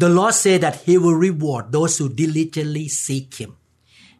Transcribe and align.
The 0.00 0.08
Lord 0.08 0.34
said 0.34 0.62
that 0.62 0.74
He 0.86 0.94
will 0.94 1.20
reward 1.20 1.72
those 1.72 2.04
who 2.04 2.08
diligently 2.16 2.88
seek 2.88 3.34
Him. 3.36 3.50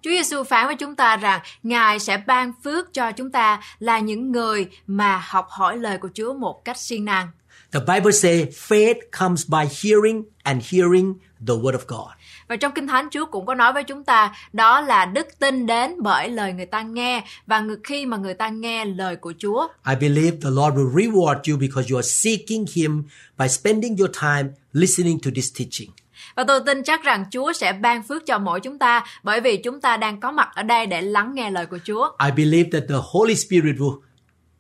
Chúa 0.03 0.11
Giêsu 0.11 0.45
phán 0.45 0.67
với 0.67 0.77
chúng 0.77 0.95
ta 0.95 1.17
rằng 1.17 1.41
Ngài 1.63 1.99
sẽ 1.99 2.17
ban 2.27 2.53
phước 2.65 2.95
cho 2.95 3.13
chúng 3.13 3.31
ta 3.31 3.63
là 3.79 3.99
những 3.99 4.33
người 4.33 4.67
mà 4.87 5.23
học 5.25 5.47
hỏi 5.51 5.77
lời 5.77 5.99
của 5.99 6.09
Chúa 6.15 6.35
một 6.35 6.65
cách 6.65 6.77
siêng 6.79 7.05
năng. 7.05 7.29
The 7.73 7.81
Bible 7.81 8.13
says 8.13 8.49
faith 8.69 8.95
comes 9.19 9.49
by 9.49 9.65
hearing 9.83 10.25
and 10.43 10.63
hearing 10.73 11.15
the 11.47 11.55
Word 11.55 11.73
of 11.73 11.87
God. 11.89 12.11
Và 12.49 12.57
trong 12.57 12.73
Kinh 12.75 12.87
Thánh 12.87 13.09
Chúa 13.11 13.27
cũng 13.27 13.47
có 13.47 13.55
nói 13.55 13.73
với 13.73 13.85
chúng 13.85 14.05
ta 14.05 14.35
đó 14.53 14.81
là 14.81 15.05
đức 15.07 15.27
tin 15.39 15.67
đến 15.67 15.95
bởi 16.03 16.29
lời 16.29 16.53
người 16.53 16.67
ta 16.67 16.83
nghe 16.83 17.25
và 17.47 17.65
khi 17.85 18.07
mà 18.07 18.17
người 18.17 18.35
ta 18.35 18.49
nghe 18.49 18.85
lời 18.85 19.17
của 19.17 19.33
Chúa. 19.39 19.69
I 19.89 19.95
believe 20.01 20.37
the 20.43 20.51
Lord 20.51 20.77
will 20.77 20.93
reward 20.95 21.53
you 21.53 21.59
because 21.61 21.91
you 21.91 21.99
are 21.99 22.09
seeking 22.09 22.65
Him 22.75 23.03
by 23.39 23.49
spending 23.49 23.97
your 23.97 24.11
time 24.23 24.49
listening 24.77 25.19
to 25.25 25.31
this 25.35 25.59
teaching. 25.59 25.91
Và 26.37 26.45
tôi 26.45 26.61
tin 26.67 26.83
chắc 26.83 27.03
rằng 27.03 27.25
Chúa 27.31 27.53
sẽ 27.53 27.73
ban 27.73 28.03
phước 28.03 28.27
cho 28.27 28.39
mỗi 28.39 28.61
chúng 28.61 28.79
ta 28.79 29.05
bởi 29.23 29.41
vì 29.41 29.57
chúng 29.57 29.81
ta 29.81 29.97
đang 29.97 30.21
có 30.21 30.31
mặt 30.33 30.49
ở 30.55 30.63
đây 30.63 30.87
để 30.87 31.03
lắng 31.03 31.35
nghe 31.35 31.51
lời 31.51 31.67
của 31.67 31.79
Chúa. 31.85 32.09
I 32.25 32.31
believe 32.31 32.71
that 32.73 32.89
the 32.89 32.99
Holy 33.13 33.35
Spirit 33.35 33.77
will 33.77 34.01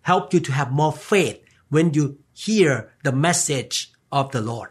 help 0.03 0.23
you 0.23 0.41
to 0.49 0.55
have 0.55 0.71
more 0.71 0.97
faith 1.09 1.35
when 1.71 1.91
you 2.01 2.09
hear 2.47 2.71
the 3.05 3.11
message 3.11 3.77
of 4.11 4.31
the 4.31 4.41
Lord. 4.41 4.71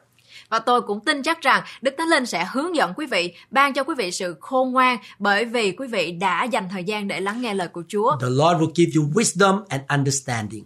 Và 0.50 0.60
tôi 0.60 0.82
cũng 0.82 1.06
tin 1.06 1.24
chắc 1.24 1.42
rằng 1.42 1.64
Đức 1.82 1.96
Thánh 1.98 2.08
Linh 2.08 2.26
sẽ 2.26 2.48
hướng 2.52 2.76
dẫn 2.76 2.94
quý 2.96 3.06
vị, 3.06 3.34
ban 3.50 3.74
cho 3.74 3.84
quý 3.84 3.96
vị 3.98 4.12
sự 4.12 4.36
khôn 4.40 4.72
ngoan 4.72 4.98
bởi 5.20 5.46
vì 5.46 5.72
quý 5.72 5.88
vị 5.88 6.12
đã 6.12 6.44
dành 6.44 6.70
thời 6.72 6.84
gian 6.84 7.08
để 7.08 7.20
lắng 7.20 7.42
nghe 7.42 7.54
lời 7.54 7.68
của 7.68 7.84
Chúa. 7.88 8.18
The 8.22 8.28
Lord 8.30 8.62
will 8.62 8.72
give 8.76 8.92
you 8.96 9.10
wisdom 9.14 9.64
and 9.70 9.82
understanding. 9.90 10.64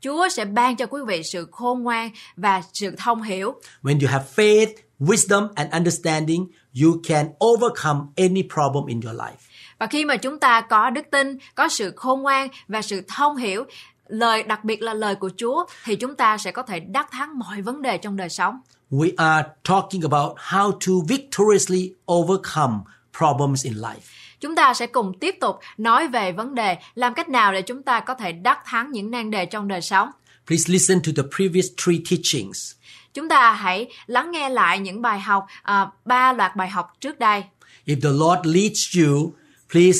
Chúa 0.00 0.28
sẽ 0.28 0.44
ban 0.44 0.76
cho 0.76 0.86
quý 0.86 1.00
vị 1.06 1.22
sự 1.22 1.48
khôn 1.52 1.82
ngoan 1.82 2.10
và 2.36 2.62
sự 2.72 2.94
thông 2.98 3.22
hiểu. 3.22 3.54
When 3.82 4.00
you 4.00 4.08
have 4.08 4.24
faith, 4.36 4.72
wisdom, 5.00 5.48
and 5.54 5.72
understanding, 5.72 6.46
you 6.82 7.00
can 7.08 7.26
overcome 7.44 8.00
any 8.16 8.42
problem 8.54 8.86
in 8.86 9.00
your 9.00 9.16
life. 9.20 9.36
Và 9.78 9.86
khi 9.86 10.04
mà 10.04 10.16
chúng 10.16 10.38
ta 10.38 10.60
có 10.60 10.90
đức 10.90 11.04
tin, 11.10 11.38
có 11.54 11.68
sự 11.68 11.92
khôn 11.96 12.22
ngoan 12.22 12.48
và 12.68 12.82
sự 12.82 13.02
thông 13.16 13.36
hiểu, 13.36 13.64
lời 14.08 14.42
đặc 14.42 14.64
biệt 14.64 14.82
là 14.82 14.94
lời 14.94 15.14
của 15.14 15.30
Chúa 15.36 15.64
thì 15.84 15.96
chúng 15.96 16.14
ta 16.14 16.38
sẽ 16.38 16.50
có 16.50 16.62
thể 16.62 16.80
đắc 16.80 17.08
thắng 17.10 17.38
mọi 17.38 17.62
vấn 17.62 17.82
đề 17.82 17.98
trong 17.98 18.16
đời 18.16 18.28
sống. 18.28 18.60
We 18.90 19.10
are 19.16 19.48
talking 19.64 20.02
about 20.10 20.38
how 20.38 20.72
to 20.72 20.92
victoriously 21.08 21.92
overcome 22.12 22.74
problems 23.18 23.64
in 23.64 23.74
life. 23.74 24.29
Chúng 24.40 24.54
ta 24.54 24.74
sẽ 24.74 24.86
cùng 24.86 25.18
tiếp 25.20 25.34
tục 25.40 25.58
nói 25.78 26.08
về 26.08 26.32
vấn 26.32 26.54
đề 26.54 26.76
làm 26.94 27.14
cách 27.14 27.28
nào 27.28 27.52
để 27.52 27.62
chúng 27.62 27.82
ta 27.82 28.00
có 28.00 28.14
thể 28.14 28.32
đắc 28.32 28.58
thắng 28.64 28.92
những 28.92 29.10
nan 29.10 29.30
đề 29.30 29.46
trong 29.46 29.68
đời 29.68 29.80
sống. 29.80 30.10
Please 30.46 30.72
listen 30.72 31.00
to 31.02 31.12
the 31.16 31.22
previous 31.36 31.66
three 31.84 31.98
teachings. 32.10 32.72
Chúng 33.14 33.28
ta 33.28 33.52
hãy 33.52 33.86
lắng 34.06 34.30
nghe 34.30 34.48
lại 34.48 34.78
những 34.78 35.02
bài 35.02 35.20
học 35.20 35.46
à, 35.62 35.86
ba 36.04 36.32
loạt 36.32 36.56
bài 36.56 36.68
học 36.68 36.92
trước 37.00 37.18
đây. 37.18 37.44
If 37.86 38.00
the 38.02 38.10
Lord 38.10 38.46
leads 38.46 38.96
you, 38.98 39.32
please 39.72 39.98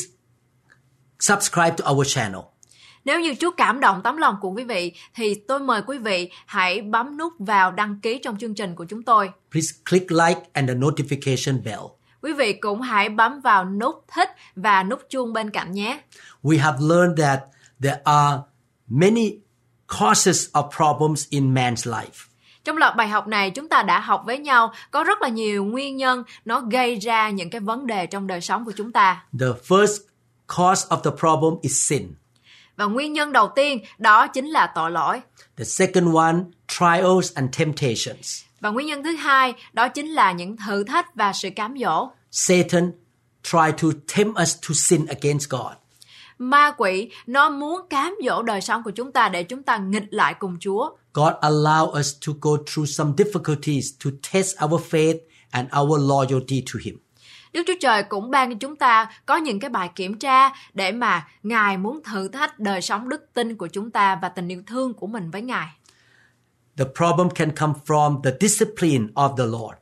subscribe 1.20 1.70
to 1.76 1.90
our 1.90 2.14
channel. 2.14 2.40
Nếu 3.04 3.20
như 3.20 3.34
Chúa 3.34 3.50
cảm 3.56 3.80
động 3.80 4.00
tấm 4.04 4.16
lòng 4.16 4.36
của 4.40 4.50
quý 4.50 4.64
vị 4.64 4.92
thì 5.14 5.34
tôi 5.34 5.60
mời 5.60 5.82
quý 5.86 5.98
vị 5.98 6.30
hãy 6.46 6.80
bấm 6.80 7.16
nút 7.16 7.32
vào 7.38 7.72
đăng 7.72 8.00
ký 8.00 8.20
trong 8.22 8.38
chương 8.38 8.54
trình 8.54 8.74
của 8.74 8.84
chúng 8.84 9.02
tôi. 9.02 9.30
Please 9.50 9.72
click 9.90 10.10
like 10.10 10.40
and 10.52 10.68
the 10.68 10.74
notification 10.74 11.62
bell. 11.62 11.99
Quý 12.22 12.32
vị 12.32 12.52
cũng 12.52 12.80
hãy 12.80 13.08
bấm 13.08 13.40
vào 13.40 13.64
nút 13.64 14.04
thích 14.14 14.30
và 14.56 14.82
nút 14.82 15.00
chuông 15.10 15.32
bên 15.32 15.50
cạnh 15.50 15.72
nhé. 15.72 16.00
We 16.42 16.60
have 16.60 16.78
learned 16.80 17.18
that 17.18 17.40
there 17.82 18.00
are 18.04 18.38
many 18.88 19.30
causes 19.98 20.48
of 20.52 20.70
problems 20.76 21.26
in 21.30 21.54
man's 21.54 21.92
life. 21.92 22.26
Trong 22.64 22.76
loạt 22.76 22.96
bài 22.96 23.08
học 23.08 23.26
này 23.26 23.50
chúng 23.50 23.68
ta 23.68 23.82
đã 23.82 24.00
học 24.00 24.22
với 24.26 24.38
nhau 24.38 24.72
có 24.90 25.04
rất 25.04 25.22
là 25.22 25.28
nhiều 25.28 25.64
nguyên 25.64 25.96
nhân 25.96 26.24
nó 26.44 26.60
gây 26.60 26.96
ra 26.96 27.30
những 27.30 27.50
cái 27.50 27.60
vấn 27.60 27.86
đề 27.86 28.06
trong 28.06 28.26
đời 28.26 28.40
sống 28.40 28.64
của 28.64 28.72
chúng 28.76 28.92
ta. 28.92 29.24
The 29.40 29.46
first 29.46 29.98
cause 30.46 30.88
of 30.88 31.00
the 31.00 31.10
problem 31.18 31.54
is 31.62 31.88
sin. 31.88 32.14
Và 32.76 32.84
nguyên 32.84 33.12
nhân 33.12 33.32
đầu 33.32 33.48
tiên 33.54 33.78
đó 33.98 34.26
chính 34.26 34.46
là 34.46 34.72
tội 34.74 34.90
lỗi. 34.90 35.20
The 35.56 35.64
second 35.64 36.14
one, 36.14 36.36
trials 36.68 37.34
and 37.34 37.58
temptations. 37.58 38.42
Và 38.60 38.70
nguyên 38.70 38.86
nhân 38.86 39.02
thứ 39.04 39.16
hai 39.16 39.54
đó 39.72 39.88
chính 39.88 40.06
là 40.06 40.32
những 40.32 40.56
thử 40.56 40.84
thách 40.84 41.14
và 41.14 41.32
sự 41.32 41.48
cám 41.56 41.74
dỗ. 41.78 42.10
Satan 42.30 42.92
try 43.42 43.72
to 43.82 43.88
tempt 44.16 44.38
us 44.42 44.56
to 44.68 44.74
sin 44.74 45.06
against 45.06 45.50
God. 45.50 45.72
Ma 46.38 46.70
quỷ 46.76 47.10
nó 47.26 47.50
muốn 47.50 47.80
cám 47.90 48.14
dỗ 48.24 48.42
đời 48.42 48.60
sống 48.60 48.82
của 48.82 48.90
chúng 48.90 49.12
ta 49.12 49.28
để 49.28 49.42
chúng 49.42 49.62
ta 49.62 49.76
nghịch 49.76 50.06
lại 50.10 50.34
cùng 50.38 50.56
Chúa. 50.60 50.90
God 51.14 51.32
allow 51.40 51.98
us 52.00 52.14
to 52.26 52.32
go 52.40 52.50
through 52.66 52.88
some 52.88 53.12
difficulties 53.16 53.90
to 54.04 54.10
test 54.32 54.56
our 54.64 54.82
faith 54.90 55.18
and 55.50 55.68
our 55.80 56.10
loyalty 56.10 56.64
to 56.72 56.78
Him. 56.84 56.98
Đức 57.52 57.62
Chúa 57.66 57.74
Trời 57.80 58.02
cũng 58.02 58.30
ban 58.30 58.50
cho 58.50 58.56
chúng 58.60 58.76
ta 58.76 59.10
có 59.26 59.36
những 59.36 59.60
cái 59.60 59.70
bài 59.70 59.90
kiểm 59.94 60.18
tra 60.18 60.50
để 60.74 60.92
mà 60.92 61.28
Ngài 61.42 61.76
muốn 61.76 62.02
thử 62.02 62.28
thách 62.28 62.58
đời 62.58 62.82
sống 62.82 63.08
đức 63.08 63.30
tin 63.34 63.56
của 63.56 63.66
chúng 63.66 63.90
ta 63.90 64.18
và 64.22 64.28
tình 64.28 64.48
yêu 64.48 64.62
thương 64.66 64.94
của 64.94 65.06
mình 65.06 65.30
với 65.30 65.42
Ngài. 65.42 65.68
The 66.80 66.86
problem 66.94 67.30
can 67.30 67.50
come 67.56 67.74
from 67.86 68.22
the 68.22 68.30
discipline 68.40 69.08
of 69.14 69.36
the 69.36 69.44
Lord. 69.44 69.76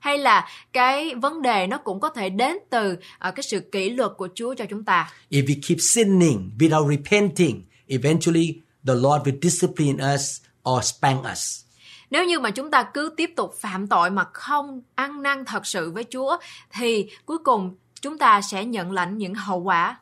Hay 0.00 0.18
là 0.18 0.48
cái 0.72 1.14
vấn 1.14 1.42
đề 1.42 1.66
nó 1.66 1.78
cũng 1.78 2.00
có 2.00 2.08
thể 2.08 2.28
đến 2.30 2.56
từ 2.70 2.92
uh, 2.92 2.98
cái 3.20 3.42
sự 3.42 3.60
kỷ 3.72 3.90
luật 3.90 4.12
của 4.16 4.28
Chúa 4.34 4.54
cho 4.54 4.64
chúng 4.70 4.84
ta. 4.84 5.12
If 5.30 5.44
we 5.46 5.60
keep 5.68 5.78
sinning 5.80 6.50
without 6.58 6.96
repenting, 6.96 7.62
eventually 7.86 8.60
the 8.86 8.94
Lord 8.94 9.28
will 9.28 9.38
discipline 9.42 10.14
us 10.14 10.40
or 10.70 10.84
spank 10.84 11.24
us. 11.32 11.64
Nếu 12.10 12.24
như 12.24 12.38
mà 12.38 12.50
chúng 12.50 12.70
ta 12.70 12.82
cứ 12.94 13.14
tiếp 13.16 13.30
tục 13.36 13.54
phạm 13.60 13.86
tội 13.86 14.10
mà 14.10 14.24
không 14.32 14.82
ăn 14.94 15.22
năn 15.22 15.44
thật 15.44 15.66
sự 15.66 15.90
với 15.90 16.04
Chúa 16.12 16.38
thì 16.72 17.06
cuối 17.26 17.38
cùng 17.44 17.76
chúng 18.00 18.18
ta 18.18 18.40
sẽ 18.42 18.64
nhận 18.64 18.92
lãnh 18.92 19.18
những 19.18 19.34
hậu 19.34 19.58
quả. 19.58 19.96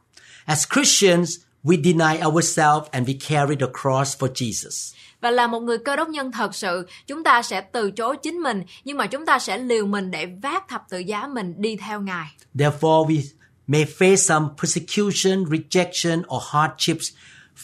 As 0.45 0.67
Christians, 0.75 1.37
we 1.65 1.83
deny 1.85 2.27
ourselves 2.27 2.91
and 2.91 3.09
we 3.09 3.19
carry 3.29 3.57
the 3.57 3.67
cross 3.83 4.17
for 4.19 4.29
Jesus. 4.33 4.95
Và 5.21 5.31
là 5.31 5.47
một 5.47 5.61
người 5.61 5.79
cơ 5.79 5.97
đốc 5.97 6.09
nhân 6.09 6.33
thật 6.33 6.55
sự, 6.55 6.89
chúng 7.07 7.25
ta 7.25 7.43
sẽ 7.43 7.61
từ 7.61 7.91
chối 7.91 8.17
chính 8.23 8.39
mình, 8.39 8.63
nhưng 8.85 8.97
mà 8.97 9.07
chúng 9.07 9.27
ta 9.27 9.39
sẽ 9.39 9.59
liều 9.59 9.87
mình 9.87 10.11
để 10.11 10.27
vác 10.43 10.69
thập 10.69 10.83
tự 10.91 10.99
giá 10.99 11.27
mình 11.27 11.55
đi 11.57 11.77
theo 11.77 12.01
Ngài. 12.01 12.27
Therefore, 12.55 13.07
we 13.07 13.23
may 13.67 13.85
face 13.85 14.17
some 14.17 14.47
persecution, 14.63 15.45
rejection, 15.45 16.23
or 16.37 16.43
hardships 16.51 17.11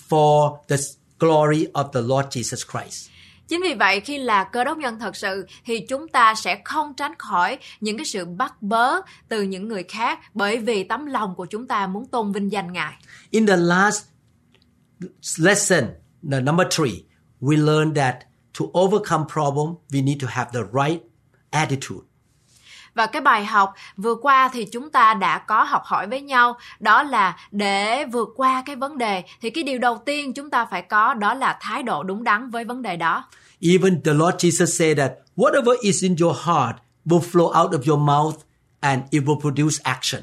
for 0.08 0.56
the 0.68 0.76
glory 1.18 1.66
of 1.72 1.92
the 1.92 2.00
Lord 2.00 2.28
Jesus 2.28 2.64
Christ. 2.72 3.10
Chính 3.48 3.62
vì 3.62 3.74
vậy 3.74 4.00
khi 4.00 4.18
là 4.18 4.44
cơ 4.44 4.64
đốc 4.64 4.78
nhân 4.78 4.98
thật 4.98 5.16
sự 5.16 5.46
thì 5.64 5.80
chúng 5.88 6.08
ta 6.08 6.34
sẽ 6.34 6.62
không 6.64 6.94
tránh 6.94 7.12
khỏi 7.18 7.58
những 7.80 7.96
cái 7.96 8.04
sự 8.04 8.24
bắt 8.24 8.62
bớ 8.62 9.00
từ 9.28 9.42
những 9.42 9.68
người 9.68 9.82
khác 9.82 10.18
bởi 10.34 10.58
vì 10.58 10.84
tấm 10.84 11.06
lòng 11.06 11.34
của 11.34 11.46
chúng 11.46 11.66
ta 11.66 11.86
muốn 11.86 12.06
tôn 12.06 12.32
vinh 12.32 12.52
danh 12.52 12.72
Ngài. 12.72 12.92
In 13.30 13.46
the 13.46 13.56
last 13.56 14.04
lesson, 15.38 15.84
the 16.30 16.40
number 16.40 16.66
three, 16.70 16.92
we 17.44 17.56
learned 17.56 17.96
that 17.96 18.16
to 18.58 18.64
overcome 18.80 19.24
problem, 19.32 19.76
we 19.90 20.04
need 20.04 20.22
to 20.22 20.28
have 20.30 20.50
the 20.52 20.60
right 20.72 21.00
attitude. 21.50 22.06
Và 22.94 23.06
cái 23.06 23.22
bài 23.22 23.44
học 23.44 23.74
vừa 23.96 24.14
qua 24.14 24.50
thì 24.52 24.64
chúng 24.64 24.90
ta 24.90 25.14
đã 25.14 25.38
có 25.38 25.62
học 25.62 25.82
hỏi 25.84 26.06
với 26.06 26.20
nhau 26.20 26.58
đó 26.80 27.02
là 27.02 27.36
để 27.50 28.04
vượt 28.04 28.28
qua 28.36 28.62
cái 28.66 28.76
vấn 28.76 28.98
đề 28.98 29.22
thì 29.40 29.50
cái 29.50 29.64
điều 29.64 29.78
đầu 29.78 30.02
tiên 30.06 30.32
chúng 30.34 30.50
ta 30.50 30.64
phải 30.64 30.82
có 30.82 31.14
đó 31.14 31.34
là 31.34 31.58
thái 31.60 31.82
độ 31.82 32.02
đúng 32.02 32.24
đắn 32.24 32.50
với 32.50 32.64
vấn 32.64 32.82
đề 32.82 32.96
đó. 32.96 33.24
Even 33.60 34.02
the 34.02 34.12
Lord 34.12 34.36
Jesus 34.36 34.66
said 34.66 34.98
that 34.98 35.12
whatever 35.36 35.76
is 35.80 36.02
in 36.02 36.16
your 36.20 36.36
heart 36.36 36.76
will 37.06 37.20
flow 37.32 37.62
out 37.62 37.72
of 37.72 37.90
your 37.90 38.00
mouth 38.00 38.36
and 38.80 39.02
it 39.10 39.22
will 39.22 39.40
produce 39.40 39.76
action. 39.82 40.22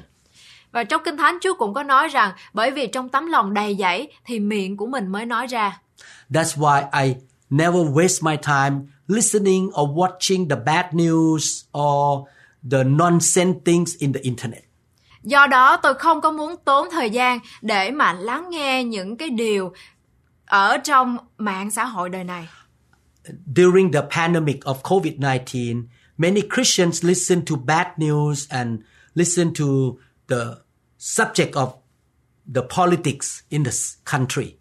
Và 0.71 0.83
trong 0.83 1.01
Kinh 1.05 1.17
Thánh 1.17 1.37
Chúa 1.41 1.53
cũng 1.53 1.73
có 1.73 1.83
nói 1.83 2.07
rằng 2.07 2.31
bởi 2.53 2.71
vì 2.71 2.87
trong 2.87 3.09
tấm 3.09 3.27
lòng 3.27 3.53
đầy 3.53 3.75
dẫy 3.79 4.11
thì 4.25 4.39
miệng 4.39 4.77
của 4.77 4.87
mình 4.87 5.07
mới 5.07 5.25
nói 5.25 5.47
ra. 5.47 5.79
That's 6.33 6.57
why 6.57 6.83
I 7.05 7.15
never 7.49 7.81
waste 7.93 8.23
my 8.23 8.37
time 8.37 8.79
listening 9.07 9.69
or 9.73 9.89
watching 9.95 10.47
the 10.49 10.55
bad 10.65 10.85
news 10.93 11.63
or 11.73 12.27
the 12.71 12.83
nonsense 12.83 13.55
things 13.65 13.95
in 13.99 14.13
the 14.13 14.19
internet. 14.23 14.61
Do 15.23 15.47
đó 15.47 15.77
tôi 15.77 15.93
không 15.93 16.21
có 16.21 16.31
muốn 16.31 16.55
tốn 16.65 16.87
thời 16.91 17.09
gian 17.09 17.39
để 17.61 17.91
mà 17.91 18.13
lắng 18.13 18.49
nghe 18.49 18.83
những 18.83 19.17
cái 19.17 19.29
điều 19.29 19.73
ở 20.45 20.77
trong 20.77 21.17
mạng 21.37 21.71
xã 21.71 21.85
hội 21.85 22.09
đời 22.09 22.23
này. 22.23 22.47
During 23.55 23.91
the 23.91 24.01
pandemic 24.15 24.59
of 24.65 24.75
COVID 24.83 25.13
19, 25.19 25.87
many 26.17 26.41
Christians 26.55 27.03
listen 27.05 27.45
to 27.45 27.55
bad 27.55 27.87
news 27.97 28.45
and 28.49 28.79
listen 29.15 29.53
to 29.53 29.65
the 30.27 30.45
subject 30.99 31.51
of 31.51 31.69
the 32.55 32.61
politics 32.75 33.41
in 33.49 33.63
the 33.63 33.69
s- 33.71 33.95
country. 34.05 34.55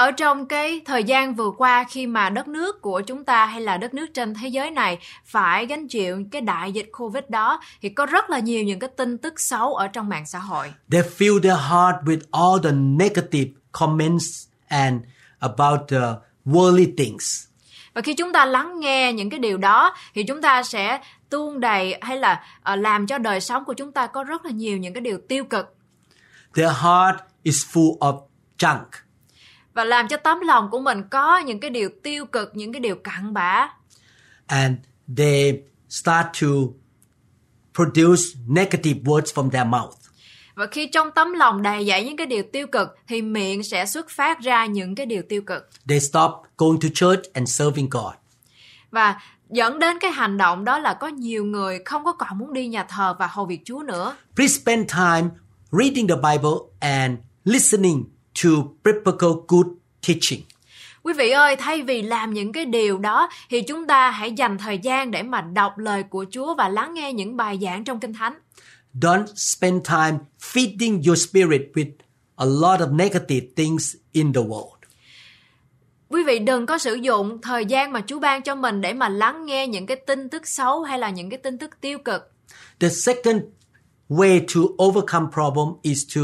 Ở 0.00 0.10
trong 0.10 0.46
cái 0.46 0.80
thời 0.84 1.04
gian 1.04 1.34
vừa 1.34 1.50
qua 1.58 1.84
khi 1.90 2.06
mà 2.06 2.30
đất 2.30 2.48
nước 2.48 2.82
của 2.82 3.00
chúng 3.00 3.24
ta 3.24 3.46
hay 3.46 3.60
là 3.60 3.76
đất 3.76 3.94
nước 3.94 4.06
trên 4.14 4.34
thế 4.34 4.48
giới 4.48 4.70
này 4.70 4.98
phải 5.24 5.66
gánh 5.66 5.88
chịu 5.88 6.24
cái 6.32 6.40
đại 6.40 6.72
dịch 6.72 6.88
Covid 6.92 7.24
đó 7.28 7.60
thì 7.82 7.88
có 7.88 8.06
rất 8.06 8.30
là 8.30 8.38
nhiều 8.38 8.64
những 8.64 8.78
cái 8.78 8.90
tin 8.96 9.18
tức 9.18 9.40
xấu 9.40 9.74
ở 9.74 9.88
trong 9.88 10.08
mạng 10.08 10.26
xã 10.26 10.38
hội. 10.38 10.72
They 10.90 11.02
fill 11.02 11.40
their 11.40 11.58
heart 11.58 11.96
with 12.04 12.20
all 12.30 12.64
the 12.64 12.70
negative 12.72 13.50
comments 13.72 14.46
and 14.68 15.02
about 15.38 15.80
the 15.88 16.00
worldly 16.46 16.92
things. 16.96 17.46
Và 17.94 18.00
khi 18.00 18.14
chúng 18.14 18.32
ta 18.32 18.44
lắng 18.44 18.80
nghe 18.80 19.12
những 19.12 19.30
cái 19.30 19.38
điều 19.38 19.58
đó 19.58 19.94
thì 20.14 20.22
chúng 20.22 20.42
ta 20.42 20.62
sẽ 20.62 21.00
tuôn 21.30 21.60
đầy 21.60 21.98
hay 22.00 22.16
là 22.16 22.44
ờ, 22.62 22.76
làm 22.76 23.06
cho 23.06 23.18
đời 23.18 23.40
sống 23.40 23.64
của 23.64 23.74
chúng 23.74 23.92
ta 23.92 24.06
có 24.06 24.24
rất 24.24 24.44
là 24.44 24.50
nhiều 24.50 24.78
những 24.78 24.94
cái 24.94 25.00
điều 25.00 25.18
tiêu 25.28 25.44
cực 25.44 25.74
Their 26.54 26.70
heart 26.70 27.16
is 27.42 27.66
full 27.72 27.98
of 27.98 28.20
junk. 28.58 29.09
Và 29.74 29.84
làm 29.84 30.08
cho 30.08 30.16
tấm 30.16 30.40
lòng 30.40 30.70
của 30.70 30.80
mình 30.80 31.02
có 31.10 31.38
những 31.38 31.60
cái 31.60 31.70
điều 31.70 31.88
tiêu 32.02 32.26
cực, 32.26 32.56
những 32.56 32.72
cái 32.72 32.80
điều 32.80 32.94
cặn 32.96 33.32
bã 33.34 33.68
and 34.46 34.76
they 35.16 35.60
start 35.88 36.26
to 36.42 36.48
produce 37.74 38.22
negative 38.48 39.00
words 39.04 39.32
from 39.34 39.50
their 39.50 39.66
mouth. 39.66 39.94
Và 40.54 40.66
khi 40.66 40.86
trong 40.86 41.10
tấm 41.14 41.32
lòng 41.32 41.62
đầy 41.62 41.86
dẫy 41.86 42.04
những 42.04 42.16
cái 42.16 42.26
điều 42.26 42.42
tiêu 42.52 42.66
cực 42.66 42.88
thì 43.08 43.22
miệng 43.22 43.62
sẽ 43.62 43.86
xuất 43.86 44.10
phát 44.10 44.40
ra 44.40 44.66
những 44.66 44.94
cái 44.94 45.06
điều 45.06 45.22
tiêu 45.28 45.42
cực 45.42 45.68
They 45.88 46.00
stop 46.00 46.30
going 46.56 46.80
to 46.80 46.88
church 46.94 47.32
and 47.32 47.48
serving 47.50 47.88
God. 47.90 48.12
và 48.90 49.20
dẫn 49.50 49.78
đến 49.78 49.98
cái 50.00 50.10
hành 50.10 50.36
động 50.36 50.64
đó 50.64 50.78
là 50.78 50.94
có 50.94 51.06
nhiều 51.08 51.44
người 51.44 51.78
không 51.84 52.04
có 52.04 52.12
còn 52.12 52.38
muốn 52.38 52.52
đi 52.52 52.68
nhà 52.68 52.84
thờ 52.84 53.16
và 53.18 53.26
hầu 53.26 53.46
việc 53.46 53.60
Chúa 53.64 53.82
nữa. 53.82 54.16
Please 54.36 54.60
spend 54.60 54.90
time 54.92 55.28
reading 55.72 56.08
the 56.08 56.14
Bible 56.14 56.50
and 56.80 57.18
listening 57.44 58.04
to 58.44 58.50
biblical 58.84 59.30
good 59.48 59.66
teaching. 60.08 60.40
Quý 61.02 61.12
vị 61.12 61.30
ơi, 61.30 61.56
thay 61.56 61.82
vì 61.82 62.02
làm 62.02 62.34
những 62.34 62.52
cái 62.52 62.64
điều 62.64 62.98
đó 62.98 63.28
thì 63.50 63.62
chúng 63.62 63.86
ta 63.86 64.10
hãy 64.10 64.32
dành 64.32 64.58
thời 64.58 64.78
gian 64.78 65.10
để 65.10 65.22
mà 65.22 65.40
đọc 65.40 65.78
lời 65.78 66.02
của 66.02 66.24
Chúa 66.30 66.54
và 66.54 66.68
lắng 66.68 66.94
nghe 66.94 67.12
những 67.12 67.36
bài 67.36 67.58
giảng 67.62 67.84
trong 67.84 68.00
Kinh 68.00 68.12
Thánh. 68.12 68.34
Don't 68.94 69.26
spend 69.36 69.88
time 69.88 70.18
feeding 70.40 71.02
your 71.06 71.28
spirit 71.28 71.62
with 71.74 71.90
a 72.36 72.46
lot 72.46 72.80
of 72.80 72.96
negative 72.96 73.46
things 73.56 73.96
in 74.12 74.32
the 74.32 74.40
world. 74.40 74.80
Quý 76.08 76.24
vị 76.24 76.38
đừng 76.38 76.66
có 76.66 76.78
sử 76.78 76.94
dụng 76.94 77.40
thời 77.42 77.64
gian 77.64 77.92
mà 77.92 78.02
Chúa 78.06 78.18
ban 78.18 78.42
cho 78.42 78.54
mình 78.54 78.80
để 78.80 78.92
mà 78.92 79.08
lắng 79.08 79.46
nghe 79.46 79.66
những 79.66 79.86
cái 79.86 79.96
tin 80.06 80.28
tức 80.28 80.48
xấu 80.48 80.82
hay 80.82 80.98
là 80.98 81.10
những 81.10 81.30
cái 81.30 81.38
tin 81.38 81.58
tức 81.58 81.70
tiêu 81.80 81.98
cực. 81.98 82.32
The 82.80 82.88
second 82.88 83.42
way 84.08 84.40
to 84.54 84.84
overcome 84.84 85.26
problem 85.32 85.68
is 85.82 86.16
to 86.16 86.20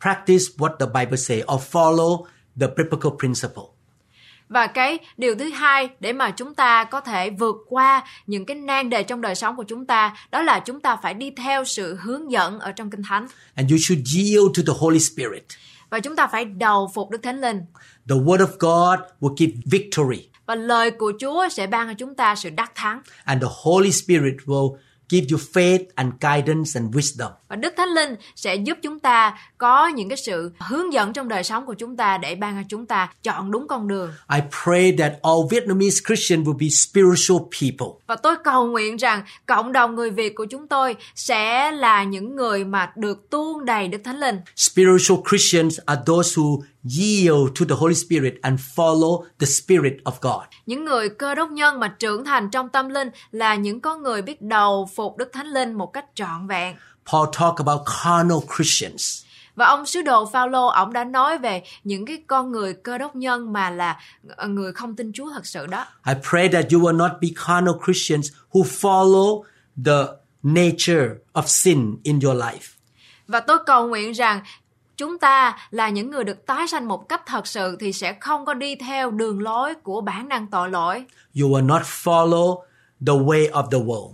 practice 0.00 0.44
what 0.58 0.76
the 0.78 0.86
Bible 0.86 1.16
say 1.16 1.42
or 1.54 1.60
follow 1.72 2.24
the 2.60 2.66
biblical 2.76 3.12
principle. 3.18 3.62
Và 4.48 4.66
cái 4.66 4.98
điều 5.16 5.34
thứ 5.34 5.50
hai 5.50 5.88
để 6.00 6.12
mà 6.12 6.30
chúng 6.30 6.54
ta 6.54 6.84
có 6.84 7.00
thể 7.00 7.30
vượt 7.30 7.56
qua 7.68 8.04
những 8.26 8.46
cái 8.46 8.56
nan 8.56 8.90
đề 8.90 9.02
trong 9.02 9.20
đời 9.20 9.34
sống 9.34 9.56
của 9.56 9.64
chúng 9.68 9.86
ta 9.86 10.16
đó 10.30 10.42
là 10.42 10.60
chúng 10.60 10.80
ta 10.80 10.96
phải 11.02 11.14
đi 11.14 11.30
theo 11.30 11.64
sự 11.64 11.98
hướng 12.02 12.30
dẫn 12.30 12.60
ở 12.60 12.72
trong 12.72 12.90
Kinh 12.90 13.02
Thánh 13.02 13.26
And 13.54 13.70
you 13.72 13.78
should 13.78 14.02
yield 14.16 14.56
to 14.56 14.62
the 14.66 14.78
Holy 14.80 14.98
Spirit. 15.00 15.44
và 15.90 16.00
chúng 16.00 16.16
ta 16.16 16.26
phải 16.26 16.44
đầu 16.44 16.90
phục 16.94 17.10
Đức 17.10 17.22
Thánh 17.22 17.40
Linh 17.40 17.60
The 18.08 18.14
Word 18.16 18.46
of 18.46 18.46
God 18.58 19.00
will 19.20 19.34
give 19.38 19.52
victory, 19.64 20.28
và 20.46 20.54
lời 20.54 20.90
của 20.90 21.12
Chúa 21.20 21.48
sẽ 21.48 21.66
ban 21.66 21.88
cho 21.88 21.94
chúng 21.98 22.14
ta 22.14 22.34
sự 22.34 22.50
đắc 22.50 22.72
thắng 22.74 23.00
and 23.24 23.42
the 23.42 23.48
Holy 23.62 23.92
Spirit 23.92 24.34
will 24.44 24.76
give 25.08 25.26
you 25.30 25.38
faith 25.52 25.84
and 25.94 26.12
guidance 26.20 26.70
and 26.74 26.94
wisdom. 26.96 27.30
và 27.48 27.56
Đức 27.56 27.74
Thánh 27.76 27.88
Linh 27.88 28.16
sẽ 28.36 28.54
giúp 28.54 28.78
chúng 28.82 28.98
ta 28.98 29.38
có 29.58 29.86
những 29.86 30.08
cái 30.08 30.16
sự 30.16 30.52
hướng 30.68 30.92
dẫn 30.92 31.12
trong 31.12 31.28
đời 31.28 31.44
sống 31.44 31.66
của 31.66 31.74
chúng 31.74 31.96
ta 31.96 32.18
để 32.18 32.34
ban 32.34 32.56
cho 32.56 32.66
chúng 32.68 32.86
ta 32.86 33.12
chọn 33.22 33.50
đúng 33.50 33.68
con 33.68 33.88
đường 33.88 34.12
I 34.34 34.40
pray 34.64 34.96
that 34.98 35.12
all 35.22 35.38
Vietnamese 35.50 35.96
Christians 36.06 36.46
will 36.48 36.58
be 36.58 36.68
spiritual 36.68 37.38
people. 37.60 38.00
Và 38.06 38.16
tôi 38.16 38.36
cầu 38.44 38.66
nguyện 38.66 38.96
rằng 38.96 39.22
cộng 39.46 39.72
đồng 39.72 39.94
người 39.94 40.10
Việt 40.10 40.34
của 40.34 40.44
chúng 40.44 40.68
tôi 40.68 40.96
sẽ 41.14 41.70
là 41.72 42.04
những 42.04 42.36
người 42.36 42.64
mà 42.64 42.92
được 42.96 43.30
tuôn 43.30 43.64
đầy 43.64 43.88
Đức 43.88 43.98
Thánh 44.04 44.20
Linh. 44.20 44.36
Spiritual 44.56 45.18
Christians 45.30 45.78
are 45.86 46.00
those 46.06 46.30
who 46.36 46.60
yield 46.88 47.60
to 47.60 47.66
the 47.68 47.74
Holy 47.78 47.94
Spirit 47.94 48.34
and 48.42 48.60
follow 48.76 49.24
the 49.38 49.46
Spirit 49.46 49.94
of 50.04 50.12
God. 50.20 50.44
Những 50.66 50.84
người 50.84 51.08
cơ 51.08 51.34
đốc 51.34 51.50
nhân 51.50 51.80
mà 51.80 51.88
trưởng 51.88 52.24
thành 52.24 52.50
trong 52.50 52.68
tâm 52.68 52.88
linh 52.88 53.10
là 53.30 53.54
những 53.54 53.80
con 53.80 54.02
người 54.02 54.22
biết 54.22 54.42
đầu 54.42 54.88
phục 54.94 55.16
Đức 55.16 55.30
Thánh 55.32 55.46
Linh 55.46 55.72
một 55.72 55.92
cách 55.92 56.04
trọn 56.14 56.46
vẹn. 56.46 56.76
Paul 57.12 57.28
talked 57.38 57.66
about 57.66 57.80
carnal 58.04 58.38
Christians. 58.56 59.22
Và 59.54 59.66
ông 59.66 59.86
sứ 59.86 60.02
đồ 60.02 60.26
Phaolô 60.26 60.66
ông 60.66 60.92
đã 60.92 61.04
nói 61.04 61.38
về 61.38 61.62
những 61.84 62.06
cái 62.06 62.22
con 62.26 62.52
người 62.52 62.74
cơ 62.74 62.98
đốc 62.98 63.16
nhân 63.16 63.52
mà 63.52 63.70
là 63.70 64.00
người 64.48 64.72
không 64.72 64.96
tin 64.96 65.12
Chúa 65.12 65.30
thật 65.34 65.46
sự 65.46 65.66
đó. 65.66 65.86
I 66.06 66.14
pray 66.30 66.48
that 66.48 66.64
you 66.72 66.80
will 66.80 66.96
not 66.96 67.10
be 67.20 67.28
carnal 67.46 67.74
Christians 67.84 68.28
who 68.52 68.62
follow 68.62 69.42
the 69.84 70.06
nature 70.42 71.08
of 71.32 71.42
sin 71.46 71.96
in 72.02 72.20
your 72.20 72.36
life. 72.38 72.76
Và 73.28 73.40
tôi 73.40 73.58
cầu 73.66 73.88
nguyện 73.88 74.12
rằng 74.12 74.40
chúng 74.96 75.18
ta 75.18 75.58
là 75.70 75.88
những 75.88 76.10
người 76.10 76.24
được 76.24 76.46
tái 76.46 76.68
sanh 76.68 76.88
một 76.88 77.08
cách 77.08 77.22
thật 77.26 77.46
sự 77.46 77.76
thì 77.80 77.92
sẽ 77.92 78.12
không 78.20 78.44
có 78.44 78.54
đi 78.54 78.76
theo 78.76 79.10
đường 79.10 79.40
lối 79.42 79.74
của 79.74 80.00
bản 80.00 80.28
năng 80.28 80.46
tội 80.46 80.70
lỗi. 80.70 81.04
You 81.40 81.48
will 81.48 81.66
not 81.66 81.82
follow 81.82 82.62
the 83.06 83.12
way 83.12 83.50
of 83.50 83.70
the 83.70 83.78
world. 83.78 84.12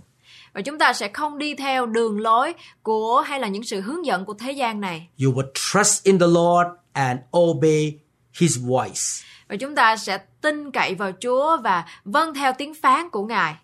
và 0.53 0.61
chúng 0.61 0.77
ta 0.77 0.93
sẽ 0.93 1.07
không 1.07 1.37
đi 1.37 1.55
theo 1.55 1.85
đường 1.85 2.19
lối 2.21 2.53
của 2.83 3.21
hay 3.21 3.39
là 3.39 3.47
những 3.47 3.63
sự 3.63 3.81
hướng 3.81 4.05
dẫn 4.05 4.25
của 4.25 4.33
thế 4.33 4.51
gian 4.51 4.81
này 4.81 5.07
You 5.23 5.31
will 5.33 5.51
trust 5.73 6.03
in 6.03 6.19
the 6.19 6.25
Lord 6.27 6.69
and 6.93 7.19
obey 7.37 7.99
His 8.39 8.59
voice. 8.61 9.01
và 9.47 9.55
chúng 9.55 9.75
ta 9.75 9.97
sẽ 9.97 10.17
tin 10.41 10.71
cậy 10.71 10.95
vào 10.95 11.11
Chúa 11.21 11.57
và 11.63 11.85
vâng 12.05 12.33
theo 12.33 12.53
tiếng 12.57 12.73
phán 12.81 13.09
của 13.09 13.25
Ngài 13.25 13.55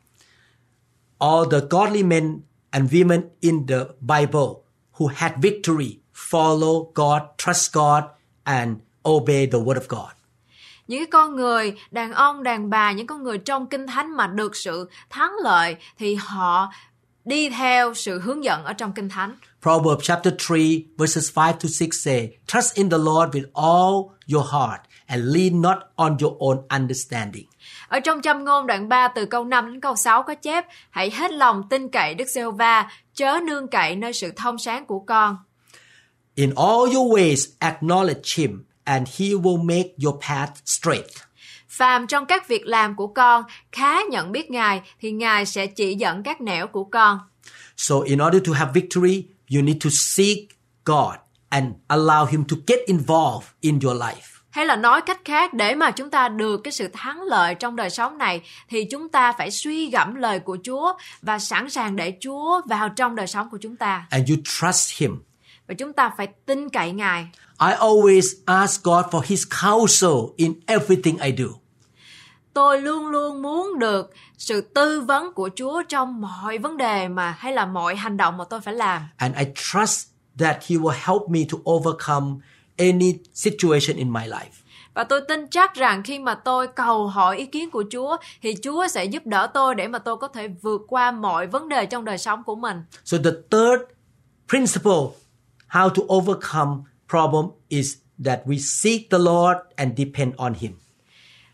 All 1.20 1.44
the 1.52 1.58
godly 1.70 2.04
men 2.04 2.40
and 2.70 2.94
women 2.94 3.22
in 3.40 3.68
the 3.68 3.78
Bible 4.00 4.50
who 4.98 5.08
had 5.16 5.32
victory 5.42 5.99
follow 6.30 6.92
God, 6.94 7.22
trust 7.38 7.74
God, 7.74 8.04
and 8.44 8.78
obey 9.10 9.46
the 9.52 9.60
Word 9.60 9.76
of 9.76 9.88
God. 9.90 10.12
những 10.88 11.00
cái 11.00 11.08
con 11.12 11.36
người 11.36 11.74
đàn 11.92 12.14
ông 12.14 12.44
đàn 12.44 12.70
bà 12.70 12.92
những 12.92 13.08
con 13.08 13.24
người 13.24 13.38
trong 13.38 13.68
kinh 13.68 13.88
thánh 13.88 14.16
mà 14.18 14.28
được 14.28 14.56
sự 14.56 14.90
thắng 15.10 15.32
lợi 15.44 15.76
thì 15.98 16.16
họ 16.16 16.74
đi 17.26 17.50
theo 17.50 17.94
sự 17.94 18.20
hướng 18.20 18.44
dẫn 18.44 18.64
ở 18.64 18.74
trong 18.74 18.92
kinh 18.94 19.10
thánh 19.10 19.36
Proverbs 19.62 20.04
chapter 20.04 20.34
3, 20.50 20.56
verses 20.98 21.38
5 21.38 21.54
to 21.54 21.70
6 21.70 21.88
say, 21.92 22.30
Trust 22.48 22.74
in 22.76 22.90
the 22.90 22.98
Lord 22.98 23.36
with 23.36 23.46
all 23.54 24.18
your 24.34 24.46
heart 24.52 24.82
and 25.06 25.24
lean 25.36 25.62
not 25.62 25.78
on 25.96 26.18
your 26.22 26.34
own 26.40 26.62
understanding. 26.80 27.46
Ở 27.88 28.00
trong 28.00 28.22
châm 28.22 28.46
ngôn 28.46 28.68
đoạn 28.68 28.90
3 28.90 29.08
từ 29.08 29.26
câu 29.26 29.46
5 29.46 29.72
đến 29.72 29.82
câu 29.82 29.96
6 29.96 30.24
có 30.24 30.36
chép 30.36 30.66
Hãy 30.90 31.12
hết 31.12 31.32
lòng 31.32 31.64
tin 31.70 31.90
cậy 31.90 32.14
Đức 32.14 32.26
Giê-hô-va, 32.28 32.92
chớ 33.14 33.40
nương 33.48 33.68
cậy 33.68 33.96
nơi 33.96 34.14
sự 34.14 34.32
thông 34.36 34.58
sáng 34.58 34.86
của 34.86 35.00
con. 35.00 35.38
In 36.40 36.54
all 36.56 36.96
your 36.96 37.14
ways, 37.14 37.48
acknowledge 37.60 38.36
Him, 38.36 38.64
and 38.84 39.08
He 39.18 39.26
will 39.26 39.64
make 39.64 39.90
your 40.04 40.16
path 40.28 40.52
straight. 40.66 41.06
Phàm 41.70 42.08
trong 42.08 42.26
các 42.26 42.48
việc 42.48 42.66
làm 42.66 42.96
của 42.96 43.08
con 43.08 43.44
khá 43.72 44.02
nhận 44.10 44.32
biết 44.32 44.52
Ngài 44.52 44.82
thì 45.02 45.12
Ngài 45.12 45.46
sẽ 45.46 45.68
chỉ 45.68 45.96
dẫn 45.96 46.24
các 46.24 46.42
nẻo 46.42 46.68
của 46.68 46.84
con. 46.84 47.20
So, 47.78 47.96
in 48.06 48.20
order 48.28 48.48
to 48.48 48.54
have 48.54 48.72
victory, 48.74 49.26
you 49.56 49.62
need 49.62 49.78
to 49.84 49.90
seek 49.90 50.38
God 50.86 51.16
and 51.50 51.66
allow 51.88 52.26
Him 52.26 52.44
to 52.44 52.56
get 52.68 52.80
involved 52.86 53.48
in 53.62 53.80
your 53.84 54.02
life. 54.02 54.40
Hay 54.50 54.66
là 54.66 54.76
nói 54.76 55.02
cách 55.02 55.20
khác 55.26 55.54
để 55.54 55.76
mà 55.76 55.92
chúng 55.92 56.10
ta 56.10 56.30
được 56.30 56.58
cái 56.64 56.72
sự 56.72 56.88
thắng 56.94 57.22
lợi 57.22 57.56
trong 57.56 57.76
đời 57.76 57.90
sống 57.90 58.18
này 58.18 58.42
thì 58.70 58.86
chúng 58.92 59.10
ta 59.10 59.34
phải 59.38 59.52
suy 59.52 59.90
gẫm 59.90 60.16
lời 60.16 60.40
của 60.40 60.58
Chúa 60.64 60.94
và 61.22 61.40
sẵn 61.40 61.70
sàng 61.70 61.96
để 61.96 62.14
Chúa 62.22 62.62
vào 62.66 62.90
trong 62.90 63.16
đời 63.16 63.28
sống 63.28 63.48
của 63.52 63.58
chúng 63.62 63.76
ta. 63.76 64.08
And 64.10 64.30
you 64.30 64.38
trust 64.44 65.02
Him. 65.02 65.29
Và 65.70 65.76
chúng 65.76 65.94
ta 65.94 66.12
phải 66.18 66.28
tin 66.46 66.70
cậy 66.70 66.92
Ngài. 66.92 67.28
I 67.60 67.74
always 67.80 68.36
ask 68.46 68.84
God 68.84 69.06
for 69.06 69.22
His 69.26 69.48
counsel 69.62 70.34
in 70.36 70.54
everything 70.66 71.18
I 71.18 71.32
do. 71.38 71.46
Tôi 72.54 72.82
luôn 72.82 73.08
luôn 73.08 73.42
muốn 73.42 73.80
được 73.80 74.14
sự 74.38 74.62
tư 74.62 75.02
vấn 75.02 75.34
của 75.34 75.50
Chúa 75.56 75.84
trong 75.84 76.22
mọi 76.22 76.58
vấn 76.58 76.78
đề 76.78 77.08
mà 77.08 77.32
hay 77.32 77.54
là 77.54 77.66
mọi 77.66 77.96
hành 77.96 78.18
động 78.18 78.38
mà 78.38 78.44
tôi 78.50 78.62
phải 78.62 78.74
làm. 78.74 79.02
And 79.18 79.36
I 79.36 79.46
trust 79.56 80.08
that 80.40 80.58
He 80.68 80.76
will 80.76 80.96
help 81.06 81.30
me 81.30 81.40
to 81.52 81.72
overcome 81.72 82.28
any 82.78 83.14
situation 83.34 83.98
in 83.98 84.14
my 84.14 84.28
life. 84.28 84.64
Và 84.94 85.04
tôi 85.04 85.22
tin 85.28 85.48
chắc 85.48 85.74
rằng 85.74 86.04
khi 86.04 86.20
mà 86.20 86.36
tôi 86.36 86.68
cầu 86.68 87.08
hỏi 87.08 87.38
ý 87.38 87.46
kiến 87.46 87.72
của 87.72 87.84
Chúa 87.92 88.18
thì 88.42 88.56
Chúa 88.64 88.88
sẽ 88.88 89.06
giúp 89.06 89.26
đỡ 89.26 89.48
tôi 89.54 89.76
để 89.76 89.88
mà 89.88 90.00
tôi 90.00 90.18
có 90.18 90.28
thể 90.28 90.48
vượt 90.48 90.82
qua 90.88 91.12
mọi 91.12 91.48
vấn 91.48 91.70
đề 91.70 91.86
trong 91.86 92.06
đời 92.06 92.18
sống 92.18 92.44
của 92.44 92.56
mình. 92.56 92.84
So 93.06 93.18
the 93.18 93.32
third 93.52 93.82
principle 94.48 95.29
how 95.70 95.90
to 95.90 96.04
overcome 96.16 96.84
problem 97.10 97.46
is 97.70 97.98
that 98.26 98.40
we 98.46 98.58
seek 98.58 99.10
the 99.10 99.18
Lord 99.18 99.58
and 99.76 99.98
depend 99.98 100.36
on 100.38 100.54
Him. 100.54 100.72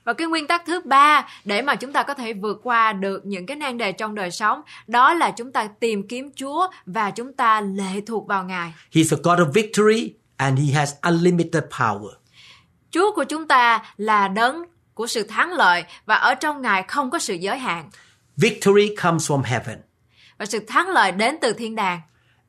Và 0.04 0.14
cái 0.14 0.28
nguyên 0.28 0.48
tắc 0.48 0.64
thứ 0.66 0.82
ba 0.86 1.28
để 1.46 1.62
mà 1.62 1.76
chúng 1.76 1.94
ta 1.94 2.04
có 2.04 2.14
thể 2.14 2.34
vượt 2.34 2.60
qua 2.64 2.94
được 2.94 3.26
những 3.26 3.46
cái 3.46 3.58
nan 3.58 3.78
đề 3.78 3.92
trong 3.92 4.16
đời 4.16 4.32
sống 4.32 4.62
đó 4.88 5.14
là 5.14 5.32
chúng 5.32 5.52
ta 5.52 5.68
tìm 5.80 6.08
kiếm 6.08 6.32
Chúa 6.36 6.68
và 6.86 7.12
chúng 7.12 7.34
ta 7.34 7.62
lệ 7.62 8.02
thuộc 8.08 8.28
vào 8.28 8.44
Ngài. 8.44 8.74
He's 8.92 9.18
a 9.18 9.20
God 9.24 9.40
of 9.40 9.52
victory 9.52 10.14
and 10.38 10.60
he 10.60 10.74
has 10.74 10.94
unlimited 11.02 11.64
power. 11.80 12.12
Chúa 12.92 13.12
của 13.16 13.24
chúng 13.24 13.48
ta 13.48 13.94
là 13.98 14.28
đấng 14.28 14.66
của 14.94 15.08
sự 15.08 15.24
thắng 15.24 15.52
lợi 15.52 15.84
và 16.06 16.16
ở 16.16 16.36
trong 16.36 16.62
Ngài 16.62 16.84
không 16.84 17.12
có 17.12 17.20
sự 17.20 17.34
giới 17.34 17.58
hạn. 17.58 17.90
Victory 18.38 18.96
comes 19.04 19.32
from 19.32 19.42
heaven 19.42 19.78
Và 20.38 20.46
sự 20.46 20.60
thắng 20.60 20.90
lợi 20.90 21.12
đến 21.12 21.38
từ 21.42 21.54
thiên 21.54 21.76
đàng. 21.76 22.02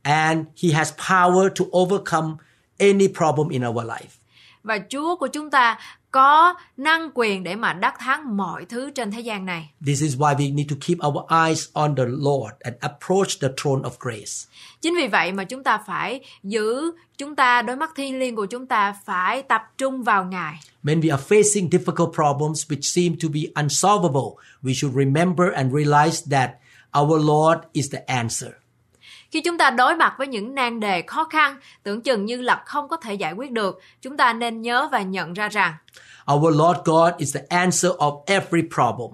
And 0.06 0.46
he 0.62 0.72
has 0.72 0.92
power 1.08 1.50
to 1.58 1.64
overcome 1.72 2.36
any 2.78 3.08
problem 3.08 3.48
in 3.48 3.62
our 3.66 3.84
life. 3.86 4.20
Và 4.62 4.78
Chúa 4.90 5.16
của 5.16 5.26
chúng 5.26 5.50
ta 5.50 5.78
có 6.10 6.54
năng 6.76 7.10
quyền 7.14 7.44
để 7.44 7.56
mà 7.56 7.72
đắc 7.72 7.94
thắng 7.98 8.36
mọi 8.36 8.64
thứ 8.64 8.90
trên 8.90 9.10
thế 9.10 9.20
gian 9.20 9.46
này. 9.46 9.70
This 9.86 10.02
is 10.02 10.16
why 10.16 10.36
we 10.36 10.54
need 10.54 10.70
to 10.70 10.76
keep 10.86 10.98
our 11.06 11.46
eyes 11.46 11.68
on 11.72 11.96
the 11.96 12.04
Lord 12.06 12.54
and 12.60 12.76
approach 12.80 13.40
the 13.40 13.48
throne 13.62 13.82
of 13.82 13.90
grace. 14.00 14.48
Chính 14.80 14.94
vì 14.96 15.08
vậy 15.08 15.32
mà 15.32 15.44
chúng 15.44 15.62
ta 15.62 15.78
phải 15.86 16.20
giữ 16.42 16.92
chúng 17.18 17.36
ta 17.36 17.62
đôi 17.62 17.76
mắt 17.76 17.90
thiên 17.96 18.18
liêng 18.18 18.36
của 18.36 18.46
chúng 18.46 18.66
ta 18.66 18.94
phải 19.04 19.42
tập 19.42 19.62
trung 19.78 20.02
vào 20.02 20.24
Ngài. 20.24 20.54
When 20.84 21.00
we 21.00 21.16
are 21.16 21.22
facing 21.28 21.68
difficult 21.68 22.12
problems 22.12 22.66
which 22.70 22.82
seem 22.82 23.16
to 23.22 23.28
be 23.34 23.62
unsolvable, 23.62 24.44
we 24.62 24.74
should 24.74 24.96
remember 24.96 25.52
and 25.54 25.74
realize 25.74 26.30
that 26.30 26.50
our 27.02 27.24
Lord 27.24 27.58
is 27.72 27.92
the 27.92 28.00
answer. 28.06 28.50
Khi 29.30 29.40
chúng 29.40 29.58
ta 29.58 29.70
đối 29.70 29.96
mặt 29.96 30.14
với 30.18 30.26
những 30.26 30.54
nan 30.54 30.80
đề 30.80 31.02
khó 31.02 31.24
khăn, 31.24 31.56
tưởng 31.82 32.02
chừng 32.02 32.24
như 32.24 32.42
là 32.42 32.62
không 32.66 32.88
có 32.88 32.96
thể 32.96 33.14
giải 33.14 33.32
quyết 33.32 33.50
được, 33.50 33.80
chúng 34.02 34.16
ta 34.16 34.32
nên 34.32 34.62
nhớ 34.62 34.88
và 34.92 35.02
nhận 35.02 35.32
ra 35.32 35.48
rằng 35.48 35.74
Our 36.32 36.56
Lord 36.56 36.78
God 36.84 37.12
is 37.18 37.36
the 37.36 37.42
answer 37.48 37.92
of 37.92 38.22
every 38.26 38.62
problem. 38.74 39.10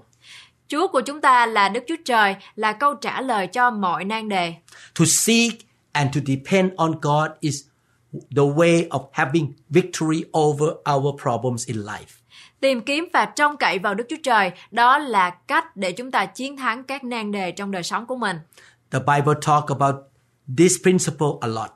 Chúa 0.67 0.87
của 0.87 1.01
chúng 1.01 1.21
ta 1.21 1.45
là 1.45 1.69
Đức 1.69 1.83
Chúa 1.87 1.95
Trời, 2.05 2.35
là 2.55 2.73
câu 2.73 2.93
trả 2.93 3.21
lời 3.21 3.47
cho 3.47 3.71
mọi 3.71 4.05
nan 4.05 4.29
đề. 4.29 4.53
To 4.99 5.05
seek 5.07 5.53
and 5.91 6.15
to 6.15 6.21
depend 6.27 6.73
on 6.77 6.91
God 7.01 7.31
is 7.39 7.63
the 8.13 8.43
way 8.55 8.87
of 8.89 9.07
having 9.13 9.53
victory 9.69 10.23
over 10.37 10.69
our 10.93 11.21
problems 11.21 11.67
in 11.67 11.77
life. 11.77 12.19
Tìm 12.59 12.81
kiếm 12.81 13.07
và 13.13 13.25
trông 13.25 13.57
cậy 13.57 13.79
vào 13.79 13.93
Đức 13.93 14.03
Chúa 14.09 14.17
Trời, 14.23 14.51
đó 14.71 14.97
là 14.97 15.29
cách 15.29 15.75
để 15.75 15.91
chúng 15.91 16.11
ta 16.11 16.25
chiến 16.25 16.57
thắng 16.57 16.83
các 16.83 17.03
nan 17.03 17.31
đề 17.31 17.51
trong 17.51 17.71
đời 17.71 17.83
sống 17.83 18.05
của 18.05 18.15
mình. 18.15 18.37
The 18.93 18.99
Bible 18.99 19.33
talk 19.41 19.69
about 19.69 19.95
this 20.57 20.77
principle 20.83 21.27
a 21.41 21.47
lot. 21.47 21.71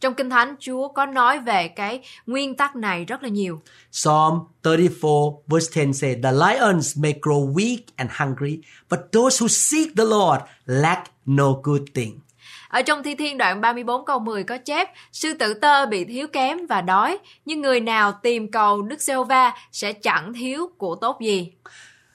Trong 0.00 0.14
Kinh 0.14 0.30
Thánh, 0.30 0.54
Chúa 0.60 0.88
có 0.88 1.06
nói 1.06 1.38
về 1.38 1.68
cái 1.68 2.00
nguyên 2.26 2.56
tắc 2.56 2.76
này 2.76 3.04
rất 3.04 3.22
là 3.22 3.28
nhiều. 3.28 3.62
Psalm 3.92 4.38
34 4.62 5.42
verse 5.46 5.84
10 5.84 5.92
say, 5.92 6.16
The 6.22 6.32
lions 6.32 6.98
may 6.98 7.14
grow 7.22 7.54
weak 7.54 7.78
and 7.96 8.10
hungry, 8.10 8.58
but 8.90 9.00
those 9.12 9.44
who 9.44 9.48
seek 9.48 9.88
the 9.96 10.04
Lord 10.04 10.42
lack 10.66 11.10
no 11.26 11.52
good 11.62 11.82
thing. 11.94 12.20
Ở 12.68 12.82
trong 12.82 13.02
Thi 13.02 13.14
Thiên 13.14 13.38
đoạn 13.38 13.60
34 13.60 14.04
câu 14.04 14.18
10 14.18 14.44
có 14.44 14.58
chép, 14.58 14.88
sư 15.12 15.34
tử 15.34 15.54
tơ 15.54 15.86
bị 15.86 16.04
thiếu 16.04 16.26
kém 16.32 16.66
và 16.66 16.80
đói, 16.80 17.18
nhưng 17.44 17.60
người 17.60 17.80
nào 17.80 18.12
tìm 18.22 18.50
cầu 18.50 18.82
Đức 18.82 19.00
giê 19.00 19.14
va 19.28 19.52
sẽ 19.72 19.92
chẳng 19.92 20.32
thiếu 20.32 20.70
của 20.78 20.94
tốt 20.94 21.18
gì. 21.20 21.52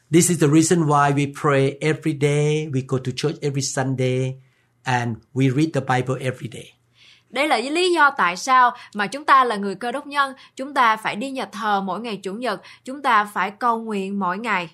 This 0.09 0.29
is 0.29 0.39
the 0.39 0.47
reason 0.47 0.87
why 0.87 1.11
we 1.11 1.33
pray 1.33 1.77
every 1.81 2.13
day, 2.13 2.69
we 2.71 2.81
go 2.87 2.97
to 2.97 3.11
church 3.11 3.35
every 3.41 3.61
Sunday, 3.61 4.35
and 4.85 5.15
we 5.33 5.49
read 5.49 5.73
the 5.73 5.81
Bible 5.81 6.15
every 6.21 6.47
day. 6.51 6.73
Đây 7.29 7.47
là 7.47 7.57
lý 7.57 7.93
do 7.93 8.11
tại 8.17 8.37
sao 8.37 8.71
mà 8.93 9.07
chúng 9.07 9.25
ta 9.25 9.43
là 9.43 9.55
người 9.55 9.75
cơ 9.75 9.91
đốc 9.91 10.07
nhân, 10.07 10.33
chúng 10.55 10.73
ta 10.73 10.97
phải 10.97 11.15
đi 11.15 11.31
nhà 11.31 11.45
thờ 11.45 11.81
mỗi 11.81 11.99
ngày 11.99 12.19
Chủ 12.23 12.33
nhật, 12.33 12.61
chúng 12.85 13.01
ta 13.01 13.25
phải 13.33 13.51
cầu 13.51 13.81
nguyện 13.81 14.19
mỗi 14.19 14.37
ngày. 14.37 14.69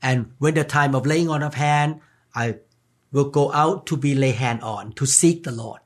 And 0.00 0.26
when 0.38 0.54
the 0.54 0.62
time 0.62 0.92
of 0.92 1.04
laying 1.04 1.28
on 1.28 1.40
of 1.40 1.52
hand, 1.52 1.94
I 2.34 2.52
will 3.12 3.30
go 3.30 3.42
out 3.42 3.82
to 3.90 3.96
be 4.02 4.14
lay 4.14 4.32
hand 4.32 4.60
on 4.62 4.90
to 5.00 5.06
seek 5.06 5.36
the 5.44 5.52
Lord. 5.52 5.85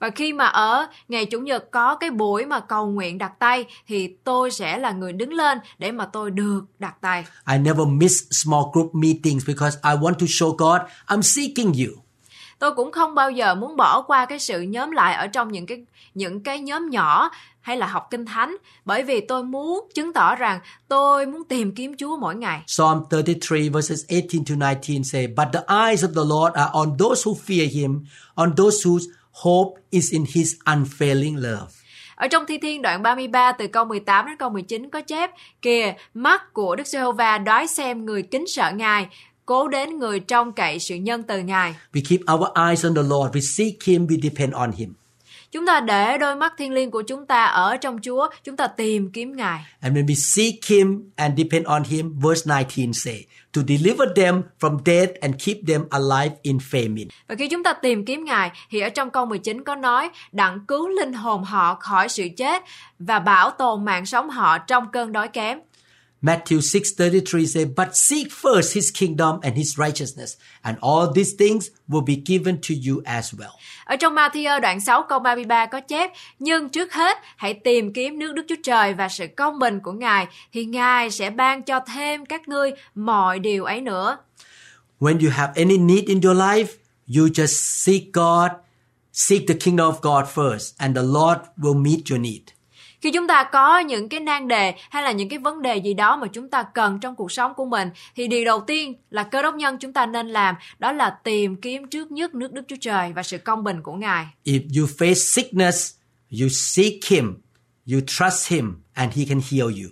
Và 0.00 0.10
khi 0.10 0.32
mà 0.32 0.46
ở 0.46 0.86
ngày 1.08 1.26
Chủ 1.26 1.40
nhật 1.40 1.70
có 1.70 1.94
cái 1.94 2.10
buổi 2.10 2.46
mà 2.46 2.60
cầu 2.60 2.86
nguyện 2.86 3.18
đặt 3.18 3.32
tay 3.38 3.64
thì 3.86 4.14
tôi 4.24 4.50
sẽ 4.50 4.78
là 4.78 4.92
người 4.92 5.12
đứng 5.12 5.32
lên 5.32 5.58
để 5.78 5.92
mà 5.92 6.04
tôi 6.04 6.30
được 6.30 6.60
đặt 6.78 6.94
tay. 7.00 7.24
I 7.52 7.58
never 7.58 7.86
miss 7.88 8.14
small 8.30 8.62
group 8.72 8.94
meetings 8.94 9.46
because 9.46 9.78
I 9.84 9.90
want 9.90 10.14
to 10.14 10.26
show 10.26 10.56
God 10.56 10.80
I'm 11.06 11.22
seeking 11.22 11.72
you. 11.84 12.02
Tôi 12.58 12.74
cũng 12.74 12.92
không 12.92 13.14
bao 13.14 13.30
giờ 13.30 13.54
muốn 13.54 13.76
bỏ 13.76 14.02
qua 14.02 14.26
cái 14.26 14.38
sự 14.38 14.60
nhóm 14.60 14.90
lại 14.90 15.14
ở 15.14 15.26
trong 15.26 15.52
những 15.52 15.66
cái 15.66 15.84
những 16.14 16.42
cái 16.42 16.60
nhóm 16.60 16.90
nhỏ 16.90 17.30
hay 17.60 17.76
là 17.76 17.86
học 17.86 18.08
kinh 18.10 18.24
thánh 18.24 18.56
bởi 18.84 19.02
vì 19.02 19.20
tôi 19.20 19.44
muốn 19.44 19.88
chứng 19.94 20.12
tỏ 20.12 20.34
rằng 20.34 20.60
tôi 20.88 21.26
muốn 21.26 21.44
tìm 21.44 21.74
kiếm 21.74 21.96
Chúa 21.98 22.16
mỗi 22.16 22.34
ngày. 22.34 22.62
Psalm 22.66 23.02
33 23.10 23.56
verses 23.72 24.04
18 24.08 24.44
to 24.44 24.54
19 24.54 25.04
say, 25.04 25.26
But 25.26 25.48
the 25.52 25.60
eyes 25.68 26.04
of 26.04 26.14
the 26.14 26.24
Lord 26.24 26.54
are 26.54 26.70
on 26.72 26.96
those 26.98 27.22
who 27.24 27.34
fear 27.46 27.68
him, 27.80 28.04
on 28.34 28.54
those 28.56 28.88
whose 28.88 29.19
hope 29.40 29.80
is 29.90 30.12
in 30.12 30.24
his 30.34 30.54
unfailing 30.64 31.36
love. 31.36 31.72
Ở 32.14 32.28
trong 32.28 32.44
Thi 32.46 32.58
Thiên 32.58 32.82
đoạn 32.82 33.02
33 33.02 33.52
từ 33.52 33.66
câu 33.66 33.84
18 33.84 34.26
đến 34.26 34.36
câu 34.38 34.50
19 34.50 34.90
có 34.90 35.00
chép 35.00 35.30
Kìa, 35.62 35.94
mắt 36.14 36.52
của 36.52 36.76
Đức 36.76 36.86
Giê-hô-va 36.86 37.38
đoái 37.38 37.66
xem 37.66 38.06
người 38.06 38.22
kính 38.22 38.44
sợ 38.46 38.72
Ngài, 38.74 39.08
cố 39.46 39.68
đến 39.68 39.98
người 39.98 40.20
trông 40.20 40.52
cậy 40.52 40.78
sự 40.78 40.94
nhân 40.94 41.22
từ 41.22 41.38
Ngài. 41.38 41.74
We 41.92 42.02
keep 42.08 42.20
our 42.34 42.48
eyes 42.68 42.84
on 42.84 42.94
the 42.94 43.02
Lord, 43.02 43.36
we 43.36 43.40
seek 43.40 43.82
him, 43.84 44.06
we 44.06 44.20
depend 44.22 44.54
on 44.54 44.72
him. 44.72 44.94
Chúng 45.52 45.66
ta 45.66 45.80
để 45.80 46.18
đôi 46.18 46.36
mắt 46.36 46.54
thiên 46.58 46.72
liêng 46.72 46.90
của 46.90 47.02
chúng 47.02 47.26
ta 47.26 47.44
ở 47.44 47.76
trong 47.76 47.98
Chúa, 48.02 48.28
chúng 48.44 48.56
ta 48.56 48.66
tìm 48.66 49.10
kiếm 49.12 49.36
Ngài. 49.36 49.64
And 49.80 49.96
when 49.96 50.06
we 50.06 50.14
seek 50.14 50.54
him 50.66 51.10
and 51.16 51.38
depend 51.38 51.66
on 51.66 51.84
him, 51.84 52.18
verse 52.20 52.54
19 52.54 52.92
say, 52.92 53.26
to 53.52 53.62
deliver 53.68 54.08
them 54.16 54.42
from 54.60 54.78
death 54.84 55.12
and 55.20 55.34
keep 55.38 55.56
them 55.66 55.84
alive 55.90 56.36
in 56.42 56.58
famine. 56.58 57.06
Và 57.28 57.34
khi 57.34 57.48
chúng 57.48 57.62
ta 57.62 57.72
tìm 57.72 58.04
kiếm 58.04 58.24
Ngài, 58.24 58.50
thì 58.70 58.80
ở 58.80 58.88
trong 58.88 59.10
câu 59.10 59.26
19 59.26 59.64
có 59.64 59.74
nói, 59.74 60.10
đặng 60.32 60.60
cứu 60.68 60.88
linh 60.88 61.12
hồn 61.12 61.44
họ 61.44 61.74
khỏi 61.74 62.08
sự 62.08 62.28
chết 62.36 62.62
và 62.98 63.18
bảo 63.18 63.50
tồn 63.50 63.84
mạng 63.84 64.06
sống 64.06 64.30
họ 64.30 64.58
trong 64.58 64.90
cơn 64.92 65.12
đói 65.12 65.28
kém. 65.28 65.58
Matthew 66.22 66.60
6:33 66.60 67.46
say, 67.46 67.64
"But 67.64 67.96
seek 67.96 68.26
first 68.42 68.74
his 68.74 68.90
kingdom 68.94 69.40
and 69.42 69.56
his 69.56 69.78
righteousness, 69.78 70.34
and 70.62 70.78
all 70.80 71.06
these 71.14 71.36
things 71.38 71.68
will 71.88 72.04
be 72.06 72.14
given 72.26 72.56
to 72.56 72.74
you 72.88 73.02
as 73.04 73.34
well." 73.34 73.50
Ở 73.84 73.96
trong 73.96 74.14
Matthew 74.14 74.60
đoạn 74.60 74.80
6 74.80 75.02
câu 75.08 75.18
33 75.18 75.66
có 75.66 75.80
chép 75.80 76.10
Nhưng 76.38 76.68
trước 76.68 76.92
hết 76.92 77.18
hãy 77.36 77.54
tìm 77.54 77.92
kiếm 77.92 78.18
nước 78.18 78.32
Đức 78.32 78.42
Chúa 78.48 78.62
Trời 78.62 78.94
và 78.94 79.08
sự 79.08 79.26
công 79.36 79.58
bình 79.58 79.80
của 79.82 79.92
Ngài 79.92 80.26
thì 80.52 80.64
Ngài 80.64 81.10
sẽ 81.10 81.30
ban 81.30 81.62
cho 81.62 81.80
thêm 81.94 82.26
các 82.26 82.48
ngươi 82.48 82.70
mọi 82.94 83.38
điều 83.38 83.64
ấy 83.64 83.80
nữa. 83.80 84.16
When 85.00 85.20
you 85.20 85.30
have 85.30 85.52
any 85.56 85.78
need 85.78 86.04
in 86.04 86.20
your 86.20 86.38
life, 86.38 86.66
you 87.16 87.26
just 87.26 87.84
seek 87.84 88.02
God, 88.12 88.50
seek 89.12 89.42
the 89.48 89.54
kingdom 89.54 89.92
of 89.92 90.00
God 90.02 90.30
first, 90.34 90.74
and 90.76 90.96
the 90.96 91.02
Lord 91.02 91.40
will 91.56 91.82
meet 91.82 92.00
your 92.10 92.20
need. 92.20 92.59
Khi 93.00 93.10
chúng 93.10 93.26
ta 93.26 93.44
có 93.44 93.78
những 93.78 94.08
cái 94.08 94.20
nan 94.20 94.48
đề 94.48 94.74
hay 94.90 95.02
là 95.02 95.12
những 95.12 95.28
cái 95.28 95.38
vấn 95.38 95.62
đề 95.62 95.76
gì 95.76 95.94
đó 95.94 96.16
mà 96.16 96.26
chúng 96.32 96.50
ta 96.50 96.62
cần 96.62 96.98
trong 97.00 97.16
cuộc 97.16 97.32
sống 97.32 97.52
của 97.54 97.64
mình 97.64 97.90
thì 98.16 98.28
điều 98.28 98.44
đầu 98.44 98.60
tiên 98.60 98.94
là 99.10 99.22
cơ 99.22 99.42
đốc 99.42 99.54
nhân 99.54 99.78
chúng 99.78 99.92
ta 99.92 100.06
nên 100.06 100.28
làm 100.28 100.54
đó 100.78 100.92
là 100.92 101.10
tìm 101.24 101.56
kiếm 101.56 101.86
trước 101.86 102.12
nhất 102.12 102.34
nước 102.34 102.52
Đức 102.52 102.62
Chúa 102.68 102.76
Trời 102.80 103.12
và 103.12 103.22
sự 103.22 103.38
công 103.38 103.64
bình 103.64 103.82
của 103.82 103.92
Ngài. 103.92 104.26
If 104.44 104.80
you 104.80 104.86
face 104.98 105.14
sickness, 105.14 105.94
you 106.40 106.48
seek 106.48 107.04
him, 107.08 107.34
you 107.92 108.00
trust 108.06 108.52
him, 108.52 108.82
and 108.94 109.16
he 109.16 109.24
can 109.28 109.40
heal 109.50 109.66
you. 109.66 109.90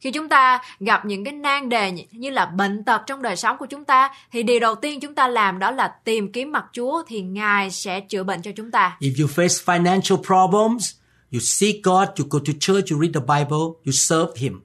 Khi 0.00 0.10
chúng 0.10 0.28
ta 0.28 0.62
gặp 0.80 1.04
những 1.04 1.24
cái 1.24 1.32
nan 1.32 1.68
đề 1.68 1.92
như 2.10 2.30
là 2.30 2.46
bệnh 2.46 2.84
tật 2.84 3.02
trong 3.06 3.22
đời 3.22 3.36
sống 3.36 3.56
của 3.58 3.66
chúng 3.66 3.84
ta 3.84 4.10
thì 4.32 4.42
điều 4.42 4.60
đầu 4.60 4.74
tiên 4.74 5.00
chúng 5.00 5.14
ta 5.14 5.28
làm 5.28 5.58
đó 5.58 5.70
là 5.70 5.94
tìm 6.04 6.32
kiếm 6.32 6.52
mặt 6.52 6.64
Chúa 6.72 7.02
thì 7.08 7.20
Ngài 7.20 7.70
sẽ 7.70 8.00
chữa 8.00 8.22
bệnh 8.22 8.42
cho 8.42 8.50
chúng 8.56 8.70
ta. 8.70 8.96
If 9.00 9.22
you 9.22 9.28
face 9.28 9.64
financial 9.64 10.16
problems, 10.22 10.94
you 11.36 11.40
seek 11.40 11.82
God, 11.82 12.08
you 12.18 12.26
go 12.30 12.38
to 12.38 12.52
church, 12.60 12.92
you 12.92 13.00
read 13.00 13.14
the 13.14 13.20
Bible, 13.20 13.82
you 13.84 13.92
serve 13.92 14.32
him. 14.36 14.60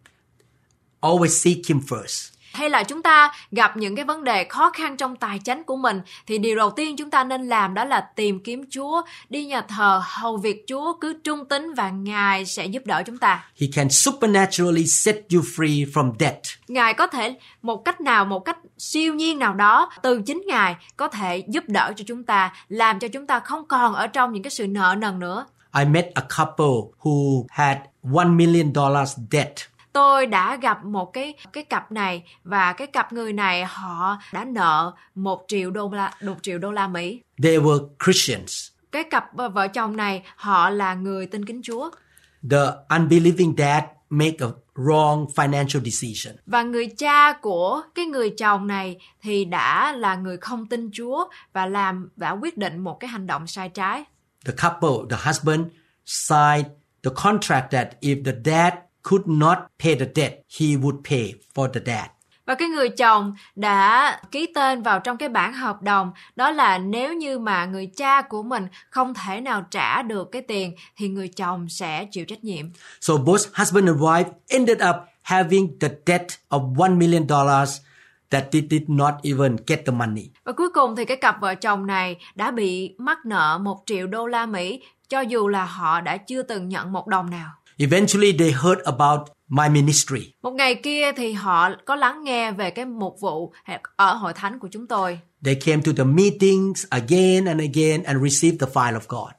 Always 1.02 1.28
seek 1.28 1.68
him 1.68 1.80
first. 1.90 2.32
Hay 2.54 2.70
là 2.70 2.84
chúng 2.84 3.02
ta 3.02 3.32
gặp 3.52 3.78
những 3.78 3.96
cái 3.96 4.06
vấn 4.06 4.24
đề 4.24 4.44
khó 4.44 4.70
khăn 4.70 4.98
trong 4.98 5.16
tài 5.16 5.40
chính 5.40 5.64
của 5.64 5.76
mình 5.76 6.02
thì 6.28 6.38
điều 6.38 6.56
đầu 6.56 6.70
tiên 6.72 6.96
chúng 6.98 7.10
ta 7.10 7.24
nên 7.24 7.48
làm 7.48 7.74
đó 7.74 7.86
là 7.86 8.02
tìm 8.16 8.40
kiếm 8.40 8.64
Chúa, 8.70 9.02
đi 9.30 9.46
nhà 9.46 9.62
thờ, 9.62 10.02
hầu 10.04 10.38
việc 10.38 10.64
Chúa 10.68 10.94
cứ 11.02 11.14
trung 11.24 11.46
tín 11.46 11.74
và 11.74 11.90
Ngài 11.90 12.46
sẽ 12.46 12.66
giúp 12.66 12.86
đỡ 12.86 13.04
chúng 13.06 13.18
ta. 13.18 13.46
He 13.62 13.68
can 13.74 13.90
supernaturally 13.90 14.88
set 14.88 15.16
you 15.34 15.42
free 15.42 15.92
from 15.92 16.14
debt. 16.20 16.42
Ngài 16.68 16.94
có 16.94 17.08
thể 17.08 17.36
một 17.62 17.86
cách 17.86 18.02
nào, 18.02 18.26
một 18.26 18.40
cách 18.40 18.58
siêu 18.78 19.14
nhiên 19.14 19.40
nào 19.40 19.54
đó 19.54 19.92
từ 20.04 20.22
chính 20.26 20.42
Ngài 20.48 20.76
có 20.98 21.08
thể 21.08 21.44
giúp 21.48 21.64
đỡ 21.68 21.94
cho 21.96 22.04
chúng 22.08 22.24
ta, 22.24 22.54
làm 22.70 23.00
cho 23.00 23.08
chúng 23.08 23.28
ta 23.28 23.40
không 23.40 23.66
còn 23.68 23.94
ở 23.94 24.08
trong 24.08 24.34
những 24.34 24.44
cái 24.44 24.52
sự 24.52 24.68
nợ 24.68 24.96
nần 24.98 25.20
nữa. 25.20 25.46
I 25.74 25.86
met 25.86 26.06
a 26.14 26.22
couple 26.38 26.94
who 27.00 27.46
had 27.50 27.78
one 28.14 28.30
million 28.30 28.74
dollars 28.76 29.18
debt. 29.32 29.54
Tôi 29.94 30.26
đã 30.28 30.56
gặp 30.56 30.86
một 30.86 31.14
cái 31.14 31.34
cái 31.54 31.64
cặp 31.64 31.92
này 31.92 32.24
và 32.44 32.74
cái 32.74 32.88
cặp 32.88 33.14
người 33.14 33.34
này 33.34 33.66
họ 33.66 34.18
đã 34.34 34.46
nợ 34.46 34.94
một 35.16 35.46
triệu 35.48 35.72
đô 35.72 35.92
la 35.92 36.14
một 36.24 36.36
triệu 36.42 36.58
đô 36.58 36.72
la 36.72 36.88
Mỹ. 36.88 37.22
They 37.44 37.58
were 37.58 37.88
Christians. 38.06 38.68
Cái 38.92 39.04
cặp 39.04 39.26
vợ 39.54 39.68
chồng 39.68 39.98
này 39.98 40.24
họ 40.36 40.70
là 40.70 40.94
người 40.94 41.26
tin 41.26 41.46
kính 41.46 41.62
Chúa. 41.64 41.90
The 42.52 42.58
unbelieving 42.90 43.56
dad 43.58 43.84
make 44.10 44.38
a 44.40 44.48
wrong 44.76 45.28
financial 45.28 45.84
decision. 45.84 46.36
Và 46.46 46.64
người 46.64 46.88
cha 46.98 47.34
của 47.34 47.82
cái 47.96 48.06
người 48.06 48.30
chồng 48.30 48.68
này 48.68 48.98
thì 49.22 49.46
đã 49.46 49.94
là 49.94 50.16
người 50.16 50.38
không 50.38 50.66
tin 50.66 50.90
Chúa 50.94 51.28
và 51.54 51.66
làm 51.66 52.10
đã 52.16 52.32
quyết 52.32 52.58
định 52.58 52.80
một 52.80 53.00
cái 53.00 53.08
hành 53.08 53.28
động 53.28 53.48
sai 53.48 53.70
trái. 53.70 54.04
The 54.46 54.54
couple, 54.54 55.08
the 55.10 55.18
husband, 55.26 55.66
signed 56.06 56.66
the 57.04 57.12
contract 57.24 57.72
that 57.72 57.88
if 58.02 58.24
the 58.26 58.34
dad 58.46 58.74
could 59.04 59.28
not 59.28 59.58
pay 59.84 59.96
the 59.96 60.08
debt, 60.16 60.44
he 60.60 60.78
would 60.78 61.04
pay 61.04 61.34
for 61.56 61.68
the 61.68 61.82
dad. 61.86 62.08
Và 62.46 62.56
cái 62.56 62.68
người 62.68 62.90
chồng 62.90 63.34
đã 63.56 64.20
ký 64.32 64.48
tên 64.56 64.82
vào 64.82 65.00
trong 65.00 65.18
cái 65.18 65.30
bản 65.30 65.54
hợp 65.54 65.82
đồng 65.82 66.12
đó 66.36 66.52
là 66.52 66.78
nếu 66.78 67.14
như 67.14 67.40
mà 67.40 67.66
người 67.66 67.88
cha 67.98 68.22
của 68.22 68.44
mình 68.44 68.68
không 68.90 69.14
thể 69.14 69.42
nào 69.42 69.66
trả 69.72 70.02
được 70.02 70.32
cái 70.32 70.42
tiền 70.42 70.76
thì 70.98 71.08
người 71.08 71.28
chồng 71.28 71.70
sẽ 71.70 72.06
chịu 72.12 72.26
trách 72.26 72.44
nhiệm. 72.44 72.66
So 73.02 73.18
both 73.18 73.42
husband 73.54 73.88
and 73.88 74.00
wife 74.00 74.26
ended 74.48 74.78
up 74.90 74.96
having 75.22 75.80
the 75.80 75.90
debt 76.06 76.28
of 76.50 76.76
one 76.78 76.94
million 76.94 77.28
dollars 77.30 77.82
that 78.32 78.44
they 78.52 78.64
did 78.70 78.82
not 78.88 79.14
even 79.24 79.58
get 79.68 79.86
the 79.86 79.92
money. 79.92 80.30
Và 80.44 80.52
cuối 80.52 80.70
cùng 80.74 80.96
thì 80.96 81.06
cái 81.06 81.18
cặp 81.18 81.42
vợ 81.42 81.56
chồng 81.56 81.88
này 81.88 82.18
đã 82.36 82.52
bị 82.52 82.96
mắc 82.98 83.26
nợ 83.26 83.58
một 83.58 83.84
triệu 83.86 84.08
đô 84.08 84.28
la 84.28 84.46
Mỹ 84.46 84.82
cho 85.10 85.22
dù 85.22 85.48
là 85.48 85.66
họ 85.66 86.02
đã 86.02 86.18
chưa 86.18 86.42
từng 86.42 86.70
nhận 86.70 86.92
một 86.92 87.08
đồng 87.08 87.30
nào. 87.30 87.50
Eventually, 87.78 88.32
they 88.32 88.52
heard 88.52 88.82
about 88.86 89.22
my 89.50 89.70
ministry. 89.70 90.34
Một 90.42 90.52
ngày 90.52 90.76
kia 90.76 91.12
thì 91.12 91.34
họ 91.34 91.70
có 91.86 91.96
lắng 91.96 92.24
nghe 92.24 92.52
về 92.52 92.70
cái 92.70 92.86
mục 92.86 93.16
vụ 93.20 93.54
ở 93.96 94.14
hội 94.14 94.34
thánh 94.34 94.60
của 94.60 94.68
chúng 94.72 94.88
tôi. 94.88 95.20
They 95.46 95.56
came 95.56 95.82
to 95.86 95.92
the 95.98 96.04
meetings 96.04 96.86
again 96.90 97.46
and 97.46 97.62
again 97.62 98.04
and 98.04 98.24
received 98.24 98.62
the 98.62 98.68
file 98.74 99.00
of 99.00 99.02
God. 99.08 99.32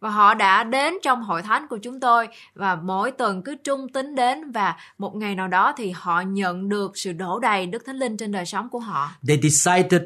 Và 0.00 0.10
họ 0.10 0.34
đã 0.34 0.64
đến 0.64 0.94
trong 1.02 1.22
hội 1.22 1.42
thánh 1.42 1.66
của 1.68 1.78
chúng 1.78 2.00
tôi 2.00 2.28
và 2.54 2.76
mỗi 2.76 3.10
tuần 3.10 3.42
cứ 3.42 3.56
trung 3.64 3.88
tín 3.88 4.14
đến 4.14 4.52
và 4.52 4.76
một 4.98 5.16
ngày 5.16 5.34
nào 5.34 5.48
đó 5.48 5.72
thì 5.76 5.90
họ 5.90 6.20
nhận 6.20 6.68
được 6.68 6.98
sự 6.98 7.12
đổ 7.12 7.38
đầy 7.38 7.66
Đức 7.66 7.82
Thánh 7.86 7.96
Linh 7.96 8.16
trên 8.16 8.32
đời 8.32 8.46
sống 8.46 8.68
của 8.68 8.78
họ. 8.78 9.10
They 9.28 9.40
decided 9.42 10.02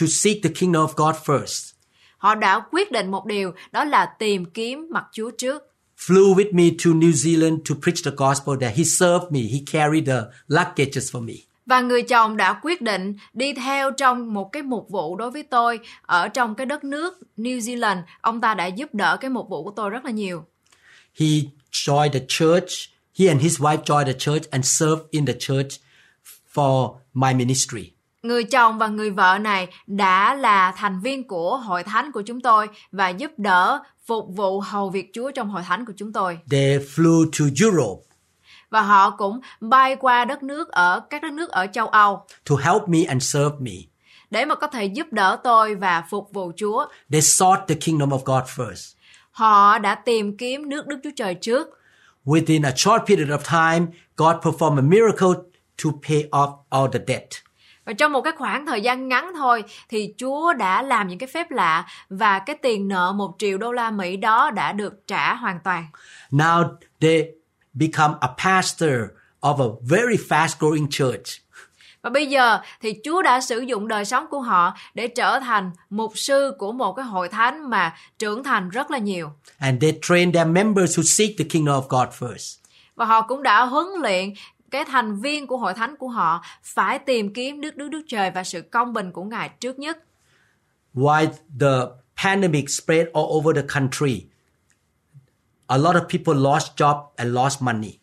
to 0.00 0.06
seek 0.06 0.36
the 0.42 0.50
kingdom 0.60 0.86
of 0.86 0.92
God 0.96 1.16
first. 1.24 1.72
Họ 2.18 2.34
đã 2.34 2.60
quyết 2.70 2.92
định 2.92 3.10
một 3.10 3.26
điều 3.26 3.52
đó 3.72 3.84
là 3.84 4.06
tìm 4.18 4.44
kiếm 4.44 4.88
mặt 4.90 5.04
Chúa 5.12 5.30
trước. 5.30 5.62
Flew 5.98 6.34
with 6.34 6.54
me 6.54 6.64
to 6.84 6.90
New 6.90 7.12
Zealand 7.12 7.58
to 7.68 7.74
preach 7.82 8.04
the 8.04 8.10
gospel 8.16 8.54
there. 8.60 8.74
He 8.76 8.84
served 8.84 9.30
me. 9.30 9.40
He 9.40 9.58
carried 9.72 10.06
the 10.06 10.22
luggages 10.48 11.12
for 11.12 11.20
me. 11.20 11.34
Và 11.66 11.80
người 11.80 12.02
chồng 12.02 12.36
đã 12.36 12.60
quyết 12.62 12.82
định 12.82 13.14
đi 13.32 13.52
theo 13.52 13.90
trong 13.90 14.34
một 14.34 14.52
cái 14.52 14.62
mục 14.62 14.86
vụ 14.90 15.16
đối 15.16 15.30
với 15.30 15.42
tôi 15.42 15.80
ở 16.02 16.28
trong 16.28 16.54
cái 16.54 16.66
đất 16.66 16.84
nước 16.84 17.18
New 17.36 17.58
Zealand. 17.58 18.02
Ông 18.20 18.40
ta 18.40 18.54
đã 18.54 18.66
giúp 18.66 18.94
đỡ 18.94 19.16
cái 19.16 19.30
mục 19.30 19.48
vụ 19.48 19.64
của 19.64 19.72
tôi 19.76 19.90
rất 19.90 20.04
là 20.04 20.10
nhiều. 20.10 20.44
He 21.20 21.26
joined 21.72 22.12
the 22.12 22.20
church. 22.28 22.68
He 23.18 23.28
and 23.28 23.42
his 23.42 23.60
wife 23.60 23.82
joined 23.82 24.06
the 24.06 24.12
church 24.18 24.50
and 24.50 24.66
served 24.66 25.04
in 25.10 25.26
the 25.26 25.34
church 25.38 25.80
for 26.54 26.94
my 27.14 27.34
ministry. 27.34 27.92
Người 28.22 28.44
chồng 28.44 28.78
và 28.78 28.86
người 28.86 29.10
vợ 29.10 29.38
này 29.40 29.68
đã 29.86 30.34
là 30.34 30.72
thành 30.76 31.00
viên 31.00 31.28
của 31.28 31.56
hội 31.56 31.82
thánh 31.82 32.12
của 32.12 32.22
chúng 32.22 32.40
tôi 32.40 32.68
và 32.92 33.08
giúp 33.08 33.30
đỡ 33.36 33.82
phục 34.06 34.24
vụ 34.36 34.60
hầu 34.60 34.90
việc 34.90 35.10
Chúa 35.12 35.30
trong 35.30 35.48
hội 35.48 35.62
thánh 35.62 35.84
của 35.84 35.92
chúng 35.96 36.12
tôi. 36.12 36.38
They 36.50 36.78
flew 36.78 37.24
to 37.24 37.44
Europe 37.60 38.11
Và 38.72 38.80
họ 38.80 39.10
cũng 39.10 39.40
bay 39.60 39.96
qua 39.96 40.24
đất 40.24 40.42
nước 40.42 40.68
ở 40.68 41.00
các 41.10 41.22
đất 41.22 41.32
nước 41.32 41.50
ở 41.50 41.66
châu 41.66 41.88
Âu 41.88 42.26
to 42.50 42.56
help 42.56 42.88
me 42.88 42.98
and 43.08 43.22
serve 43.22 43.56
me. 43.60 43.72
để 44.30 44.44
mà 44.44 44.54
có 44.54 44.66
thể 44.66 44.84
giúp 44.84 45.06
đỡ 45.10 45.40
tôi 45.44 45.74
và 45.74 46.04
phục 46.10 46.32
vụ 46.32 46.52
Chúa. 46.56 46.86
They 47.10 47.20
sought 47.20 47.60
the 47.68 47.74
kingdom 47.74 48.10
of 48.10 48.18
God 48.24 48.44
first. 48.56 48.94
Họ 49.30 49.78
đã 49.78 49.94
tìm 49.94 50.36
kiếm 50.36 50.68
nước 50.68 50.86
Đức 50.86 50.98
Chúa 51.02 51.10
Trời 51.16 51.34
trước 51.34 51.68
Within 52.24 52.64
a 52.64 52.72
short 52.76 53.02
period 53.06 53.28
of 53.28 53.38
time, 53.38 53.86
God 54.16 54.36
performed 54.36 54.78
a 54.78 54.82
miracle 54.82 55.42
to 55.84 55.90
pay 56.08 56.28
off 56.30 56.56
all 56.70 56.86
the 56.92 57.00
debt. 57.06 57.28
Và 57.84 57.92
trong 57.92 58.12
một 58.12 58.20
cái 58.20 58.32
khoảng 58.38 58.66
thời 58.66 58.80
gian 58.80 59.08
ngắn 59.08 59.32
thôi 59.34 59.64
thì 59.88 60.14
Chúa 60.18 60.52
đã 60.52 60.82
làm 60.82 61.08
những 61.08 61.18
cái 61.18 61.26
phép 61.26 61.50
lạ 61.50 61.86
và 62.08 62.38
cái 62.38 62.56
tiền 62.62 62.88
nợ 62.88 63.12
một 63.12 63.34
triệu 63.38 63.58
đô 63.58 63.72
la 63.72 63.90
Mỹ 63.90 64.16
đó 64.16 64.50
đã 64.50 64.72
được 64.72 65.06
trả 65.06 65.34
hoàn 65.34 65.58
toàn. 65.64 65.86
Now 66.30 66.64
they 67.00 67.41
become 67.74 68.14
a 68.20 68.28
pastor 68.44 68.94
of 69.40 69.60
a 69.60 69.76
very 69.82 70.16
fast 70.16 70.58
growing 70.58 70.86
church. 70.90 71.42
Và 72.02 72.10
bây 72.10 72.26
giờ 72.26 72.58
thì 72.80 72.94
Chúa 73.04 73.22
đã 73.22 73.40
sử 73.40 73.60
dụng 73.60 73.88
đời 73.88 74.04
sống 74.04 74.26
của 74.30 74.40
họ 74.40 74.76
để 74.94 75.08
trở 75.08 75.40
thành 75.40 75.70
mục 75.90 76.12
sư 76.14 76.54
của 76.58 76.72
một 76.72 76.92
cái 76.92 77.04
hội 77.04 77.28
thánh 77.28 77.70
mà 77.70 77.94
trưởng 78.18 78.44
thành 78.44 78.68
rất 78.68 78.90
là 78.90 78.98
nhiều. 78.98 79.30
And 79.58 79.82
they 79.82 79.98
train 80.02 80.32
their 80.32 80.48
members 80.48 80.96
to 80.96 81.02
seek 81.06 81.30
the 81.38 81.44
kingdom 81.44 81.82
of 81.82 81.86
God 81.88 82.08
first. 82.18 82.58
Và 82.94 83.04
họ 83.04 83.22
cũng 83.22 83.42
đã 83.42 83.64
huấn 83.64 83.86
luyện 84.02 84.32
cái 84.70 84.84
thành 84.84 85.20
viên 85.20 85.46
của 85.46 85.56
hội 85.56 85.74
thánh 85.74 85.96
của 85.96 86.08
họ 86.08 86.44
phải 86.62 86.98
tìm 86.98 87.34
kiếm 87.34 87.60
Đức 87.60 87.76
Đức 87.76 87.88
Đức 87.88 88.02
Trời 88.08 88.30
và 88.30 88.44
sự 88.44 88.62
công 88.62 88.92
bình 88.92 89.12
của 89.12 89.24
Ngài 89.24 89.48
trước 89.48 89.78
nhất. 89.78 89.98
While 90.94 91.26
the 91.60 91.76
pandemic 92.24 92.70
spread 92.70 93.06
all 93.14 93.26
over 93.26 93.56
the 93.56 93.62
country, 93.74 94.26
a 95.72 95.78
lot 95.78 95.94
of 95.94 96.02
people 96.08 96.34
lost 96.34 96.76
job 96.76 96.96
and 97.16 97.34
lost 97.34 97.62
money. 97.62 97.98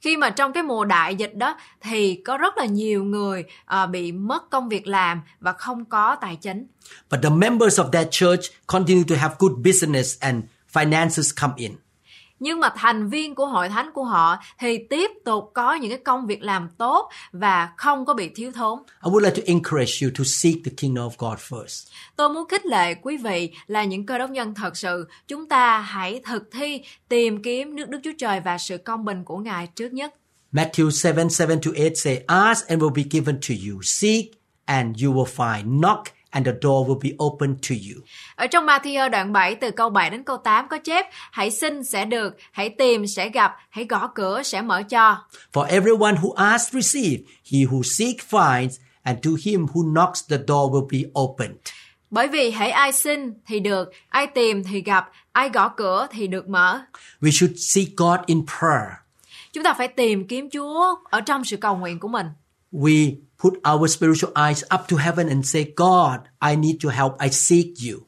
Khi 0.00 0.16
mà 0.16 0.30
trong 0.30 0.52
cái 0.52 0.62
mùa 0.62 0.84
đại 0.84 1.14
dịch 1.14 1.34
đó 1.34 1.56
thì 1.80 2.22
có 2.24 2.36
rất 2.36 2.58
là 2.58 2.64
nhiều 2.64 3.04
người 3.04 3.44
à, 3.64 3.86
bị 3.86 4.12
mất 4.12 4.50
công 4.50 4.68
việc 4.68 4.86
làm 4.86 5.22
và 5.40 5.52
không 5.52 5.84
có 5.84 6.16
tài 6.20 6.36
chính. 6.36 6.66
But 7.10 7.20
the 7.22 7.30
members 7.30 7.80
of 7.80 7.90
that 7.90 8.06
church 8.10 8.40
continue 8.66 9.04
to 9.08 9.16
have 9.16 9.34
good 9.38 9.52
business 9.64 10.20
and 10.20 10.44
finances 10.72 11.32
come 11.40 11.54
in. 11.56 11.72
Nhưng 12.40 12.60
mà 12.60 12.68
thành 12.76 13.08
viên 13.08 13.34
của 13.34 13.46
hội 13.46 13.68
thánh 13.68 13.90
của 13.94 14.04
họ 14.04 14.36
thì 14.58 14.78
tiếp 14.90 15.10
tục 15.24 15.50
có 15.54 15.74
những 15.74 15.90
cái 15.90 16.00
công 16.04 16.26
việc 16.26 16.42
làm 16.42 16.68
tốt 16.78 17.10
và 17.32 17.68
không 17.76 18.04
có 18.04 18.14
bị 18.14 18.28
thiếu 18.28 18.52
thốn. 18.52 18.78
I 19.04 19.10
would 19.10 19.20
like 19.20 19.36
to 19.36 19.42
encourage 19.46 19.92
you 20.02 20.10
to 20.18 20.24
seek 20.26 20.54
the 20.64 20.72
kingdom 20.76 21.08
of 21.08 21.10
God 21.18 21.38
first. 21.38 21.90
Tôi 22.16 22.28
muốn 22.28 22.48
khích 22.48 22.66
lệ 22.66 22.94
quý 22.94 23.16
vị 23.16 23.50
là 23.66 23.84
những 23.84 24.06
cơ 24.06 24.18
đốc 24.18 24.30
nhân 24.30 24.54
thật 24.54 24.76
sự, 24.76 25.08
chúng 25.28 25.48
ta 25.48 25.78
hãy 25.78 26.20
thực 26.24 26.42
thi 26.52 26.82
tìm 27.08 27.42
kiếm 27.42 27.76
nước 27.76 27.88
Đức 27.88 27.98
Chúa 28.04 28.12
Trời 28.18 28.40
và 28.40 28.58
sự 28.58 28.78
công 28.78 29.04
bình 29.04 29.24
của 29.24 29.38
Ngài 29.38 29.66
trước 29.66 29.92
nhất. 29.92 30.14
Matthew 30.52 30.90
7 31.04 31.26
7 31.46 31.56
to 31.64 31.70
8 31.76 31.94
say, 31.94 32.22
Ask 32.26 32.68
and 32.68 32.82
will 32.82 32.94
be 32.94 33.02
given 33.10 33.40
to 33.48 33.54
you. 33.68 33.82
Seek 33.82 34.26
and 34.64 35.04
you 35.04 35.12
will 35.12 35.26
find. 35.36 35.80
Knock 35.80 36.04
and 36.34 36.46
the 36.46 36.52
door 36.62 36.88
will 36.88 36.98
be 37.02 37.10
open 37.24 37.56
to 37.68 37.74
you. 37.88 38.02
Ở 38.36 38.46
trong 38.46 38.66
Matthew 38.66 39.10
đoạn 39.10 39.32
7 39.32 39.54
từ 39.54 39.70
câu 39.70 39.90
7 39.90 40.10
đến 40.10 40.22
câu 40.24 40.36
8 40.36 40.68
có 40.68 40.78
chép 40.78 41.06
Hãy 41.32 41.50
xin 41.50 41.84
sẽ 41.84 42.04
được, 42.04 42.36
hãy 42.52 42.68
tìm 42.68 43.06
sẽ 43.06 43.28
gặp, 43.28 43.56
hãy 43.70 43.84
gõ 43.84 44.08
cửa 44.14 44.42
sẽ 44.42 44.62
mở 44.62 44.82
cho. 44.82 45.16
For 45.52 45.62
everyone 45.62 46.14
who 46.14 46.32
asks, 46.32 46.74
receive. 46.74 47.22
He 47.52 47.58
who 47.58 47.82
seeks, 47.82 48.24
finds. 48.30 48.76
And 49.02 49.18
to 49.24 49.30
him 49.44 49.66
who 49.66 49.92
knocks, 49.92 50.28
the 50.28 50.38
door 50.48 50.72
will 50.72 50.88
be 50.90 51.20
opened. 51.20 51.58
Bởi 52.10 52.28
vì 52.28 52.50
hãy 52.50 52.70
ai 52.70 52.92
xin 52.92 53.32
thì 53.46 53.60
được, 53.60 53.90
ai 54.08 54.26
tìm 54.26 54.64
thì 54.64 54.82
gặp, 54.82 55.10
ai 55.32 55.48
gõ 55.48 55.68
cửa 55.68 56.06
thì 56.10 56.26
được 56.26 56.48
mở. 56.48 56.80
We 57.20 57.30
should 57.30 57.54
seek 57.58 57.88
God 57.96 58.20
in 58.26 58.46
prayer. 58.58 58.92
Chúng 59.52 59.64
ta 59.64 59.74
phải 59.74 59.88
tìm 59.88 60.26
kiếm 60.26 60.50
Chúa 60.50 60.96
ở 61.10 61.20
trong 61.20 61.44
sự 61.44 61.56
cầu 61.56 61.76
nguyện 61.76 62.00
của 62.00 62.08
mình. 62.08 62.26
We 62.72 63.14
put 63.44 63.54
our 63.72 63.88
spiritual 63.88 64.32
eyes 64.34 64.62
up 64.74 64.88
to 64.88 64.96
heaven 64.96 65.28
and 65.28 65.46
say, 65.46 65.64
God, 65.76 66.20
I 66.40 66.56
need 66.56 66.76
your 66.84 66.94
help. 66.94 67.12
I 67.20 67.30
seek 67.30 67.66
you. 67.88 68.00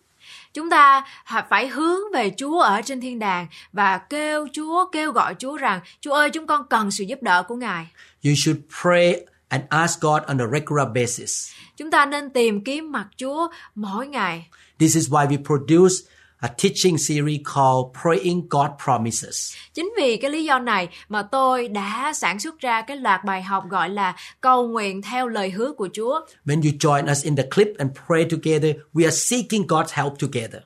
Chúng 0.55 0.71
ta 0.71 1.05
phải 1.49 1.69
hướng 1.69 2.01
về 2.15 2.31
Chúa 2.37 2.61
ở 2.61 2.83
trên 2.83 3.01
thiên 3.01 3.19
đàng 3.19 3.47
và 3.73 3.99
kêu 3.99 4.49
Chúa, 4.53 4.85
kêu 4.93 5.13
gọi 5.13 5.35
Chúa 5.39 5.57
rằng 5.57 5.81
Chúa 6.01 6.13
ơi 6.13 6.31
chúng 6.31 6.47
con 6.47 6.67
cần 6.71 6.91
sự 6.91 7.05
giúp 7.05 7.23
đỡ 7.23 7.43
của 7.49 7.57
Ngài. 7.57 7.87
You 8.25 8.33
should 8.37 8.61
pray 8.83 9.21
and 9.49 9.63
ask 9.69 10.01
God 10.01 10.23
on 10.27 10.39
a 10.39 10.47
regular 10.53 10.89
basis. 10.95 11.51
Chúng 11.77 11.91
ta 11.91 12.07
nên 12.07 12.31
tìm 12.31 12.65
kiếm 12.65 12.93
mặt 12.93 13.07
Chúa 13.17 13.49
mỗi 13.75 14.07
ngày. 14.07 14.49
This 14.79 14.95
is 14.95 15.09
why 15.09 15.29
we 15.29 15.45
produce 15.45 15.95
a 16.41 16.49
teaching 16.49 16.99
series 16.99 17.41
called 17.55 17.93
Praying 18.03 18.49
God 18.51 18.71
Promises. 18.85 19.55
Chính 19.75 19.93
vì 19.97 20.17
cái 20.17 20.31
lý 20.31 20.45
do 20.45 20.59
này 20.59 20.89
mà 21.09 21.23
tôi 21.23 21.69
đã 21.69 22.13
sản 22.15 22.41
xuất 22.41 22.59
ra 22.59 22.83
cái 22.83 22.97
loạt 22.97 23.25
bài 23.25 23.43
học 23.43 23.65
gọi 23.71 23.91
là 23.91 24.17
cầu 24.41 24.69
nguyện 24.69 25.03
theo 25.03 25.29
lời 25.29 25.51
hứa 25.51 25.73
của 25.73 25.89
Chúa. 25.93 26.21
When 26.45 26.63
you 26.63 26.71
join 26.79 27.13
us 27.13 27.25
in 27.25 27.37
the 27.37 27.47
clip 27.55 27.69
and 27.79 27.91
pray 28.07 28.25
together, 28.31 28.77
we 28.95 29.05
are 29.05 29.17
seeking 29.17 29.63
God's 29.67 30.03
help 30.03 30.13
together. 30.19 30.63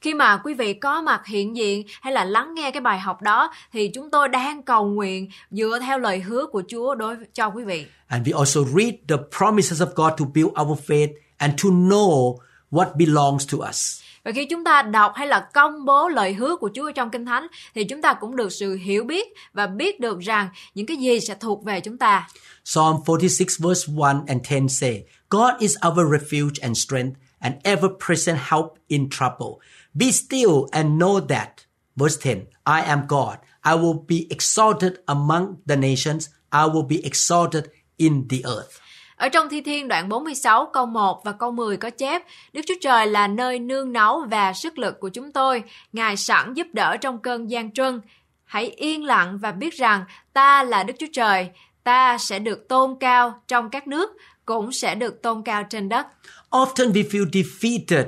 Khi 0.00 0.14
mà 0.14 0.40
quý 0.44 0.54
vị 0.54 0.74
có 0.74 1.02
mặt 1.02 1.26
hiện 1.26 1.56
diện 1.56 1.86
hay 2.00 2.12
là 2.12 2.24
lắng 2.24 2.54
nghe 2.54 2.70
cái 2.70 2.80
bài 2.80 2.98
học 2.98 3.22
đó 3.22 3.50
thì 3.72 3.88
chúng 3.88 4.10
tôi 4.10 4.28
đang 4.28 4.62
cầu 4.62 4.86
nguyện 4.86 5.28
dựa 5.50 5.78
theo 5.82 5.98
lời 5.98 6.20
hứa 6.20 6.46
của 6.46 6.62
Chúa 6.68 6.94
đối 6.94 7.16
cho 7.34 7.46
quý 7.46 7.64
vị. 7.64 7.86
And 8.06 8.28
we 8.28 8.38
also 8.38 8.60
read 8.64 8.94
the 9.08 9.16
promises 9.38 9.82
of 9.82 9.86
God 9.94 10.12
to 10.18 10.24
build 10.34 10.50
our 10.62 10.78
faith 10.86 11.12
and 11.36 11.62
to 11.62 11.68
know 11.68 12.36
what 12.70 12.96
belongs 12.96 13.52
to 13.52 13.58
us. 13.68 14.00
Và 14.24 14.32
khi 14.32 14.44
chúng 14.44 14.64
ta 14.64 14.82
đọc 14.82 15.12
hay 15.14 15.26
là 15.26 15.48
công 15.54 15.84
bố 15.84 16.08
lời 16.08 16.32
hứa 16.32 16.56
của 16.56 16.70
Chúa 16.74 16.92
trong 16.92 17.10
Kinh 17.10 17.26
Thánh 17.26 17.46
thì 17.74 17.84
chúng 17.84 18.02
ta 18.02 18.14
cũng 18.14 18.36
được 18.36 18.52
sự 18.52 18.74
hiểu 18.74 19.04
biết 19.04 19.28
và 19.52 19.66
biết 19.66 20.00
được 20.00 20.20
rằng 20.20 20.48
những 20.74 20.86
cái 20.86 20.96
gì 20.96 21.20
sẽ 21.20 21.34
thuộc 21.40 21.64
về 21.64 21.80
chúng 21.80 21.98
ta. 21.98 22.28
Psalm 22.64 22.96
46 23.06 23.46
verse 23.58 23.92
1 23.92 24.06
and 24.26 24.50
10 24.50 24.68
say, 24.68 25.04
God 25.30 25.52
is 25.58 25.76
our 25.88 25.98
refuge 25.98 26.62
and 26.62 26.78
strength, 26.78 27.16
an 27.38 27.52
ever-present 27.64 28.38
help 28.50 28.66
in 28.88 29.10
trouble. 29.10 29.60
Be 29.94 30.10
still 30.12 30.66
and 30.72 31.02
know 31.02 31.20
that. 31.20 31.48
Verse 31.96 32.16
10, 32.22 32.46
I 32.66 32.82
am 32.82 33.06
God. 33.08 33.36
I 33.64 33.74
will 33.74 34.04
be 34.06 34.26
exalted 34.30 34.92
among 35.06 35.56
the 35.66 35.76
nations. 35.76 36.28
I 36.50 36.66
will 36.66 36.86
be 36.86 37.04
exalted 37.04 37.70
in 37.98 38.28
the 38.28 38.44
earth. 38.44 38.80
Ở 39.16 39.28
trong 39.28 39.48
Thi 39.48 39.60
Thiên 39.60 39.88
đoạn 39.88 40.08
46 40.08 40.70
câu 40.72 40.86
1 40.86 41.24
và 41.24 41.32
câu 41.32 41.52
10 41.52 41.76
có 41.76 41.90
chép 41.90 42.22
Đức 42.52 42.60
Chúa 42.66 42.74
Trời 42.80 43.06
là 43.06 43.26
nơi 43.26 43.58
nương 43.58 43.92
náu 43.92 44.26
và 44.30 44.52
sức 44.52 44.78
lực 44.78 45.00
của 45.00 45.08
chúng 45.08 45.32
tôi. 45.32 45.62
Ngài 45.92 46.16
sẵn 46.16 46.54
giúp 46.54 46.66
đỡ 46.72 46.96
trong 46.96 47.18
cơn 47.18 47.50
gian 47.50 47.72
truân. 47.72 48.00
Hãy 48.44 48.66
yên 48.66 49.04
lặng 49.04 49.38
và 49.38 49.52
biết 49.52 49.74
rằng 49.74 50.04
ta 50.32 50.64
là 50.64 50.82
Đức 50.82 50.94
Chúa 50.98 51.06
Trời. 51.12 51.50
Ta 51.84 52.18
sẽ 52.18 52.38
được 52.38 52.68
tôn 52.68 52.96
cao 53.00 53.42
trong 53.48 53.70
các 53.70 53.86
nước, 53.86 54.10
cũng 54.44 54.72
sẽ 54.72 54.94
được 54.94 55.22
tôn 55.22 55.42
cao 55.42 55.64
trên 55.70 55.88
đất. 55.88 56.06
Often 56.50 56.92
we 56.92 57.08
feel 57.08 57.30
defeated, 57.30 58.04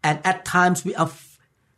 and 0.00 0.18
at 0.22 0.36
times 0.54 0.86
we 0.86 0.98
are 0.98 1.12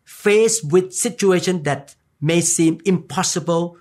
faced 0.07 0.71
with 0.71 0.91
situation 0.91 1.65
that 1.65 1.79
may 2.21 2.43
seem 2.43 2.79
impossible 2.85 3.81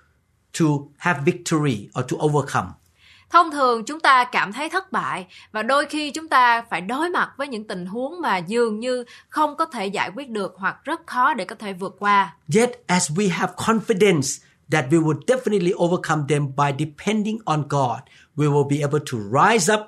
to 0.60 0.65
have 0.97 1.21
victory 1.25 1.89
or 1.99 2.06
to 2.12 2.17
overcome. 2.17 2.78
Thông 3.29 3.51
thường 3.51 3.85
chúng 3.85 3.99
ta 3.99 4.23
cảm 4.23 4.53
thấy 4.53 4.69
thất 4.69 4.91
bại 4.91 5.27
và 5.51 5.63
đôi 5.63 5.85
khi 5.85 6.11
chúng 6.11 6.27
ta 6.27 6.61
phải 6.69 6.81
đối 6.81 7.09
mặt 7.09 7.29
với 7.37 7.47
những 7.47 7.67
tình 7.67 7.85
huống 7.85 8.21
mà 8.21 8.37
dường 8.37 8.79
như 8.79 9.03
không 9.29 9.57
có 9.57 9.65
thể 9.65 9.87
giải 9.87 10.11
quyết 10.15 10.29
được 10.29 10.53
hoặc 10.57 10.75
rất 10.83 11.07
khó 11.07 11.33
để 11.33 11.45
có 11.45 11.55
thể 11.55 11.73
vượt 11.73 11.95
qua. 11.99 12.35
Yet, 12.55 12.69
as 12.87 13.11
we 13.11 13.31
have 13.31 13.53
confidence 13.57 14.43
that 14.71 14.85
we 14.89 15.03
will 15.03 15.19
definitely 15.27 15.85
overcome 15.85 16.23
them 16.29 16.47
by 16.55 16.85
depending 16.85 17.37
on 17.45 17.63
God, 17.69 17.99
we 18.35 18.51
will 18.51 18.69
be 18.69 18.77
able 18.81 18.99
to 19.11 19.17
rise 19.17 19.73
up 19.73 19.81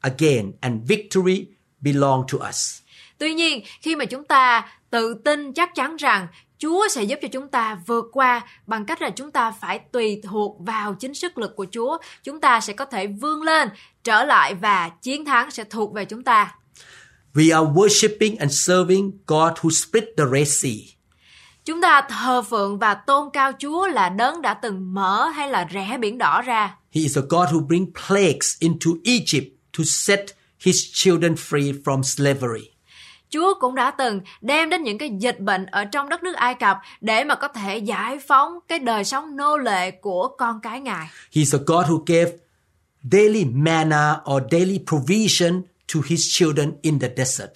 again, 0.00 0.52
and 0.60 0.88
victory 0.88 1.46
belong 1.80 2.24
to 2.32 2.48
us. 2.48 2.80
Tuy 3.18 3.34
nhiên, 3.34 3.62
khi 3.80 3.96
mà 3.96 4.04
chúng 4.04 4.24
ta 4.24 4.68
tự 4.90 5.14
tin 5.24 5.52
chắc 5.52 5.74
chắn 5.74 5.96
rằng 5.96 6.26
Chúa 6.64 6.88
sẽ 6.88 7.02
giúp 7.02 7.18
cho 7.22 7.28
chúng 7.28 7.48
ta 7.48 7.78
vượt 7.86 8.04
qua 8.12 8.46
bằng 8.66 8.84
cách 8.84 9.02
là 9.02 9.10
chúng 9.10 9.30
ta 9.30 9.50
phải 9.50 9.78
tùy 9.78 10.20
thuộc 10.24 10.56
vào 10.60 10.94
chính 10.94 11.14
sức 11.14 11.38
lực 11.38 11.56
của 11.56 11.66
Chúa. 11.72 11.98
Chúng 12.22 12.40
ta 12.40 12.60
sẽ 12.60 12.72
có 12.72 12.84
thể 12.84 13.06
vươn 13.06 13.42
lên, 13.42 13.68
trở 14.04 14.24
lại 14.24 14.54
và 14.54 14.88
chiến 14.88 15.24
thắng 15.24 15.50
sẽ 15.50 15.64
thuộc 15.64 15.92
về 15.92 16.04
chúng 16.04 16.24
ta. 16.24 16.54
We 17.34 17.56
are 17.56 17.72
worshiping 17.72 18.36
and 18.38 18.66
serving 18.68 19.12
God 19.26 19.52
who 19.52 19.70
split 19.70 20.04
the 20.16 20.24
Red 20.32 20.48
Sea. 20.62 20.76
Chúng 21.64 21.80
ta 21.80 22.02
thờ 22.08 22.42
phượng 22.42 22.78
và 22.78 22.94
tôn 22.94 23.28
cao 23.32 23.52
Chúa 23.58 23.86
là 23.86 24.08
đấng 24.08 24.42
đã 24.42 24.54
từng 24.54 24.94
mở 24.94 25.28
hay 25.28 25.50
là 25.50 25.64
rẽ 25.64 25.98
biển 26.00 26.18
đỏ 26.18 26.42
ra. 26.42 26.76
He 26.94 27.00
is 27.00 27.18
a 27.18 27.22
God 27.28 27.48
who 27.48 27.66
brings 27.66 27.90
plagues 28.08 28.58
into 28.58 28.90
Egypt 29.04 29.46
to 29.78 29.84
set 29.86 30.20
his 30.60 30.76
children 30.92 31.34
free 31.34 31.82
from 31.82 32.02
slavery. 32.02 32.73
Chúa 33.30 33.54
cũng 33.60 33.74
đã 33.74 33.90
từng 33.90 34.20
đem 34.40 34.70
đến 34.70 34.82
những 34.82 34.98
cái 34.98 35.10
dịch 35.18 35.40
bệnh 35.40 35.66
ở 35.66 35.84
trong 35.84 36.08
đất 36.08 36.22
nước 36.22 36.34
Ai 36.36 36.54
Cập 36.54 36.78
để 37.00 37.24
mà 37.24 37.34
có 37.34 37.48
thể 37.48 37.78
giải 37.78 38.18
phóng 38.18 38.58
cái 38.68 38.78
đời 38.78 39.04
sống 39.04 39.36
nô 39.36 39.56
lệ 39.56 39.90
của 39.90 40.28
con 40.38 40.60
cái 40.60 40.80
Ngài. 40.80 41.06
He 41.06 41.30
is 41.32 41.54
a 41.54 41.58
God 41.66 41.86
who 41.86 42.02
gave 42.06 42.32
daily 43.12 43.44
manna 43.44 44.16
or 44.34 44.42
daily 44.50 44.80
provision 44.88 45.62
to 45.94 46.00
his 46.06 46.20
children 46.38 46.72
in 46.82 46.98
the 46.98 47.08
desert. 47.16 47.50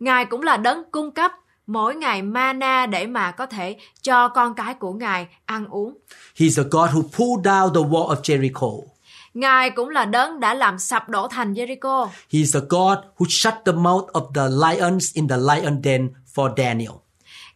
Ngài 0.00 0.24
cũng 0.24 0.42
là 0.42 0.56
đấng 0.56 0.90
cung 0.90 1.10
cấp 1.10 1.32
mỗi 1.66 1.94
ngày 1.94 2.22
mana 2.22 2.86
để 2.86 3.06
mà 3.06 3.30
có 3.30 3.46
thể 3.46 3.76
cho 4.02 4.28
con 4.28 4.54
cái 4.54 4.74
của 4.74 4.92
Ngài 4.92 5.26
ăn 5.44 5.66
uống. 5.68 5.94
He 6.36 6.44
is 6.44 6.58
a 6.58 6.62
God 6.70 6.90
who 6.90 7.02
pulled 7.02 7.46
down 7.46 7.74
the 7.74 7.80
wall 7.90 8.16
of 8.16 8.20
Jericho. 8.22 8.95
Ngài 9.36 9.70
cũng 9.70 9.88
là 9.88 10.04
đấng 10.04 10.40
đã 10.40 10.54
làm 10.54 10.78
sập 10.78 11.08
đổ 11.08 11.28
thành 11.28 11.52
Jericho. 11.52 12.06
He 12.06 12.12
is 12.30 12.56
a 12.56 12.60
God 12.60 12.98
who 13.16 13.26
shut 13.28 13.54
the 13.64 13.72
mouth 13.72 14.06
of 14.12 14.32
the 14.34 14.48
lions 14.66 15.14
in 15.14 15.28
the 15.28 15.36
lion 15.36 15.80
den 15.84 16.12
for 16.34 16.54
Daniel. 16.56 16.92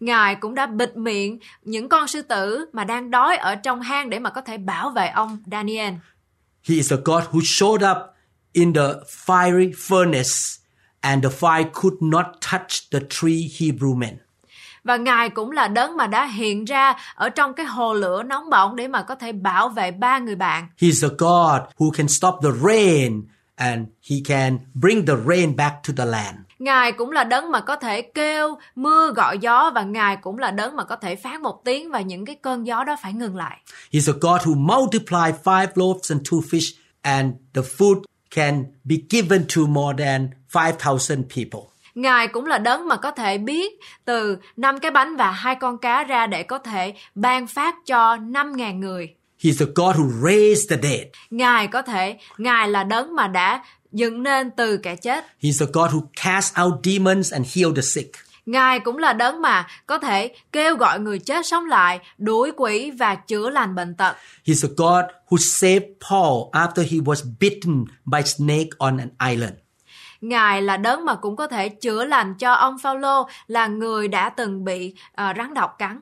Ngài 0.01 0.35
cũng 0.35 0.55
đã 0.55 0.67
bịt 0.67 0.97
miệng 0.97 1.39
những 1.63 1.89
con 1.89 2.09
sư 2.09 2.23
tử 2.23 2.67
mà 2.73 2.85
đang 2.85 3.11
đói 3.11 3.37
ở 3.37 3.55
trong 3.55 3.81
hang 3.81 4.11
để 4.11 4.19
mà 4.19 4.31
có 4.31 4.41
thể 4.41 4.59
bảo 4.59 4.91
vệ 4.91 5.09
ông 5.09 5.39
Daniel. 5.53 5.95
He 6.69 6.75
is 6.75 6.93
a 6.93 6.97
God 7.05 7.25
who 7.25 7.41
showed 7.41 7.91
up 7.91 7.99
in 8.53 8.73
the 8.73 8.89
fiery 9.27 9.73
furnace 9.73 10.59
and 11.01 11.25
the 11.25 11.31
fire 11.41 11.71
could 11.73 11.97
not 12.01 12.27
touch 12.51 12.91
the 12.91 12.99
three 13.11 13.49
Hebrew 13.59 13.97
men. 13.97 14.17
Và 14.85 14.97
Ngài 14.97 15.31
cũng 15.31 15.51
là 15.51 15.69
đấng 15.69 15.97
mà 15.97 16.07
đã 16.07 16.27
hiện 16.27 16.65
ra 16.65 16.97
ở 17.15 17.29
trong 17.29 17.55
cái 17.55 17.67
hồ 17.67 17.95
lửa 17.95 18.23
nóng 18.23 18.51
bỏng 18.51 18.77
để 18.77 18.89
mà 18.89 19.03
có 19.03 19.15
thể 19.15 19.33
bảo 19.33 19.69
vệ 19.69 19.91
ba 19.91 20.19
người 20.19 20.37
bạn. 20.37 20.63
He 20.63 20.87
is 20.87 21.05
a 21.05 21.09
God 21.19 21.61
who 21.79 21.91
can 21.91 22.09
stop 22.09 22.35
the 22.43 22.51
rain 22.63 23.23
and 23.55 23.89
he 24.11 24.17
can 24.25 24.59
bring 24.75 25.07
the 25.07 25.15
rain 25.27 25.57
back 25.57 25.77
to 25.89 25.95
the 25.97 26.05
land. 26.05 26.37
Ngài 26.59 26.93
cũng 26.93 27.11
là 27.11 27.25
đấng 27.25 27.53
mà 27.53 27.61
có 27.61 27.77
thể 27.77 28.03
kêu 28.03 28.59
mưa 28.75 29.13
gọi 29.17 29.39
gió 29.39 29.71
và 29.75 29.83
Ngài 29.83 30.17
cũng 30.17 30.39
là 30.39 30.51
đấng 30.51 30.77
mà 30.77 30.85
có 30.85 30.97
thể 30.97 31.17
phát 31.17 31.41
một 31.41 31.65
tiếng 31.65 31.91
và 31.91 32.01
những 32.01 32.25
cái 32.25 32.37
cơn 32.43 32.67
gió 32.67 32.85
đó 32.85 32.97
phải 33.03 33.13
ngừng 33.13 33.37
lại. 33.37 33.59
He 33.67 33.89
is 33.91 34.09
a 34.09 34.13
God 34.21 34.41
who 34.43 34.57
multiplied 34.57 35.35
five 35.45 35.67
loaves 35.75 36.13
and 36.13 36.23
two 36.23 36.41
fish 36.41 36.77
and 37.03 37.35
the 37.55 37.63
food 37.63 38.03
can 38.31 38.65
be 38.85 38.97
given 39.11 39.45
to 39.57 39.63
more 39.69 40.05
than 40.05 40.29
5,000 40.55 41.23
people. 41.37 41.70
Ngài 41.95 42.29
cũng 42.29 42.47
là 42.47 42.59
đấng 42.59 42.89
mà 42.89 42.97
có 42.97 43.11
thể 43.11 43.39
biết 43.39 43.73
từ 44.05 44.39
năm 44.57 44.79
cái 44.79 44.91
bánh 44.91 45.17
và 45.17 45.31
hai 45.31 45.55
con 45.55 45.79
cá 45.79 46.05
ra 46.05 46.27
để 46.27 46.43
có 46.43 46.59
thể 46.59 46.95
ban 47.15 47.47
phát 47.47 47.75
cho 47.87 48.17
5.000 48.17 48.79
người. 48.79 49.07
He 49.45 49.49
is 49.51 49.63
a 49.63 49.67
God 49.75 49.97
who 49.97 50.11
raised 50.25 50.71
the 50.71 50.89
dead. 50.89 51.07
Ngài 51.31 51.67
có 51.67 51.83
thể, 51.83 52.19
Ngài 52.39 52.69
là 52.69 52.85
đấng 52.85 53.17
mà 53.17 53.29
đã 53.29 53.65
dựng 53.93 54.23
nên 54.23 54.51
từ 54.51 54.77
kẻ 54.77 54.97
chết. 54.97 55.25
He 55.25 55.31
is 55.41 55.63
a 55.63 55.67
God 55.73 55.91
who 55.91 56.07
casts 56.25 56.61
out 56.61 56.75
demons 56.85 57.33
and 57.33 57.57
heal 57.57 57.73
the 57.77 57.83
sick. 57.83 58.17
Ngài 58.47 58.81
cũng 58.81 58.99
là 58.99 59.13
đấng 59.13 59.43
mà 59.43 59.67
có 59.87 59.99
thể 59.99 60.35
kêu 60.53 60.77
gọi 60.77 61.01
người 61.01 61.19
chết 61.19 61.47
sống 61.47 61.67
lại, 61.67 62.01
đuổi 62.19 62.53
quỷ 62.57 62.91
và 62.91 63.15
chữa 63.15 63.51
lành 63.51 63.75
bệnh 63.75 63.95
tật. 63.95 64.17
He 64.17 64.43
is 64.45 64.65
a 64.65 64.69
God 64.77 65.05
who 65.29 65.37
saved 65.39 65.85
Paul 66.11 66.51
after 66.53 66.83
he 66.83 66.99
was 66.99 67.33
bitten 67.41 67.85
by 68.05 68.23
snake 68.23 68.69
on 68.79 68.99
an 68.99 69.31
island. 69.31 69.55
Ngài 70.21 70.63
là 70.63 70.77
đấng 70.77 71.05
mà 71.05 71.15
cũng 71.15 71.37
có 71.37 71.47
thể 71.47 71.69
chữa 71.69 72.05
lành 72.05 72.35
cho 72.35 72.53
ông 72.53 72.79
Phaolô 72.79 73.29
là 73.47 73.67
người 73.67 74.09
đã 74.09 74.29
từng 74.29 74.65
bị 74.65 74.95
ờ, 75.15 75.33
rắn 75.37 75.55
độc 75.55 75.79
cắn. 75.79 76.01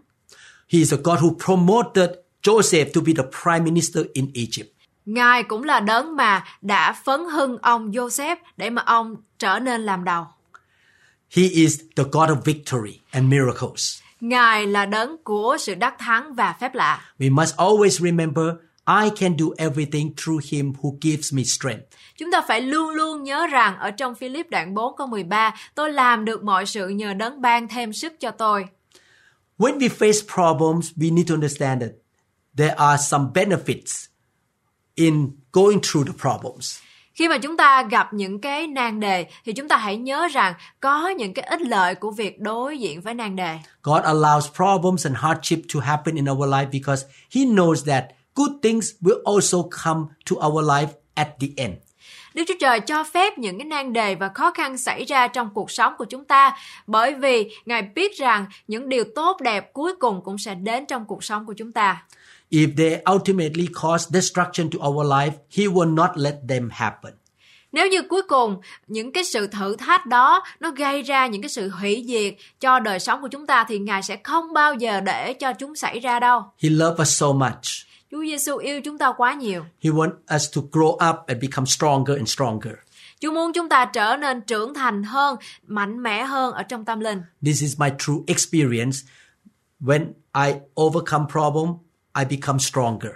He 0.69 0.79
is 0.79 0.93
a 0.93 0.97
God 1.05 1.19
who 1.19 1.35
promoted 1.47 2.11
Joseph 2.43 2.87
to 2.95 3.01
be 3.07 3.13
the 3.17 3.23
prime 3.43 3.65
minister 3.65 4.05
in 4.13 4.31
Egypt. 4.35 4.69
Ngài 5.07 5.43
cũng 5.43 5.65
là 5.65 5.81
đấng 5.81 6.17
mà 6.17 6.45
đã 6.63 6.93
phấn 7.05 7.21
hưng 7.25 7.59
ông 7.59 7.91
Joseph 7.91 8.37
để 8.57 8.71
mà 8.71 8.83
ông 8.87 9.17
trở 9.39 9.59
nên 9.59 9.81
làm 9.81 10.05
đầu. 10.05 10.27
He 11.31 11.43
is 11.43 11.81
the 11.97 12.05
God 12.13 12.31
of 12.31 12.41
victory 12.45 13.01
and 13.11 13.27
miracles. 13.33 14.01
Ngài 14.21 14.67
là 14.67 14.87
đấng 14.87 15.17
của 15.25 15.57
sự 15.61 15.75
đắc 15.75 15.95
thắng 15.99 16.35
và 16.35 16.53
phép 16.61 16.75
lạ. 16.75 17.01
We 17.19 17.35
must 17.35 17.57
always 17.57 17.89
remember 17.89 18.47
I 18.89 19.11
can 19.11 19.37
do 19.39 19.47
everything 19.59 20.17
through 20.17 20.41
him 20.51 20.73
who 20.83 20.99
gives 21.01 21.35
me 21.35 21.43
strength. 21.43 21.83
Chúng 22.17 22.33
ta 22.33 22.43
phải 22.49 22.61
luôn 22.61 22.91
luôn 22.91 23.23
nhớ 23.23 23.47
rằng 23.47 23.79
ở 23.79 23.91
trong 23.91 24.15
Philip 24.15 24.51
đoạn 24.51 24.75
4 24.75 24.97
câu 24.97 25.07
13, 25.07 25.55
tôi 25.75 25.93
làm 25.93 26.25
được 26.25 26.45
mọi 26.45 26.67
sự 26.67 26.89
nhờ 26.89 27.15
đấng 27.15 27.41
ban 27.41 27.69
thêm 27.69 27.93
sức 27.93 28.13
cho 28.21 28.31
tôi. 28.31 28.65
When 29.59 29.79
we 29.79 29.89
face 29.89 30.27
problems, 30.35 30.93
we 30.97 31.15
need 31.15 31.29
to 31.29 31.35
understand 31.35 31.83
that 31.83 31.91
there 32.57 32.75
are 32.75 33.03
some 33.03 33.25
benefits 33.35 34.07
in 34.95 35.31
going 35.53 35.81
through 35.81 36.07
the 36.07 36.15
problems. 36.21 36.79
Khi 37.15 37.29
mà 37.29 37.39
chúng 37.39 37.57
ta 37.57 37.83
gặp 37.83 38.15
những 38.15 38.41
cái 38.41 38.67
nan 38.67 39.01
đề 39.01 39.27
thì 39.45 39.53
chúng 39.53 39.69
ta 39.69 39.77
hãy 39.77 39.97
nhớ 39.97 40.29
rằng 40.29 40.55
có 40.81 41.09
những 41.09 41.35
cái 41.35 41.45
ích 41.45 41.63
lợi 41.63 41.95
của 41.95 42.11
việc 42.11 42.41
đối 42.41 42.79
diện 42.79 43.01
với 43.01 43.15
nan 43.15 43.37
đề. 43.37 43.59
God 43.83 44.03
allows 44.03 44.41
problems 44.41 45.07
and 45.07 45.17
hardship 45.17 45.59
to 45.75 45.81
happen 45.81 46.15
in 46.15 46.31
our 46.31 46.49
life 46.49 46.71
because 46.73 47.07
He 47.35 47.41
knows 47.41 47.75
that 47.87 48.05
good 48.39 48.53
things 48.63 48.91
will 49.01 49.23
also 49.25 49.59
come 49.85 50.01
to 50.31 50.47
our 50.47 50.65
life 50.65 50.93
at 51.15 51.29
the 51.41 51.49
end. 51.57 51.75
Đức 52.35 52.45
Chúa 52.49 52.55
Trời 52.61 52.81
cho 52.81 53.05
phép 53.05 53.39
những 53.39 53.59
cái 53.59 53.65
nan 53.65 53.93
đề 53.93 54.15
và 54.15 54.31
khó 54.35 54.51
khăn 54.51 54.79
xảy 54.79 55.05
ra 55.05 55.29
trong 55.29 55.51
cuộc 55.55 55.71
sống 55.71 55.93
của 55.99 56.05
chúng 56.05 56.25
ta 56.25 56.57
bởi 56.87 57.15
vì 57.15 57.51
Ngài 57.67 57.83
biết 57.83 58.17
rằng 58.17 58.47
những 58.69 58.89
điều 58.89 59.05
tốt 59.15 59.41
đẹp 59.41 59.73
cuối 59.73 59.93
cùng 59.99 60.21
cũng 60.25 60.39
sẽ 60.39 60.55
đến 60.55 60.87
trong 60.87 61.05
cuộc 61.05 61.25
sống 61.25 61.47
của 61.47 61.53
chúng 61.53 61.73
ta. 61.73 62.05
If 62.51 62.69
they 62.77 63.03
ultimately 63.15 63.67
cause 63.83 64.21
destruction 64.21 64.71
to 64.71 64.89
our 64.89 65.07
life, 65.07 65.31
He 65.57 65.65
will 65.65 65.95
not 65.95 66.11
let 66.15 66.35
them 66.49 66.69
happen. 66.73 67.13
Nếu 67.73 67.89
như 67.89 68.03
cuối 68.03 68.23
cùng 68.23 68.61
những 68.87 69.13
cái 69.13 69.25
sự 69.25 69.47
thử 69.47 69.77
thách 69.77 70.07
đó 70.07 70.43
nó 70.61 70.71
gây 70.71 71.03
ra 71.03 71.27
những 71.27 71.43
cái 71.43 71.49
sự 71.49 71.69
hủy 71.69 72.05
diệt 72.09 72.35
cho 72.61 72.79
đời 72.79 73.01
sống 73.01 73.23
của 73.23 73.29
chúng 73.29 73.47
ta 73.47 73.65
thì 73.69 73.79
Ngài 73.79 74.03
sẽ 74.03 74.17
không 74.25 74.53
bao 74.53 74.75
giờ 74.75 75.01
để 75.01 75.33
cho 75.33 75.53
chúng 75.53 75.75
xảy 75.75 75.99
ra 75.99 76.21
đâu. 76.21 76.43
He 76.63 76.71
loves 76.71 77.01
us 77.01 77.21
so 77.21 77.33
much. 77.33 77.88
Chúa 78.11 78.25
Giêsu 78.25 78.57
yêu 78.57 78.81
chúng 78.81 78.99
ta 78.99 79.13
quá 79.17 79.35
nhiều. 79.35 79.65
He 79.85 79.91
wants 79.91 80.37
us 80.37 80.57
to 80.57 80.63
grow 80.73 80.93
up 80.93 81.17
and 81.27 81.41
become 81.41 81.67
stronger 81.67 82.17
and 82.17 82.29
stronger. 82.29 82.75
Chúa 83.21 83.33
muốn 83.33 83.53
chúng 83.53 83.69
ta 83.69 83.85
trở 83.85 84.17
nên 84.17 84.41
trưởng 84.41 84.75
thành 84.75 85.03
hơn, 85.03 85.37
mạnh 85.67 86.03
mẽ 86.03 86.25
hơn 86.25 86.55
ở 86.55 86.63
trong 86.63 86.85
tâm 86.85 87.01
linh. 87.01 87.23
This 87.43 87.63
is 87.63 87.81
my 87.81 87.89
true 87.99 88.17
experience. 88.27 88.99
When 89.81 90.13
I 90.47 90.55
overcome 90.81 91.25
problem, 91.33 91.69
I 92.19 92.25
become 92.37 92.59
stronger. 92.59 93.13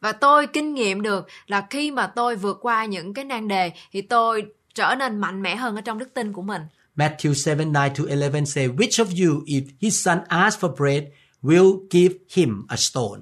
Và 0.00 0.12
tôi 0.12 0.46
kinh 0.46 0.74
nghiệm 0.74 1.02
được 1.02 1.26
là 1.46 1.66
khi 1.70 1.90
mà 1.90 2.06
tôi 2.06 2.36
vượt 2.36 2.58
qua 2.60 2.84
những 2.84 3.14
cái 3.14 3.24
nan 3.24 3.48
đề 3.48 3.72
thì 3.92 4.02
tôi 4.02 4.46
trở 4.74 4.94
nên 4.94 5.18
mạnh 5.18 5.42
mẽ 5.42 5.56
hơn 5.56 5.76
ở 5.76 5.80
trong 5.80 5.98
đức 5.98 6.14
tin 6.14 6.32
của 6.32 6.42
mình. 6.42 6.62
Matthew 6.96 7.56
7 7.56 7.90
9 7.94 8.06
to 8.06 8.14
11 8.16 8.44
say, 8.46 8.68
Which 8.68 9.04
of 9.04 9.26
you, 9.26 9.42
if 9.46 9.62
his 9.80 10.04
son 10.04 10.18
asks 10.28 10.64
for 10.64 10.76
bread, 10.76 11.04
will 11.42 11.78
give 11.90 12.14
him 12.34 12.66
a 12.68 12.76
stone? 12.76 13.20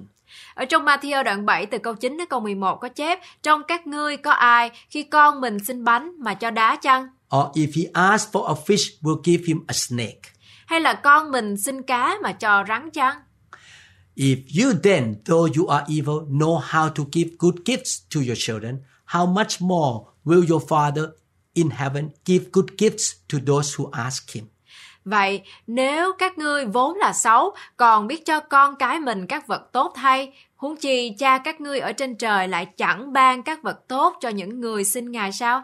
Ở 0.57 0.65
trong 0.65 0.85
Matthew 0.85 1.23
đoạn 1.23 1.45
7 1.45 1.65
từ 1.65 1.77
câu 1.77 1.95
9 1.95 2.17
đến 2.17 2.27
câu 2.29 2.39
11 2.39 2.75
có 2.81 2.89
chép 2.89 3.19
Trong 3.43 3.61
các 3.67 3.87
ngươi 3.87 4.17
có 4.17 4.31
ai 4.31 4.71
khi 4.89 5.03
con 5.03 5.41
mình 5.41 5.63
xin 5.63 5.83
bánh 5.83 6.11
mà 6.19 6.33
cho 6.33 6.51
đá 6.51 6.75
chăng? 6.75 7.07
Or 7.35 7.45
if 7.53 7.67
he 7.75 7.91
asks 7.93 8.35
for 8.35 8.43
a 8.43 8.53
fish, 8.65 9.01
we'll 9.01 9.21
give 9.23 9.43
him 9.47 9.57
a 9.67 9.73
snake. 9.73 10.21
Hay 10.65 10.79
là 10.79 10.93
con 10.93 11.31
mình 11.31 11.57
xin 11.57 11.81
cá 11.81 12.17
mà 12.23 12.31
cho 12.31 12.63
rắn 12.67 12.89
chăng? 12.91 13.17
If 14.15 14.37
you 14.63 14.73
then, 14.83 15.15
though 15.25 15.57
you 15.57 15.67
are 15.67 15.85
evil, 15.95 16.15
know 16.29 16.59
how 16.59 16.89
to 16.89 17.03
give 17.11 17.29
good 17.39 17.55
gifts 17.65 17.99
to 18.15 18.19
your 18.27 18.37
children, 18.37 18.77
how 19.05 19.33
much 19.33 19.61
more 19.61 19.97
will 20.25 20.51
your 20.51 20.63
Father 20.67 21.05
in 21.53 21.69
heaven 21.69 22.09
give 22.25 22.45
good 22.51 22.67
gifts 22.77 23.13
to 23.33 23.37
those 23.45 23.77
who 23.77 23.89
ask 23.91 24.31
him? 24.31 24.45
Vậy 25.09 25.41
nếu 25.67 26.13
các 26.17 26.37
ngươi 26.37 26.65
vốn 26.65 26.97
là 26.97 27.13
xấu, 27.13 27.55
còn 27.77 28.07
biết 28.07 28.25
cho 28.25 28.39
con 28.39 28.75
cái 28.75 28.99
mình 28.99 29.27
các 29.27 29.47
vật 29.47 29.69
tốt 29.71 29.93
thay, 29.95 30.33
huống 30.57 30.77
chi 30.77 31.13
cha 31.19 31.37
các 31.37 31.61
ngươi 31.61 31.79
ở 31.79 31.91
trên 31.91 32.15
trời 32.15 32.47
lại 32.47 32.65
chẳng 32.77 33.13
ban 33.13 33.43
các 33.43 33.63
vật 33.63 33.87
tốt 33.87 34.17
cho 34.21 34.29
những 34.29 34.61
người 34.61 34.83
xin 34.83 35.11
Ngài 35.11 35.31
sao? 35.31 35.63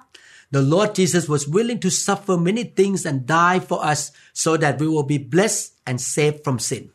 The 0.53 0.61
Lord 0.61 0.91
Jesus 0.91 1.27
was 1.27 1.51
willing 1.51 1.77
to 1.81 1.89
suffer 1.89 2.39
many 2.39 2.63
things 2.75 3.07
and 3.07 3.21
die 3.27 3.67
for 3.67 3.91
us 3.91 4.09
so 4.33 4.57
that 4.57 4.75
we 4.75 4.87
will 4.87 5.07
be 5.07 5.17
blessed 5.31 5.73
and 5.83 6.01
saved 6.01 6.37
from 6.43 6.57
sin. 6.57 6.87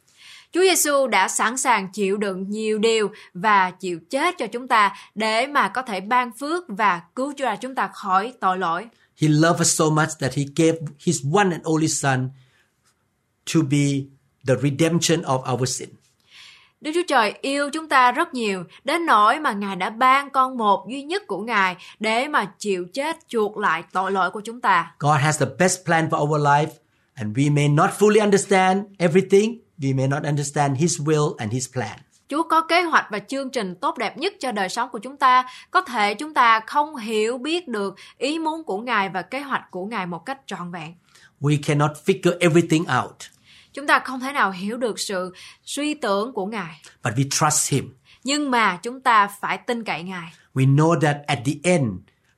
Chúa 0.52 0.60
Giêsu 0.60 1.06
đã 1.06 1.28
sẵn 1.28 1.56
sàng 1.56 1.88
chịu 1.92 2.16
đựng 2.16 2.50
nhiều 2.50 2.78
điều 2.78 3.10
và 3.34 3.70
chịu 3.70 3.98
chết 4.10 4.34
cho 4.38 4.46
chúng 4.46 4.68
ta 4.68 4.96
để 5.14 5.46
mà 5.46 5.68
có 5.68 5.82
thể 5.82 6.00
ban 6.00 6.30
phước 6.32 6.64
và 6.68 7.02
cứu 7.16 7.32
cho 7.36 7.56
chúng 7.56 7.74
ta 7.74 7.88
khỏi 7.94 8.32
tội 8.40 8.58
lỗi. 8.58 8.86
He 9.20 9.28
loved 9.28 9.60
us 9.60 9.78
so 9.78 9.84
much 9.84 10.08
that 10.20 10.34
he 10.34 10.42
gave 10.56 10.78
his 11.04 11.16
one 11.32 11.50
and 11.50 11.64
only 11.64 11.88
son 11.88 12.30
to 13.54 13.60
be 13.70 14.04
the 14.46 14.54
redemption 14.62 15.22
of 15.22 15.52
our 15.54 15.68
sin. 15.68 15.88
Đức 16.80 16.90
Chúa 16.94 17.02
Trời 17.08 17.34
yêu 17.40 17.70
chúng 17.72 17.88
ta 17.88 18.12
rất 18.12 18.34
nhiều 18.34 18.64
đến 18.84 19.06
nỗi 19.06 19.40
mà 19.40 19.52
Ngài 19.52 19.76
đã 19.76 19.90
ban 19.90 20.30
con 20.30 20.56
một 20.56 20.86
duy 20.88 21.02
nhất 21.02 21.26
của 21.26 21.38
Ngài 21.38 21.76
để 22.00 22.28
mà 22.28 22.44
chịu 22.58 22.86
chết 22.92 23.28
chuộc 23.28 23.56
lại 23.56 23.82
tội 23.92 24.12
lỗi 24.12 24.30
của 24.30 24.40
chúng 24.40 24.60
ta. 24.60 24.94
God 24.98 25.20
has 25.20 25.40
the 25.40 25.46
best 25.58 25.84
plan 25.84 26.08
for 26.08 26.18
our 26.18 26.46
life 26.46 26.68
and 27.14 27.38
we 27.38 27.54
may 27.54 27.68
not 27.68 27.90
fully 27.98 28.20
understand 28.20 28.84
everything. 28.98 29.58
We 29.78 29.96
may 29.96 30.08
not 30.08 30.22
understand 30.22 30.78
his 30.78 31.00
will 31.00 31.34
and 31.38 31.52
his 31.52 31.72
plan. 31.72 31.98
Chúa 32.28 32.42
có 32.42 32.60
kế 32.60 32.82
hoạch 32.82 33.06
và 33.10 33.18
chương 33.18 33.50
trình 33.50 33.74
tốt 33.74 33.98
đẹp 33.98 34.18
nhất 34.18 34.32
cho 34.40 34.52
đời 34.52 34.68
sống 34.68 34.88
của 34.92 34.98
chúng 34.98 35.16
ta. 35.16 35.46
Có 35.70 35.80
thể 35.80 36.14
chúng 36.14 36.34
ta 36.34 36.60
không 36.60 36.96
hiểu 36.96 37.38
biết 37.38 37.68
được 37.68 37.94
ý 38.18 38.38
muốn 38.38 38.64
của 38.64 38.78
Ngài 38.78 39.08
và 39.08 39.22
kế 39.22 39.40
hoạch 39.40 39.70
của 39.70 39.86
Ngài 39.86 40.06
một 40.06 40.26
cách 40.26 40.38
trọn 40.46 40.70
vẹn. 40.70 40.94
We 41.40 41.58
cannot 41.66 41.90
figure 42.06 42.38
everything 42.40 42.84
out, 43.02 43.16
Chúng 43.78 43.86
ta 43.86 43.98
không 43.98 44.20
thể 44.20 44.32
nào 44.32 44.50
hiểu 44.50 44.76
được 44.76 45.00
sự 45.00 45.32
suy 45.64 45.94
tưởng 45.94 46.32
của 46.32 46.46
Ngài. 46.46 46.82
but 47.04 47.14
we 47.14 47.24
trust 47.30 47.72
him. 47.72 47.94
Nhưng 48.24 48.50
mà 48.50 48.78
chúng 48.82 49.00
ta 49.00 49.28
phải 49.40 49.58
tin 49.58 49.84
cậy 49.84 50.02
Ngài. 50.02 50.32
We 50.54 50.74
know 50.74 51.00
that 51.00 51.16
at 51.26 51.38
the 51.44 51.52
end, 51.62 51.84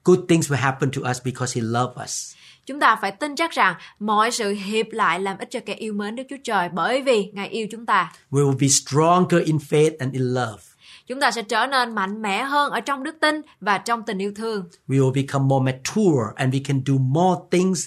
good 0.05 0.19
things 0.29 0.53
will 0.53 0.57
happen 0.57 0.91
to 0.91 1.11
us 1.11 1.19
because 1.25 1.61
he 1.61 1.67
loved 1.67 2.03
us. 2.05 2.35
Chúng 2.67 2.81
ta 2.81 2.97
phải 3.01 3.13
tin 3.13 3.37
chắc 3.37 3.51
rằng 3.51 3.75
mọi 3.99 4.31
sự 4.31 4.51
hiệp 4.51 4.87
lại 4.91 5.21
làm 5.21 5.39
ích 5.39 5.49
cho 5.51 5.61
kẻ 5.67 5.75
yêu 5.75 5.93
mến 5.93 6.17
Đức 6.17 6.23
Chúa 6.31 6.37
Trời 6.45 6.69
bởi 6.69 7.03
vì 7.03 7.31
Ngài 7.33 7.49
yêu 7.49 7.67
chúng 7.71 7.87
ta. 7.87 8.13
We 8.31 8.51
will 8.51 8.59
be 8.59 8.69
stronger 8.69 9.47
in 9.47 9.57
faith 9.57 9.93
and 9.99 10.13
in 10.13 10.23
love. 10.23 10.63
Chúng 11.07 11.21
ta 11.21 11.31
sẽ 11.31 11.43
trở 11.43 11.67
nên 11.67 11.95
mạnh 11.95 12.23
mẽ 12.23 12.43
hơn 12.43 12.73
ở 12.73 12.81
trong 12.81 13.03
đức 13.03 13.17
tin 13.21 13.41
và 13.61 13.79
trong 13.79 14.03
tình 14.03 14.19
yêu 14.19 14.33
thương. 14.37 14.65
We 14.89 14.99
will 14.99 15.13
become 15.13 15.45
more 15.45 15.73
mature 15.73 16.33
and 16.37 16.55
we 16.55 16.61
can 16.65 16.83
do 16.87 16.95
more 16.99 17.41
things 17.51 17.87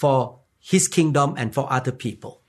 for 0.00 0.36
his 0.70 0.84
kingdom 0.96 1.34
and 1.34 1.52
for 1.54 1.80
other 1.80 1.94
people. 2.04 2.39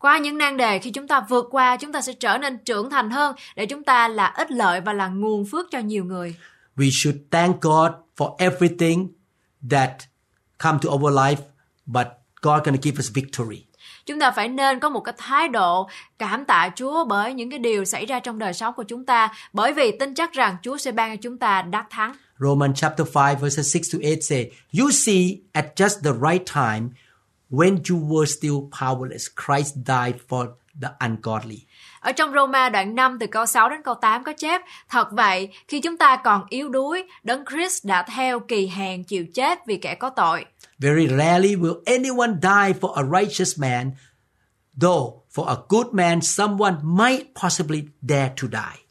Qua 0.00 0.18
những 0.18 0.38
nan 0.38 0.56
đề 0.56 0.78
khi 0.78 0.90
chúng 0.90 1.08
ta 1.08 1.20
vượt 1.28 1.48
qua, 1.50 1.76
chúng 1.76 1.92
ta 1.92 2.00
sẽ 2.00 2.12
trở 2.12 2.38
nên 2.38 2.58
trưởng 2.58 2.90
thành 2.90 3.10
hơn 3.10 3.36
để 3.56 3.66
chúng 3.66 3.84
ta 3.84 4.08
là 4.08 4.26
ích 4.26 4.50
lợi 4.50 4.80
và 4.80 4.92
là 4.92 5.08
nguồn 5.08 5.44
phước 5.44 5.70
cho 5.70 5.78
nhiều 5.78 6.04
người. 6.04 6.34
We 6.76 6.90
should 6.92 7.18
thank 7.30 7.60
God 7.60 7.90
for 8.16 8.36
everything 8.36 9.08
that 9.70 9.90
come 10.58 10.78
to 10.82 10.90
our 10.90 11.14
life, 11.14 11.36
but 11.86 12.06
God 12.42 12.62
gonna 12.64 12.78
give 12.82 12.98
us 12.98 13.12
victory. 13.14 13.64
Chúng 14.06 14.20
ta 14.20 14.30
phải 14.30 14.48
nên 14.48 14.80
có 14.80 14.88
một 14.88 15.00
cái 15.00 15.14
thái 15.18 15.48
độ 15.48 15.88
cảm 16.18 16.44
tạ 16.44 16.70
Chúa 16.76 17.04
bởi 17.04 17.34
những 17.34 17.50
cái 17.50 17.58
điều 17.58 17.84
xảy 17.84 18.06
ra 18.06 18.20
trong 18.20 18.38
đời 18.38 18.52
sống 18.52 18.74
của 18.74 18.82
chúng 18.82 19.04
ta, 19.04 19.32
bởi 19.52 19.72
vì 19.72 19.98
tin 19.98 20.14
chắc 20.14 20.32
rằng 20.32 20.56
Chúa 20.62 20.76
sẽ 20.76 20.92
ban 20.92 21.16
cho 21.16 21.20
chúng 21.22 21.38
ta 21.38 21.62
đắc 21.62 21.86
thắng. 21.90 22.12
Romans 22.38 22.80
chapter 22.80 23.06
5 23.14 23.36
verses 23.40 23.74
6 23.74 23.82
to 23.92 23.98
8 24.02 24.20
say, 24.20 24.50
You 24.78 24.90
see, 24.90 25.36
at 25.52 25.66
just 25.76 26.02
the 26.04 26.12
right 26.30 26.54
time, 26.54 26.88
when 27.50 27.78
you 27.90 27.98
were 27.98 28.26
still 28.26 28.70
powerless, 28.80 29.28
Christ 29.46 29.74
died 29.86 30.20
for 30.28 30.46
the 30.80 30.88
ungodly. 31.00 31.66
Ở 32.00 32.12
trong 32.12 32.32
Roma 32.32 32.68
đoạn 32.68 32.94
5 32.94 33.18
từ 33.20 33.26
câu 33.26 33.46
6 33.46 33.68
đến 33.68 33.80
câu 33.84 33.94
8 33.94 34.24
có 34.24 34.32
chép, 34.32 34.60
thật 34.88 35.08
vậy, 35.12 35.48
khi 35.68 35.80
chúng 35.80 35.96
ta 35.96 36.16
còn 36.24 36.46
yếu 36.48 36.68
đuối, 36.68 37.04
Đấng 37.22 37.44
Christ 37.50 37.86
đã 37.86 38.02
theo 38.02 38.40
kỳ 38.40 38.66
hèn 38.66 39.04
chịu 39.04 39.26
chết 39.34 39.58
vì 39.66 39.76
kẻ 39.76 39.94
có 39.94 40.10
tội. 40.10 40.44
Very 40.78 41.08
rarely 41.08 41.56
will 41.56 41.80
anyone 41.86 42.32
die 42.42 42.80
for 42.80 42.92
a 42.92 43.02
righteous 43.20 43.60
man, 43.60 43.90
though 44.80 45.12
for 45.34 45.46
a 45.46 45.56
good 45.68 45.86
man, 45.92 46.20
someone 46.20 46.74
might 46.82 47.24
possibly 47.42 47.82
dare 48.08 48.30
to 48.42 48.48
die. 48.52 48.89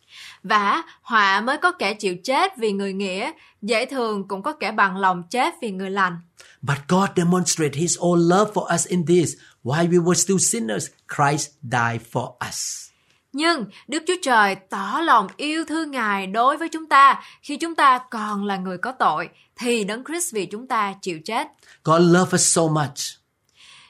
Và 0.50 0.84
họa 1.02 1.42
mới 1.42 1.58
có 1.58 1.72
kẻ 1.72 1.94
chịu 1.94 2.16
chết 2.24 2.58
vì 2.58 2.72
người 2.72 2.94
nghĩa, 2.94 3.32
dễ 3.62 3.86
thường 3.86 4.28
cũng 4.28 4.44
có 4.44 4.54
kẻ 4.54 4.72
bằng 4.72 4.98
lòng 4.98 5.24
chết 5.30 5.54
vì 5.62 5.72
người 5.72 5.90
lành. 5.90 6.18
But 6.62 6.78
God 6.88 7.10
demonstrated 7.16 7.76
His 7.76 7.98
own 7.98 8.16
love 8.30 8.52
for 8.54 8.76
us 8.76 8.88
in 8.88 9.06
this. 9.06 9.34
While 9.64 9.90
we 9.90 10.04
were 10.04 10.14
still 10.14 10.38
sinners, 10.38 10.88
Christ 11.16 11.50
died 11.64 12.02
for 12.12 12.32
us. 12.50 12.90
Nhưng 13.34 13.66
Đức 13.88 14.04
Chúa 14.08 14.14
Trời 14.22 14.56
tỏ 14.56 15.02
lòng 15.04 15.28
yêu 15.38 15.66
thương 15.66 15.92
Ngài 15.92 16.28
đối 16.28 16.58
với 16.58 16.70
chúng 16.70 16.90
ta 16.90 17.24
khi 17.42 17.58
chúng 17.58 17.76
ta 17.76 18.00
còn 18.12 18.46
là 18.46 18.58
người 18.58 18.78
có 18.78 18.92
tội, 18.92 19.30
thì 19.56 19.84
Đấng 19.84 20.04
Christ 20.04 20.34
vì 20.34 20.46
chúng 20.46 20.68
ta 20.68 20.94
chịu 21.02 21.20
chết. 21.26 21.48
God 21.84 22.02
loved 22.02 22.34
us 22.34 22.56
so 22.56 22.62
much. 22.62 23.00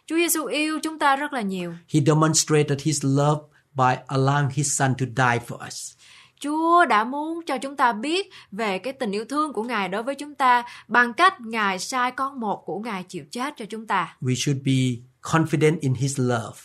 Chúa 0.06 0.16
Giêsu 0.16 0.46
yêu 0.46 0.80
chúng 0.84 1.00
ta 1.00 1.16
rất 1.16 1.34
là 1.34 1.42
nhiều. 1.42 1.74
He 1.94 2.00
demonstrated 2.06 2.82
His 2.82 3.06
love 3.06 3.42
by 3.74 3.96
allowing 4.08 4.50
His 4.54 4.80
Son 4.80 4.94
to 5.00 5.06
die 5.06 5.40
for 5.48 5.68
us. 5.68 5.94
Chúa 6.40 6.86
đã 6.86 7.04
muốn 7.04 7.40
cho 7.46 7.58
chúng 7.58 7.76
ta 7.76 7.94
biết 7.94 8.30
về 8.52 8.80
cái 8.80 8.94
tình 8.94 9.12
yêu 9.12 9.26
thương 9.26 9.54
của 9.54 9.64
Ngài 9.64 9.90
đối 9.90 10.04
với 10.04 10.16
chúng 10.16 10.36
ta 10.36 10.64
bằng 10.88 11.14
cách 11.14 11.42
Ngài 11.42 11.80
sai 11.80 12.12
con 12.12 12.40
một 12.40 12.64
của 12.66 12.80
Ngài 12.80 13.04
chịu 13.04 13.26
chết 13.32 13.54
cho 13.58 13.66
chúng 13.70 13.88
ta. 13.88 14.18
We 14.22 14.36
should 14.36 14.62
be 14.66 15.04
confident 15.22 15.78
in 15.82 15.94
His 15.94 16.20
love. 16.20 16.60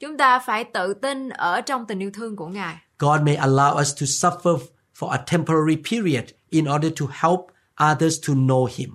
Chúng 0.00 0.16
ta 0.18 0.38
phải 0.38 0.64
tự 0.64 0.94
tin 0.94 1.28
ở 1.28 1.60
trong 1.60 1.86
tình 1.86 1.98
yêu 1.98 2.10
thương 2.14 2.36
của 2.36 2.48
Ngài. 2.48 2.76
God 2.98 3.20
may 3.20 3.36
allow 3.36 3.80
us 3.80 3.94
to 4.00 4.06
suffer 4.06 4.58
for 4.98 5.08
a 5.08 5.24
temporary 5.32 5.76
period 5.90 6.24
in 6.48 6.64
order 6.74 6.92
to 7.00 7.06
help 7.10 7.40
others 7.92 8.28
to 8.28 8.34
know 8.34 8.68
Him. 8.76 8.90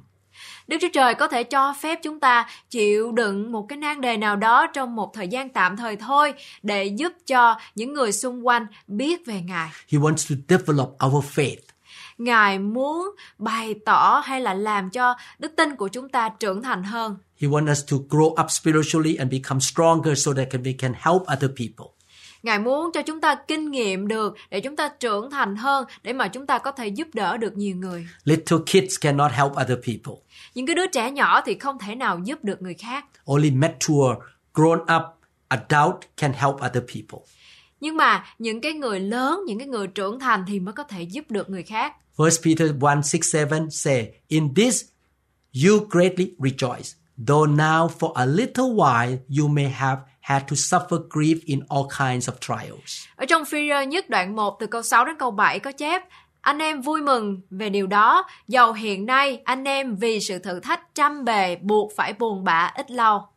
Đức 0.70 0.78
Chúa 0.82 0.88
Trời 0.94 1.16
có 1.16 1.28
thể 1.28 1.44
cho 1.44 1.74
phép 1.82 2.00
chúng 2.04 2.20
ta 2.20 2.48
chịu 2.70 3.12
đựng 3.12 3.52
một 3.52 3.66
cái 3.70 3.78
nan 3.78 4.02
đề 4.02 4.18
nào 4.18 4.36
đó 4.36 4.68
trong 4.68 4.96
một 4.96 5.14
thời 5.14 5.28
gian 5.28 5.50
tạm 5.50 5.78
thời 5.78 5.96
thôi 5.96 6.34
để 6.64 6.86
giúp 6.86 7.14
cho 7.28 7.60
những 7.76 7.94
người 7.94 8.12
xung 8.12 8.48
quanh 8.48 8.68
biết 8.88 9.26
về 9.26 9.42
Ngài. 9.42 9.70
He 9.92 10.00
wants 10.00 10.36
to 10.36 10.36
develop 10.58 10.98
our 11.06 11.26
faith. 11.26 11.58
Ngài 12.18 12.60
muốn 12.60 13.16
bày 13.38 13.76
tỏ 13.86 14.22
hay 14.26 14.42
là 14.42 14.54
làm 14.54 14.90
cho 14.90 15.16
đức 15.40 15.52
tin 15.56 15.76
của 15.76 15.88
chúng 15.88 16.10
ta 16.10 16.30
trưởng 16.30 16.62
thành 16.62 16.84
hơn. 16.84 17.18
He 17.42 17.48
wants 17.48 17.72
us 17.72 17.86
to 17.92 17.98
grow 18.10 18.44
up 18.44 18.52
spiritually 18.52 19.16
and 19.16 19.32
become 19.32 19.60
stronger 19.60 20.26
so 20.26 20.34
that 20.34 20.48
we 20.48 20.74
can 20.80 20.94
help 20.94 21.22
other 21.22 21.52
people. 21.58 21.99
Ngài 22.44 22.60
muốn 22.60 22.92
cho 22.94 23.02
chúng 23.02 23.22
ta 23.22 23.36
kinh 23.48 23.72
nghiệm 23.72 24.08
được 24.08 24.36
để 24.50 24.60
chúng 24.60 24.76
ta 24.76 24.90
trưởng 25.00 25.32
thành 25.32 25.56
hơn 25.56 25.86
để 26.04 26.14
mà 26.14 26.28
chúng 26.28 26.46
ta 26.46 26.60
có 26.60 26.72
thể 26.72 26.88
giúp 26.88 27.08
đỡ 27.14 27.38
được 27.38 27.58
nhiều 27.58 27.76
người. 27.76 28.08
Little 28.24 28.58
kids 28.66 29.00
cannot 29.02 29.32
help 29.32 29.52
other 29.52 29.78
people. 29.88 30.24
Những 30.56 30.66
cái 30.66 30.76
đứa 30.76 30.88
trẻ 30.88 31.12
nhỏ 31.12 31.42
thì 31.46 31.56
không 31.56 31.80
thể 31.80 31.96
nào 31.96 32.20
giúp 32.24 32.44
được 32.44 32.62
người 32.62 32.74
khác. 32.74 33.06
Only 33.26 33.52
mature, 33.52 34.20
grown 34.54 34.82
up 34.82 35.04
adult 35.48 35.96
can 36.18 36.34
help 36.34 36.56
other 36.56 36.84
people. 36.94 37.26
Nhưng 37.82 37.98
mà 37.98 38.26
những 38.40 38.62
cái 38.62 38.74
người 38.74 39.00
lớn, 39.00 39.40
những 39.48 39.60
cái 39.60 39.68
người 39.68 39.88
trưởng 39.88 40.20
thành 40.20 40.46
thì 40.48 40.60
mới 40.60 40.74
có 40.74 40.84
thể 40.84 41.02
giúp 41.02 41.32
được 41.32 41.50
người 41.50 41.64
khác. 41.64 41.94
1 42.18 42.30
Peter 42.44 42.72
1 42.80 42.90
6 43.04 43.46
7 43.46 43.60
say, 43.72 44.12
In 44.28 44.54
this 44.54 44.84
you 45.66 45.88
greatly 45.90 46.32
rejoice, 46.38 46.96
though 47.28 47.50
now 47.50 47.90
for 48.00 48.14
a 48.14 48.26
little 48.26 48.66
while 48.66 49.18
you 49.40 49.48
may 49.48 49.70
have 49.70 50.02
had 50.30 50.48
to 50.48 50.56
suffer 50.56 51.00
grief 51.10 51.38
in 51.46 51.60
all 51.70 51.88
kinds 52.00 52.30
of 52.30 52.36
trials. 52.40 53.06
Ở 53.16 53.26
trong 53.26 53.46
phi 53.46 53.70
nhất 53.88 54.10
đoạn 54.10 54.36
1 54.36 54.58
từ 54.60 54.68
câu 54.68 54.84
6 54.84 55.06
đến 55.06 55.16
câu 55.20 55.32
7 55.32 55.60
có 55.60 55.72
chép 55.72 56.02
anh 56.42 56.60
em 56.60 56.82
vui 56.82 57.02
mừng 57.02 57.42
về 57.50 57.70
điều 57.70 57.88
đó, 57.88 58.26
dầu 58.48 58.74
hiện 58.74 59.06
nay 59.06 59.42
anh 59.46 59.64
em 59.64 59.96
vì 59.96 60.20
sự 60.20 60.40
thử 60.40 60.60
thách 60.60 60.96
trăm 60.96 61.26
bề 61.26 61.56
buộc 61.56 61.92
phải 61.96 62.14
buồn 62.14 62.44
bã 62.44 62.72
ít 62.76 62.92
lâu. 62.92 63.28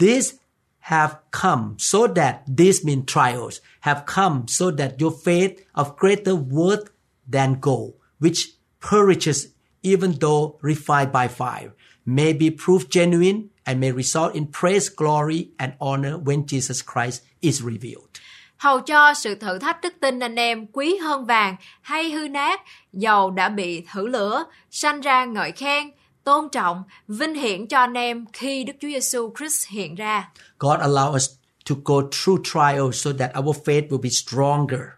These 0.00 0.36
have 0.78 1.14
come 1.42 1.62
so 1.78 1.98
that 2.16 2.34
these 2.58 2.84
mean 2.84 3.02
trials 3.06 3.58
have 3.80 4.00
come 4.14 4.40
so 4.46 4.66
that 4.78 4.90
your 5.00 5.12
faith 5.24 5.52
of 5.72 5.86
greater 5.96 6.34
worth 6.50 6.84
than 7.32 7.54
gold, 7.60 7.92
which 8.20 8.46
perishes 8.90 9.46
even 9.82 10.12
though 10.20 10.58
refined 10.62 11.12
by 11.12 11.28
fire, 11.28 11.70
may 12.04 12.32
be 12.32 12.50
proved 12.50 12.90
genuine 12.90 13.42
and 13.68 13.80
may 13.80 13.92
result 13.92 14.34
in 14.34 14.46
praise, 14.46 14.88
glory, 14.88 15.50
and 15.58 15.72
honor 15.78 16.16
when 16.16 16.46
Jesus 16.46 16.80
Christ 16.82 17.22
is 17.42 17.62
revealed. 17.62 18.08
hầu 18.56 18.80
cho 18.80 19.14
sự 19.14 19.34
thử 19.34 19.58
thách 19.58 19.80
đức 19.80 19.94
tin 20.00 20.18
anh 20.18 20.34
em 20.34 20.66
quý 20.66 20.96
hơn 20.96 21.24
vàng 21.24 21.56
hay 21.80 22.10
hư 22.10 22.28
nát, 22.28 22.60
dầu 22.92 23.30
đã 23.30 23.48
bị 23.48 23.84
thử 23.92 24.06
lửa, 24.06 24.44
sanh 24.70 25.00
ra 25.00 25.24
ngợi 25.24 25.52
khen, 25.52 25.90
tôn 26.24 26.48
trọng, 26.52 26.82
vinh 27.08 27.34
hiển 27.34 27.66
cho 27.66 27.78
anh 27.78 27.94
em 27.94 28.24
khi 28.32 28.64
Đức 28.64 28.72
Chúa 28.80 28.88
Giêsu 28.88 29.32
Christ 29.38 29.68
hiện 29.68 29.94
ra. 29.94 30.30
God 30.58 30.80
allow 30.80 31.14
us 31.14 31.30
to 31.68 31.74
go 31.84 31.94
through 32.12 32.42
trials 32.44 33.04
so 33.04 33.10
that 33.18 33.30
our 33.36 33.56
faith 33.64 33.88
will 33.88 34.02
be 34.02 34.10
stronger. 34.10 34.97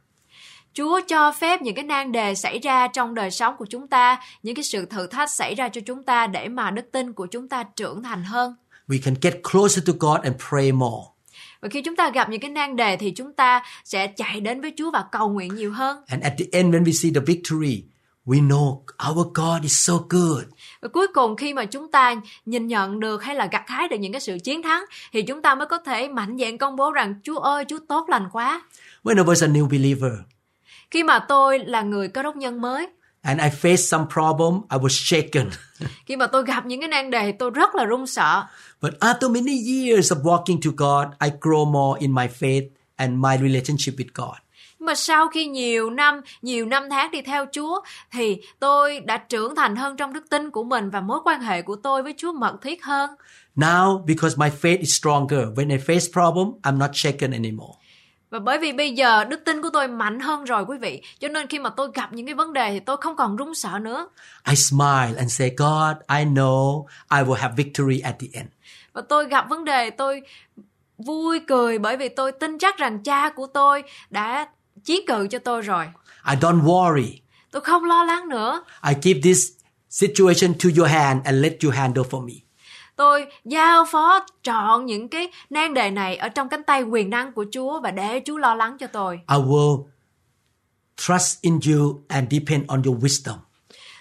Chúa 0.74 1.00
cho 1.08 1.32
phép 1.32 1.62
những 1.62 1.74
cái 1.74 1.84
nan 1.84 2.12
đề 2.12 2.34
xảy 2.34 2.58
ra 2.58 2.88
trong 2.88 3.14
đời 3.14 3.30
sống 3.30 3.54
của 3.58 3.66
chúng 3.70 3.88
ta, 3.88 4.20
những 4.42 4.54
cái 4.54 4.64
sự 4.64 4.86
thử 4.86 5.06
thách 5.06 5.30
xảy 5.30 5.54
ra 5.54 5.68
cho 5.68 5.80
chúng 5.86 6.02
ta 6.02 6.26
để 6.26 6.48
mà 6.48 6.70
đức 6.70 6.92
tin 6.92 7.12
của 7.12 7.26
chúng 7.26 7.48
ta 7.48 7.62
trưởng 7.62 8.02
thành 8.02 8.24
hơn. 8.24 8.54
We 8.88 8.98
can 9.04 9.14
get 9.22 9.34
closer 9.52 9.86
to 9.86 9.92
God 10.00 10.20
and 10.22 10.36
pray 10.48 10.72
more. 10.72 11.02
Và 11.60 11.68
khi 11.68 11.82
chúng 11.82 11.96
ta 11.96 12.10
gặp 12.10 12.30
những 12.30 12.40
cái 12.40 12.50
nan 12.50 12.76
đề 12.76 12.96
thì 12.96 13.10
chúng 13.10 13.32
ta 13.32 13.62
sẽ 13.84 14.06
chạy 14.06 14.40
đến 14.40 14.60
với 14.60 14.72
Chúa 14.76 14.90
và 14.90 15.04
cầu 15.12 15.28
nguyện 15.28 15.54
nhiều 15.54 15.72
hơn. 15.72 16.02
And 16.08 16.22
at 16.22 16.32
the 16.38 16.44
end, 16.52 16.74
when 16.74 16.84
we 16.84 16.92
see 16.92 17.12
the 17.14 17.20
victory, 17.26 17.84
we 18.26 18.48
know 18.48 18.80
our 19.10 19.26
God 19.34 19.62
is 19.62 19.86
so 19.86 19.94
good. 20.08 20.44
Và 20.80 20.88
cuối 20.88 21.06
cùng 21.14 21.36
khi 21.36 21.54
mà 21.54 21.64
chúng 21.64 21.90
ta 21.90 22.14
nhìn 22.46 22.66
nhận 22.66 23.00
được 23.00 23.22
hay 23.22 23.34
là 23.34 23.48
gặt 23.52 23.62
hái 23.66 23.88
được 23.88 23.96
những 23.96 24.12
cái 24.12 24.20
sự 24.20 24.38
chiến 24.44 24.62
thắng 24.62 24.84
thì 25.12 25.22
chúng 25.22 25.42
ta 25.42 25.54
mới 25.54 25.66
có 25.66 25.78
thể 25.78 26.08
mạnh 26.08 26.36
dạn 26.40 26.58
công 26.58 26.76
bố 26.76 26.90
rằng 26.90 27.14
Chúa 27.22 27.38
ơi, 27.38 27.64
Chúa 27.68 27.78
tốt 27.88 28.08
lành 28.08 28.28
quá. 28.32 28.62
When 29.04 29.16
I 29.16 29.22
was 29.22 29.46
a 29.46 29.52
new 29.52 29.68
believer 29.68 30.12
Khi 30.90 31.02
mà 31.02 31.18
tôi 31.18 31.58
là 31.58 31.82
người 31.82 32.08
có 32.08 32.22
đốc 32.22 32.36
nhân 32.36 32.60
mới, 32.60 32.88
and 33.22 33.40
I 33.40 33.48
faced 33.48 33.76
some 33.76 34.04
problem, 34.12 34.60
I 34.70 34.78
was 34.78 34.88
shaken. 34.88 35.50
khi 36.06 36.16
mà 36.16 36.26
tôi 36.26 36.44
gặp 36.44 36.66
những 36.66 36.80
cái 36.80 36.88
nan 36.88 37.10
đề 37.10 37.32
tôi 37.32 37.50
rất 37.50 37.74
là 37.74 37.84
run 37.84 38.06
sợ. 38.06 38.44
but 38.82 38.92
after 39.00 39.30
many 39.30 39.56
years 39.82 40.12
of 40.12 40.22
walking 40.22 40.58
to 40.64 40.70
God, 40.76 41.06
I 41.20 41.30
grow 41.40 41.70
more 41.72 42.00
in 42.00 42.12
my 42.14 42.26
faith 42.40 42.68
and 42.96 43.12
my 43.18 43.36
relationship 43.48 43.94
with 43.98 44.08
God. 44.14 44.36
Mà 44.78 44.94
sau 44.94 45.28
khi 45.28 45.46
nhiều 45.46 45.90
năm, 45.90 46.20
nhiều 46.42 46.66
năm 46.66 46.82
tháng 46.90 47.10
đi 47.10 47.22
theo 47.22 47.46
Chúa 47.52 47.80
thì 48.12 48.40
tôi 48.58 49.00
đã 49.00 49.16
trưởng 49.16 49.54
thành 49.54 49.76
hơn 49.76 49.96
trong 49.96 50.12
đức 50.12 50.30
tin 50.30 50.50
của 50.50 50.64
mình 50.64 50.90
và 50.90 51.00
mối 51.00 51.18
quan 51.24 51.40
hệ 51.40 51.62
của 51.62 51.76
tôi 51.76 52.02
với 52.02 52.14
Chúa 52.16 52.32
mật 52.32 52.56
thiết 52.62 52.84
hơn. 52.84 53.10
Now, 53.56 54.04
because 54.06 54.36
my 54.38 54.48
faith 54.62 54.78
is 54.78 54.98
stronger, 55.00 55.40
when 55.56 55.70
I 55.70 55.76
face 55.76 56.12
problem, 56.12 56.52
I'm 56.62 56.78
not 56.78 56.90
shaken 56.94 57.30
anymore. 57.30 57.72
Và 58.30 58.38
bởi 58.38 58.58
vì 58.58 58.72
bây 58.72 58.92
giờ 58.92 59.24
đức 59.24 59.40
tin 59.44 59.62
của 59.62 59.70
tôi 59.72 59.88
mạnh 59.88 60.20
hơn 60.20 60.44
rồi 60.44 60.64
quý 60.64 60.78
vị, 60.78 61.02
cho 61.18 61.28
nên 61.28 61.46
khi 61.46 61.58
mà 61.58 61.70
tôi 61.70 61.88
gặp 61.94 62.12
những 62.12 62.26
cái 62.26 62.34
vấn 62.34 62.52
đề 62.52 62.70
thì 62.70 62.80
tôi 62.80 62.96
không 63.00 63.16
còn 63.16 63.36
run 63.36 63.54
sợ 63.54 63.78
nữa. 63.82 64.08
I 64.48 64.56
smile 64.56 65.14
and 65.18 65.32
say, 65.32 65.50
God, 65.56 65.96
I 66.08 66.24
know 66.24 66.84
I 67.10 67.18
will 67.18 67.34
have 67.34 67.54
victory 67.56 68.00
at 68.00 68.14
the 68.18 68.26
end. 68.32 68.48
Và 68.92 69.02
tôi 69.08 69.26
gặp 69.26 69.48
vấn 69.48 69.64
đề 69.64 69.90
tôi 69.90 70.22
vui 70.98 71.40
cười 71.48 71.78
bởi 71.78 71.96
vì 71.96 72.08
tôi 72.08 72.32
tin 72.32 72.58
chắc 72.58 72.78
rằng 72.78 73.02
cha 73.02 73.30
của 73.30 73.46
tôi 73.46 73.82
đã 74.10 74.48
chiến 74.84 75.00
cự 75.06 75.28
cho 75.28 75.38
tôi 75.38 75.62
rồi. 75.62 75.84
I 76.30 76.36
don't 76.36 76.62
worry. 76.62 77.12
Tôi 77.50 77.62
không 77.62 77.84
lo 77.84 78.04
lắng 78.04 78.28
nữa. 78.28 78.64
I 78.88 78.94
give 79.02 79.20
this 79.22 79.48
situation 79.88 80.54
to 80.54 80.70
your 80.76 80.90
hand 80.90 81.24
and 81.24 81.42
let 81.42 81.52
you 81.62 81.70
handle 81.72 82.04
for 82.10 82.26
me. 82.26 82.34
Tôi 83.00 83.26
giao 83.44 83.84
phó 83.84 84.26
trọn 84.42 84.86
những 84.86 85.08
cái 85.08 85.28
nan 85.50 85.74
đề 85.74 85.90
này 85.90 86.16
ở 86.16 86.28
trong 86.28 86.48
cánh 86.48 86.62
tay 86.62 86.82
quyền 86.82 87.10
năng 87.10 87.32
của 87.32 87.44
Chúa 87.52 87.80
và 87.80 87.90
để 87.90 88.22
Chúa 88.26 88.36
lo 88.36 88.54
lắng 88.54 88.76
cho 88.80 88.86
tôi. 88.86 89.20
I 89.28 89.36
will 89.36 89.84
trust 90.96 91.42
in 91.42 91.60
you 91.66 92.02
and 92.08 92.32
depend 92.32 92.64
on 92.68 92.82
your 92.82 93.04
wisdom. 93.04 93.36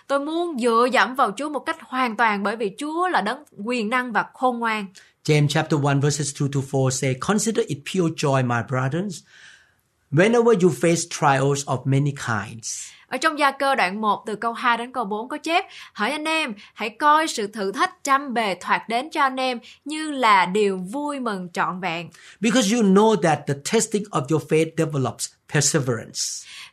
Tôi 0.08 0.20
muốn 0.20 0.60
dựa 0.60 0.88
dẫm 0.92 1.16
vào 1.16 1.32
Chúa 1.38 1.50
một 1.50 1.60
cách 1.60 1.78
hoàn 1.82 2.18
toàn 2.18 2.44
bởi 2.44 2.56
vì 2.56 2.76
Chúa 2.78 3.08
là 3.08 3.22
đấng 3.22 3.44
quyền 3.66 3.90
năng 3.90 4.12
và 4.12 4.26
khôn 4.34 4.60
ngoan. 4.60 4.86
James 5.26 5.48
chapter 5.48 5.80
1 5.80 5.94
verses 6.02 6.42
2 6.42 6.50
to 6.54 6.60
4 6.72 6.92
say, 6.92 7.16
Consider 7.28 7.66
it 7.68 7.78
pure 7.94 8.14
joy, 8.16 8.46
my 8.46 8.62
brothers, 8.70 9.24
whenever 10.12 10.54
you 10.62 10.70
face 10.70 11.08
trials 11.10 11.66
of 11.66 11.86
many 11.86 12.12
kinds. 12.12 12.92
Ở 13.08 13.18
trong 13.18 13.40
gia 13.40 13.52
cơ 13.52 13.76
đoạn 13.76 14.02
1 14.02 14.24
từ 14.26 14.36
câu 14.36 14.54
2 14.54 14.78
đến 14.78 14.92
câu 14.92 15.06
4 15.06 15.30
có 15.30 15.38
chép 15.38 15.66
Hỡi 15.94 16.12
anh 16.12 16.26
em, 16.26 16.54
hãy 16.74 16.90
coi 16.90 17.28
sự 17.28 17.48
thử 17.48 17.72
thách 17.72 18.04
trăm 18.04 18.34
bề 18.34 18.56
thoạt 18.62 18.90
đến 18.90 19.10
cho 19.10 19.22
anh 19.22 19.36
em 19.36 19.60
như 19.86 20.12
là 20.12 20.46
điều 20.46 20.78
vui 20.78 21.20
mừng 21.20 21.50
trọn 21.54 21.80
vẹn. 21.80 22.10
Because 22.40 22.76
you 22.76 22.84
know 22.84 23.16
that 23.22 23.40
the 23.48 23.54
testing 23.74 24.04
of 24.04 24.22
your 24.30 24.44
faith 24.44 24.70
develops 24.78 25.30
perseverance. 25.54 26.20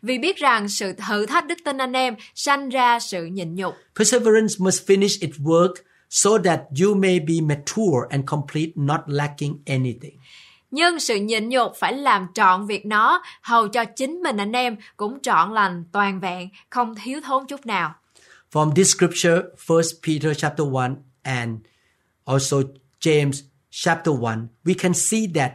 Vì 0.03 0.19
biết 0.19 0.37
rằng 0.37 0.69
sự 0.69 0.93
thử 0.93 1.27
thách 1.27 1.47
đức 1.47 1.59
tin 1.65 1.79
anh 1.79 1.93
em 1.93 2.15
sanh 2.35 2.69
ra 2.69 3.01
sự 3.01 3.25
nhịn 3.25 3.55
nhục. 3.55 3.75
Perseverance 3.99 4.55
must 4.59 4.91
finish 4.91 5.29
its 5.29 5.39
work 5.39 5.75
so 6.11 6.31
that 6.45 6.61
you 6.83 6.95
may 6.95 7.21
be 7.21 7.35
mature 7.43 8.07
and 8.11 8.25
complete, 8.27 8.73
not 8.75 9.01
lacking 9.07 9.59
anything. 9.67 10.19
Nhưng 10.71 11.01
sự 11.01 11.17
nhịn 11.17 11.49
nhục 11.49 11.73
phải 11.77 11.93
làm 11.93 12.27
trọn 12.35 12.67
việc 12.67 12.87
nó, 12.87 13.23
hầu 13.43 13.69
cho 13.69 13.85
chính 13.85 14.23
mình 14.23 14.37
anh 14.37 14.53
em 14.53 14.77
cũng 14.97 15.21
trọn 15.23 15.55
lành, 15.55 15.85
toàn 15.93 16.21
vẹn, 16.21 16.49
không 16.71 16.95
thiếu 16.95 17.21
thốn 17.25 17.47
chút 17.47 17.67
nào. 17.67 17.95
From 18.53 18.75
this 18.75 18.97
scripture, 18.97 19.37
1 19.69 19.83
Peter 20.07 20.39
chapter 20.39 20.67
1 20.69 20.91
and 21.23 21.51
also 22.25 22.57
James 23.01 23.43
chapter 23.71 24.15
1, 24.21 24.33
we 24.65 24.75
can 24.79 24.95
see 24.95 25.27
that 25.35 25.53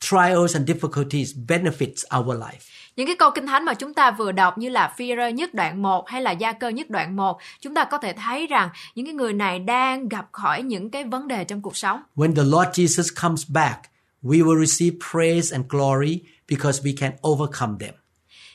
trials 0.00 0.56
and 0.56 0.70
difficulties 0.70 1.32
benefits 1.46 2.18
our 2.18 2.38
life. 2.38 2.60
Những 2.96 3.06
cái 3.06 3.16
câu 3.16 3.30
kinh 3.30 3.46
thánh 3.46 3.64
mà 3.64 3.74
chúng 3.74 3.94
ta 3.94 4.10
vừa 4.10 4.32
đọc 4.32 4.58
như 4.58 4.68
là 4.68 4.94
phi 4.96 5.12
rơ 5.16 5.28
nhất 5.28 5.54
đoạn 5.54 5.82
1 5.82 6.08
hay 6.08 6.22
là 6.22 6.30
gia 6.30 6.52
cơ 6.52 6.68
nhất 6.68 6.90
đoạn 6.90 7.16
1, 7.16 7.38
chúng 7.60 7.74
ta 7.74 7.84
có 7.84 7.98
thể 7.98 8.12
thấy 8.12 8.46
rằng 8.46 8.68
những 8.94 9.06
cái 9.06 9.14
người 9.14 9.32
này 9.32 9.58
đang 9.58 10.08
gặp 10.08 10.26
khỏi 10.32 10.62
những 10.62 10.90
cái 10.90 11.04
vấn 11.04 11.28
đề 11.28 11.44
trong 11.44 11.62
cuộc 11.62 11.76
sống. 11.76 12.02
When 12.16 12.34
the 12.34 12.42
Lord 12.42 12.80
Jesus 12.80 13.22
comes 13.22 13.50
back, 13.50 13.89
we 14.22 14.42
will 14.42 14.66
receive 14.66 14.96
praise 15.12 15.56
and 15.56 15.64
glory 15.68 16.20
because 16.48 16.82
we 16.82 16.96
can 16.98 17.12
overcome 17.28 17.76
them. 17.80 17.94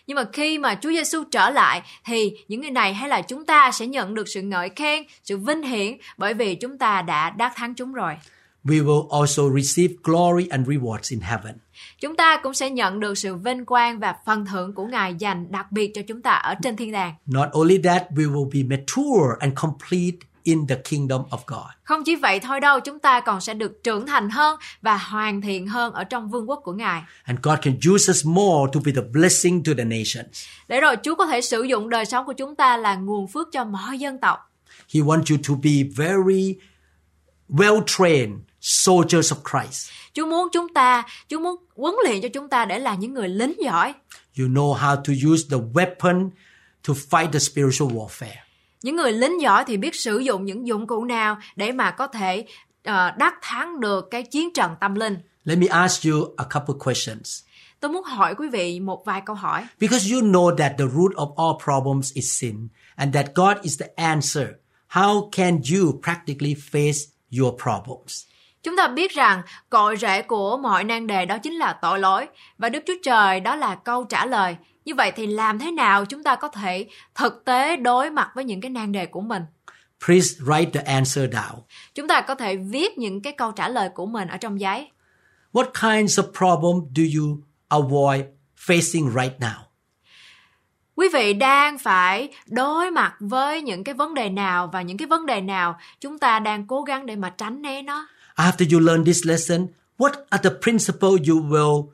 Nhưng 0.08 0.16
mà 0.16 0.24
khi 0.34 0.58
mà 0.58 0.76
Chúa 0.82 0.90
Giêsu 0.90 1.24
trở 1.24 1.50
lại 1.50 1.82
thì 2.06 2.32
những 2.48 2.62
người 2.62 2.72
này 2.72 2.94
hay 2.94 3.10
là 3.10 3.22
chúng 3.22 3.46
ta 3.46 3.72
sẽ 3.72 3.88
nhận 3.88 4.14
được 4.14 4.28
sự 4.28 4.42
ngợi 4.42 4.70
khen, 4.76 5.04
sự 5.24 5.38
vinh 5.38 5.62
hiển 5.62 5.98
bởi 6.18 6.34
vì 6.34 6.56
chúng 6.56 6.78
ta 6.78 7.02
đã 7.02 7.30
đắc 7.30 7.54
thắng 7.56 7.76
chúng 7.76 7.94
rồi. 7.94 8.14
We 8.64 8.86
will 8.86 9.08
also 9.20 9.44
receive 9.62 9.94
glory 10.04 10.48
and 10.48 10.68
rewards 10.68 11.10
in 11.10 11.20
heaven. 11.20 11.56
Chúng 12.00 12.16
ta 12.16 12.40
cũng 12.44 12.54
sẽ 12.54 12.70
nhận 12.70 13.00
được 13.00 13.18
sự 13.18 13.36
vinh 13.36 13.66
quang 13.66 14.00
và 14.00 14.16
phần 14.26 14.46
thưởng 14.46 14.74
của 14.74 14.86
Ngài 14.86 15.16
dành 15.16 15.52
đặc 15.52 15.72
biệt 15.72 15.92
cho 15.94 16.02
chúng 16.08 16.22
ta 16.22 16.32
ở 16.32 16.56
trên 16.64 16.76
thiên 16.76 16.92
đàng. 16.92 17.14
Not 17.26 17.50
only 17.52 17.78
that, 17.84 18.04
we 18.12 18.34
will 18.34 18.50
be 18.54 18.78
mature 18.78 19.36
and 19.40 19.54
complete 19.56 20.18
in 20.46 20.68
the 20.68 20.76
kingdom 20.76 21.22
of 21.30 21.38
God. 21.48 21.72
Không 21.84 22.04
chỉ 22.04 22.16
vậy 22.16 22.40
thôi 22.40 22.60
đâu, 22.60 22.80
chúng 22.80 23.00
ta 23.00 23.20
còn 23.20 23.42
sẽ 23.42 23.54
được 23.54 23.84
trưởng 23.84 24.06
thành 24.06 24.30
hơn 24.30 24.60
và 24.82 24.98
hoàn 24.98 25.42
thiện 25.42 25.68
hơn 25.68 25.94
ở 25.94 26.04
trong 26.04 26.30
vương 26.30 26.50
quốc 26.50 26.62
của 26.64 26.74
Ngài. 26.74 27.02
And 27.24 27.40
God 27.44 27.60
can 27.62 27.76
use 27.94 28.12
us 28.12 28.26
more 28.26 28.72
to 28.74 28.80
be 28.86 28.92
the 28.92 29.02
blessing 29.12 29.64
to 29.64 29.72
the 29.78 29.84
nations. 29.84 30.46
Để 30.68 30.82
rồi 30.82 30.96
Chúa 31.04 31.16
có 31.16 31.26
thể 31.26 31.42
sử 31.42 31.64
dụng 31.64 31.90
đời 31.90 32.06
sống 32.06 32.26
của 32.26 32.34
chúng 32.34 32.56
ta 32.56 32.78
là 32.78 32.96
nguồn 32.96 33.28
phước 33.28 33.48
cho 33.52 33.66
mọi 33.66 34.00
dân 34.00 34.18
tộc. 34.20 34.52
He 34.94 35.02
wants 35.02 35.24
you 35.30 35.38
to 35.48 35.54
be 35.64 36.06
very 36.06 36.56
well 37.50 37.82
trained 37.86 38.40
soldiers 38.62 39.34
of 39.34 39.38
Christ. 39.52 39.90
Chúa 40.14 40.26
muốn 40.26 40.48
chúng 40.54 40.74
ta, 40.74 41.04
Chúa 41.30 41.40
muốn 41.40 41.56
huấn 41.76 41.96
luyện 42.06 42.22
cho 42.22 42.28
chúng 42.34 42.50
ta 42.50 42.66
để 42.66 42.80
là 42.80 42.96
những 42.96 43.14
người 43.14 43.30
lính 43.30 43.54
giỏi. 43.64 43.94
You 44.40 44.48
know 44.48 44.74
how 44.74 44.96
to 44.96 45.14
use 45.32 45.44
the 45.50 45.58
weapon 45.74 46.30
to 46.88 46.94
fight 46.94 47.32
the 47.32 47.40
spiritual 47.40 47.92
warfare. 47.92 48.45
Những 48.86 48.96
người 48.96 49.12
lính 49.12 49.42
giỏi 49.42 49.64
thì 49.68 49.78
biết 49.78 49.96
sử 49.96 50.18
dụng 50.18 50.46
những 50.46 50.68
dụng 50.68 50.88
cụ 50.88 51.06
nào 51.06 51.38
để 51.56 51.72
mà 51.72 51.92
có 51.92 52.08
thể 52.08 52.46
ờ, 52.84 53.12
đắc 53.18 53.34
thắng 53.42 53.80
được 53.80 54.08
cái 54.12 54.24
chiến 54.24 54.54
trận 54.54 54.76
tâm 54.80 54.96
linh. 54.96 55.18
Let 55.44 55.58
me 55.58 55.68
ask 55.68 56.06
you 56.06 56.36
a 56.38 56.46
couple 56.54 56.76
questions. 56.86 57.40
Tôi 57.80 57.92
muốn 57.92 58.04
hỏi 58.04 58.36
quý 58.36 58.50
vị 58.50 58.80
một 58.80 59.06
vài 59.06 59.22
câu 59.26 59.36
hỏi. 59.36 59.66
Because 59.80 60.14
you 60.14 60.22
know 60.22 60.56
that 60.56 60.72
the 60.78 60.86
root 60.86 61.12
of 61.16 61.36
all 61.36 61.64
problems 61.64 62.14
is 62.14 62.42
sin 62.42 62.68
and 62.96 63.16
that 63.16 63.26
God 63.36 63.58
is 63.62 63.82
the 63.82 63.88
answer. 63.96 64.48
How 64.90 65.30
can 65.30 65.54
you 65.54 66.02
practically 66.04 66.56
face 66.72 67.00
your 67.40 67.54
problems? 67.64 68.24
Chúng 68.64 68.78
ta 68.78 68.88
biết 68.88 69.12
rằng 69.12 69.42
cội 69.70 69.98
rễ 69.98 70.22
của 70.22 70.58
mọi 70.58 70.84
nan 70.84 71.08
đề 71.08 71.26
đó 71.26 71.38
chính 71.38 71.54
là 71.54 71.80
tội 71.82 72.00
lỗi 72.00 72.28
và 72.58 72.70
Đức 72.70 72.84
Chúa 72.88 72.98
Trời 73.04 73.40
đó 73.40 73.56
là 73.56 73.76
câu 73.76 74.04
trả 74.04 74.26
lời. 74.26 74.58
Như 74.86 74.96
vậy 74.96 75.12
thì 75.16 75.28
làm 75.28 75.60
thế 75.60 75.72
nào 75.72 76.06
chúng 76.06 76.24
ta 76.24 76.36
có 76.36 76.48
thể 76.48 76.88
thực 77.16 77.46
tế 77.46 77.78
đối 77.78 78.10
mặt 78.10 78.32
với 78.36 78.44
những 78.44 78.62
cái 78.62 78.72
nan 78.72 78.92
đề 78.92 79.06
của 79.06 79.22
mình? 79.22 79.44
Please 80.06 80.40
write 80.40 80.72
the 80.72 80.82
answer 80.82 81.30
down. 81.30 81.60
Chúng 81.96 82.08
ta 82.08 82.22
có 82.22 82.36
thể 82.36 82.56
viết 82.56 82.98
những 82.98 83.22
cái 83.22 83.34
câu 83.34 83.52
trả 83.52 83.70
lời 83.70 83.90
của 83.96 84.06
mình 84.06 84.28
ở 84.28 84.38
trong 84.38 84.60
giấy. 84.60 84.92
What 85.54 85.66
kinds 85.66 86.20
of 86.20 86.24
problem 86.24 86.94
do 86.96 87.04
you 87.20 87.38
avoid 87.70 88.26
facing 88.66 89.10
right 89.10 89.40
now? 89.40 89.66
Quý 90.96 91.08
vị 91.14 91.34
đang 91.34 91.78
phải 91.78 92.30
đối 92.48 92.92
mặt 92.92 93.16
với 93.20 93.62
những 93.62 93.84
cái 93.84 93.96
vấn 93.96 94.14
đề 94.14 94.30
nào 94.30 94.70
và 94.74 94.82
những 94.82 94.98
cái 94.98 95.08
vấn 95.08 95.26
đề 95.26 95.42
nào 95.42 95.80
chúng 96.02 96.20
ta 96.20 96.40
đang 96.40 96.68
cố 96.68 96.82
gắng 96.82 97.06
để 97.06 97.16
mà 97.16 97.30
tránh 97.30 97.62
né 97.62 97.82
nó. 97.82 98.08
After 98.36 98.74
you 98.74 98.80
learn 98.80 99.06
this 99.06 99.26
lesson, 99.26 99.68
what 99.98 100.12
are 100.30 100.50
the 100.50 100.56
principles 100.62 101.30
you 101.30 101.42
will 101.42 101.88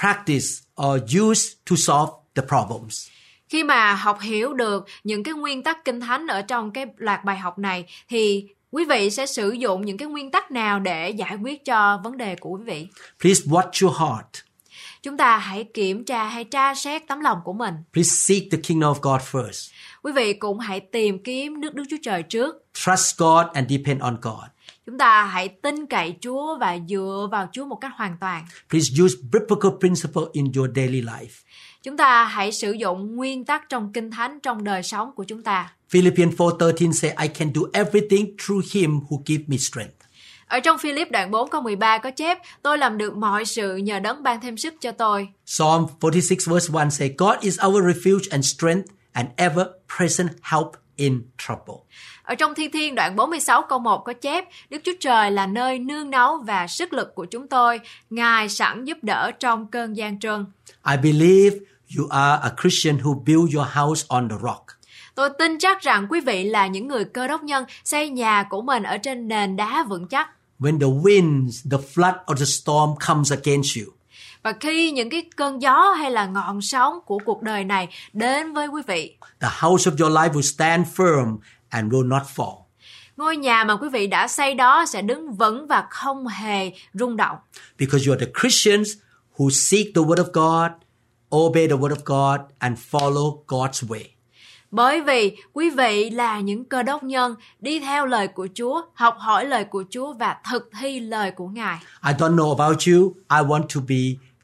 practice 0.00 0.46
or 0.82 1.20
use 1.20 1.48
to 1.70 1.76
solve 1.76 2.21
the 2.34 2.42
problems? 2.48 3.08
Khi 3.48 3.64
mà 3.64 3.94
học 3.94 4.20
hiểu 4.20 4.52
được 4.52 4.86
những 5.04 5.22
cái 5.22 5.34
nguyên 5.34 5.62
tắc 5.62 5.84
kinh 5.84 6.00
thánh 6.00 6.26
ở 6.26 6.42
trong 6.42 6.70
cái 6.70 6.86
loạt 6.96 7.24
bài 7.24 7.38
học 7.38 7.58
này 7.58 7.84
thì 8.08 8.46
quý 8.70 8.84
vị 8.84 9.10
sẽ 9.10 9.26
sử 9.26 9.50
dụng 9.50 9.86
những 9.86 9.96
cái 9.96 10.08
nguyên 10.08 10.30
tắc 10.30 10.50
nào 10.50 10.80
để 10.80 11.10
giải 11.10 11.36
quyết 11.42 11.64
cho 11.64 12.00
vấn 12.04 12.16
đề 12.16 12.36
của 12.36 12.50
quý 12.50 12.62
vị? 12.64 12.86
Please 13.20 13.44
watch 13.44 13.86
your 13.86 13.98
heart. 13.98 14.44
chúng 15.02 15.16
ta 15.16 15.36
hãy 15.36 15.64
kiểm 15.74 16.04
tra 16.04 16.24
hay 16.24 16.44
tra 16.44 16.74
xét 16.74 17.02
tấm 17.08 17.20
lòng 17.20 17.38
của 17.44 17.52
mình. 17.52 17.74
Please 17.92 18.10
seek 18.10 18.42
the 18.52 18.58
kingdom 18.68 18.92
of 18.92 19.00
God 19.02 19.22
first. 19.30 19.72
Quý 20.02 20.12
vị 20.12 20.32
cũng 20.32 20.58
hãy 20.58 20.80
tìm 20.80 21.18
kiếm 21.18 21.60
nước 21.60 21.74
Đức 21.74 21.84
Chúa 21.90 21.96
Trời 22.02 22.22
trước. 22.22 22.64
Trust 22.74 23.18
God 23.18 23.46
and 23.52 23.70
depend 23.70 24.00
on 24.02 24.16
God. 24.22 24.44
Chúng 24.86 24.98
ta 24.98 25.24
hãy 25.24 25.48
tin 25.48 25.86
cậy 25.86 26.14
Chúa 26.20 26.58
và 26.58 26.78
dựa 26.88 27.28
vào 27.30 27.48
Chúa 27.52 27.64
một 27.64 27.76
cách 27.76 27.92
hoàn 27.96 28.16
toàn. 28.20 28.46
Please 28.70 29.02
use 29.04 29.14
biblical 29.32 29.72
principle 29.80 30.22
in 30.32 30.52
your 30.56 30.70
daily 30.76 31.02
life. 31.02 31.42
Chúng 31.82 31.96
ta 31.96 32.24
hãy 32.24 32.52
sử 32.52 32.72
dụng 32.72 33.16
nguyên 33.16 33.44
tắc 33.44 33.68
trong 33.68 33.92
kinh 33.92 34.10
thánh 34.10 34.40
trong 34.40 34.64
đời 34.64 34.82
sống 34.82 35.10
của 35.16 35.24
chúng 35.24 35.42
ta. 35.42 35.72
Philippians 35.90 36.34
4:13 36.34 36.92
say 36.92 37.14
I 37.20 37.28
can 37.28 37.52
do 37.54 37.62
everything 37.72 38.36
through 38.46 38.64
him 38.72 39.00
who 39.08 39.22
gives 39.26 39.48
me 39.48 39.56
strength. 39.56 39.94
Ở 40.46 40.60
trong 40.60 40.78
Philip 40.78 41.10
đoạn 41.10 41.30
4 41.30 41.50
câu 41.50 41.62
13 41.62 41.98
có 41.98 42.10
chép, 42.10 42.38
tôi 42.62 42.78
làm 42.78 42.98
được 42.98 43.16
mọi 43.16 43.44
sự 43.44 43.76
nhờ 43.76 43.98
đấng 43.98 44.22
ban 44.22 44.40
thêm 44.40 44.56
sức 44.56 44.74
cho 44.80 44.92
tôi. 44.92 45.28
Psalm 45.46 45.86
46 46.00 46.54
verse 46.54 46.72
1 46.72 46.90
say 46.90 47.14
God 47.18 47.38
is 47.40 47.58
our 47.66 47.84
refuge 47.84 48.28
and 48.30 48.46
strength 48.46 48.90
and 49.12 49.28
ever 49.36 49.66
present 49.96 50.28
help 50.42 50.68
in 50.96 51.22
trouble. 51.38 51.74
Ở 52.22 52.34
trong 52.34 52.54
Thi 52.54 52.68
Thiên 52.68 52.94
đoạn 52.94 53.16
46 53.16 53.62
câu 53.62 53.78
1 53.78 54.04
có 54.04 54.12
chép, 54.12 54.44
Đức 54.70 54.78
Chúa 54.84 54.92
Trời 55.00 55.30
là 55.30 55.46
nơi 55.46 55.78
nương 55.78 56.10
náu 56.10 56.38
và 56.46 56.66
sức 56.66 56.92
lực 56.92 57.14
của 57.14 57.24
chúng 57.24 57.48
tôi, 57.48 57.80
Ngài 58.10 58.48
sẵn 58.48 58.84
giúp 58.84 58.98
đỡ 59.02 59.30
trong 59.40 59.66
cơn 59.66 59.96
gian 59.96 60.20
trơn. 60.20 60.46
I 60.90 60.96
believe 60.96 61.56
you 61.98 62.08
are 62.08 62.40
a 62.42 62.50
Christian 62.60 62.98
who 62.98 63.14
build 63.24 63.54
your 63.54 63.68
house 63.68 64.04
on 64.08 64.28
the 64.28 64.36
rock. 64.42 64.64
Tôi 65.14 65.30
tin 65.38 65.58
chắc 65.58 65.80
rằng 65.80 66.06
quý 66.10 66.20
vị 66.20 66.44
là 66.44 66.66
những 66.66 66.88
người 66.88 67.04
cơ 67.04 67.28
đốc 67.28 67.42
nhân 67.42 67.64
xây 67.84 68.10
nhà 68.10 68.42
của 68.50 68.62
mình 68.62 68.82
ở 68.82 68.98
trên 68.98 69.28
nền 69.28 69.56
đá 69.56 69.84
vững 69.88 70.08
chắc. 70.08 70.28
When 70.60 70.80
the 70.80 70.86
winds, 70.86 71.70
the 71.70 71.78
flood 71.94 72.14
or 72.32 72.38
the 72.38 72.44
storm 72.46 72.90
comes 73.08 73.32
against 73.32 73.76
you, 73.78 73.92
Và 74.42 74.52
khi 74.60 74.90
những 74.90 75.10
cái 75.10 75.24
cơn 75.36 75.62
gió 75.62 75.90
hay 75.90 76.10
là 76.10 76.26
ngọn 76.26 76.60
sóng 76.60 76.98
của 77.06 77.18
cuộc 77.24 77.42
đời 77.42 77.64
này 77.64 77.88
đến 78.12 78.52
với 78.52 78.66
quý 78.66 78.82
vị, 78.86 79.16
the 79.40 79.48
house 79.60 79.90
of 79.90 80.04
your 80.04 80.16
life 80.16 80.32
will 80.32 80.40
stand 80.56 80.86
firm 80.96 81.38
and 81.68 81.92
will 81.92 82.08
not 82.08 82.22
fall. 82.36 82.58
ngôi 83.16 83.36
nhà 83.36 83.64
mà 83.64 83.76
quý 83.76 83.88
vị 83.92 84.06
đã 84.06 84.28
xây 84.28 84.54
đó 84.54 84.84
sẽ 84.86 85.02
đứng 85.02 85.32
vững 85.32 85.66
và 85.66 85.84
không 85.90 86.26
hề 86.26 86.72
rung 86.94 87.16
động. 87.16 87.36
Because 87.78 88.06
you 88.06 88.14
are 88.16 88.26
the 88.26 88.32
Christians 88.40 88.88
who 89.36 89.50
seek 89.50 89.86
the 89.94 90.02
word 90.02 90.24
of 90.24 90.30
God, 90.32 90.81
obey 91.36 91.68
the 91.68 91.76
word 91.76 91.94
of 91.96 92.04
God, 92.04 92.40
and 92.58 92.78
follow 92.90 93.42
God's 93.46 93.88
way. 93.88 94.04
Bởi 94.70 95.00
vì 95.00 95.36
quý 95.52 95.70
vị 95.70 96.10
là 96.10 96.40
những 96.40 96.64
cơ 96.64 96.82
đốc 96.82 97.02
nhân 97.02 97.34
đi 97.60 97.80
theo 97.80 98.06
lời 98.06 98.28
của 98.28 98.48
Chúa, 98.54 98.82
học 98.94 99.16
hỏi 99.18 99.46
lời 99.46 99.64
của 99.64 99.84
Chúa 99.90 100.12
và 100.12 100.36
thực 100.50 100.70
thi 100.80 101.00
lời 101.00 101.30
của 101.30 101.48
Ngài. 101.48 101.78
I 102.06 102.12
don't 102.12 102.36
know 102.36 102.56
about 102.56 102.78
you. 102.86 103.14
I 103.30 103.46
want 103.48 103.62
to 103.74 103.80
be 103.88 103.96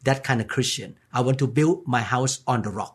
that 0.04 0.28
kind 0.28 0.40
of 0.40 0.54
Christian. 0.54 0.90
I 1.14 1.22
want 1.22 1.36
to 1.38 1.46
build 1.46 1.78
my 1.86 2.00
house 2.10 2.42
on 2.44 2.62
the 2.62 2.70
rock. 2.76 2.94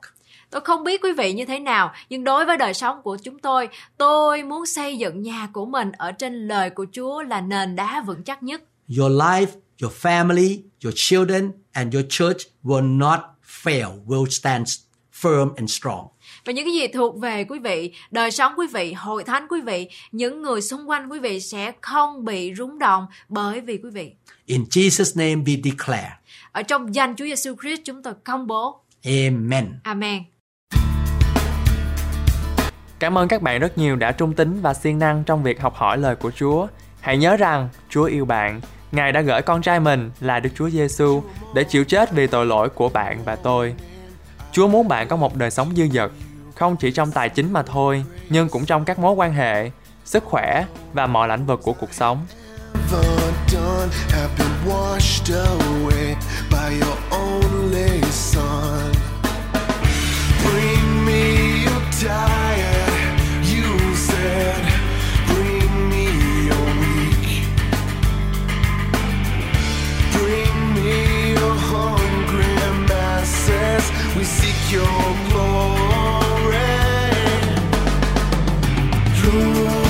Tôi 0.49 0.61
không 0.61 0.83
biết 0.83 1.01
quý 1.03 1.13
vị 1.17 1.33
như 1.33 1.45
thế 1.45 1.59
nào, 1.59 1.93
nhưng 2.09 2.23
đối 2.23 2.45
với 2.45 2.57
đời 2.57 2.73
sống 2.73 3.01
của 3.03 3.17
chúng 3.23 3.39
tôi, 3.39 3.69
tôi 3.97 4.43
muốn 4.43 4.65
xây 4.65 4.97
dựng 4.97 5.21
nhà 5.21 5.47
của 5.53 5.65
mình 5.65 5.91
ở 5.91 6.11
trên 6.11 6.47
lời 6.47 6.69
của 6.69 6.85
Chúa 6.91 7.21
là 7.21 7.41
nền 7.41 7.75
đá 7.75 8.03
vững 8.07 8.23
chắc 8.23 8.43
nhất. 8.43 8.61
Your 8.97 9.11
life, 9.11 9.47
your 9.81 9.93
family, 10.01 10.61
your 10.83 10.93
children, 10.95 11.51
and 11.71 11.95
your 11.95 12.05
church 12.09 12.37
will 12.63 12.97
not 12.97 13.19
fail, 13.63 14.05
will 14.07 14.25
stand 14.29 14.67
firm 15.21 15.55
and 15.55 15.71
strong. 15.71 16.07
Và 16.45 16.53
những 16.53 16.65
cái 16.65 16.73
gì 16.73 16.87
thuộc 16.87 17.19
về 17.19 17.43
quý 17.43 17.59
vị, 17.59 17.93
đời 18.11 18.31
sống 18.31 18.53
quý 18.57 18.67
vị, 18.73 18.93
hội 18.93 19.23
thánh 19.23 19.47
quý 19.49 19.61
vị, 19.61 19.89
những 20.11 20.41
người 20.41 20.61
xung 20.61 20.89
quanh 20.89 21.09
quý 21.09 21.19
vị 21.19 21.39
sẽ 21.39 21.71
không 21.81 22.25
bị 22.25 22.53
rúng 22.57 22.79
động 22.79 23.05
bởi 23.29 23.61
vì 23.61 23.77
quý 23.83 23.89
vị. 23.89 24.11
In 24.45 24.63
Jesus' 24.63 25.19
name 25.19 25.43
we 25.43 25.61
declare. 25.63 26.17
Ở 26.51 26.63
trong 26.63 26.95
danh 26.95 27.15
Chúa 27.15 27.25
Giêsu 27.25 27.55
Christ 27.61 27.81
chúng 27.85 28.03
tôi 28.03 28.13
công 28.23 28.47
bố. 28.47 28.79
Amen. 29.03 29.79
Amen. 29.83 30.23
Cảm 32.99 33.17
ơn 33.17 33.27
các 33.27 33.41
bạn 33.41 33.59
rất 33.59 33.77
nhiều 33.77 33.95
đã 33.95 34.11
trung 34.11 34.33
tín 34.33 34.61
và 34.61 34.73
siêng 34.73 34.99
năng 34.99 35.23
trong 35.23 35.43
việc 35.43 35.61
học 35.61 35.75
hỏi 35.75 35.97
lời 35.97 36.15
của 36.15 36.31
Chúa. 36.31 36.67
Hãy 36.99 37.17
nhớ 37.17 37.37
rằng 37.37 37.69
Chúa 37.89 38.03
yêu 38.03 38.25
bạn. 38.25 38.61
Ngài 38.93 39.11
đã 39.11 39.21
gửi 39.21 39.41
con 39.41 39.61
trai 39.61 39.79
mình 39.79 40.11
là 40.19 40.39
Đức 40.39 40.49
Chúa 40.55 40.69
Giêsu 40.69 41.23
để 41.55 41.63
chịu 41.63 41.83
chết 41.83 42.11
vì 42.11 42.27
tội 42.27 42.45
lỗi 42.45 42.69
của 42.69 42.89
bạn 42.89 43.23
và 43.25 43.35
tôi. 43.35 43.75
Chúa 44.51 44.67
muốn 44.67 44.87
bạn 44.87 45.07
có 45.07 45.15
một 45.15 45.35
đời 45.35 45.51
sống 45.51 45.75
dư 45.75 45.87
dật, 45.93 46.11
không 46.55 46.75
chỉ 46.75 46.91
trong 46.91 47.11
tài 47.11 47.29
chính 47.29 47.53
mà 47.53 47.63
thôi, 47.63 48.05
nhưng 48.29 48.49
cũng 48.49 48.65
trong 48.65 48.85
các 48.85 48.99
mối 48.99 49.13
quan 49.13 49.33
hệ, 49.33 49.71
sức 50.05 50.23
khỏe 50.23 50.65
và 50.93 51.07
mọi 51.07 51.27
lĩnh 51.27 51.45
vực 51.45 51.59
của 51.63 51.73
cuộc 51.73 51.93
sống. 51.93 52.25
Bring 60.43 61.05
me 61.05 61.65
your 61.65 61.81
tired, 62.01 62.82
your 74.73 74.83
glory. 75.29 75.73
Lord, 79.23 79.82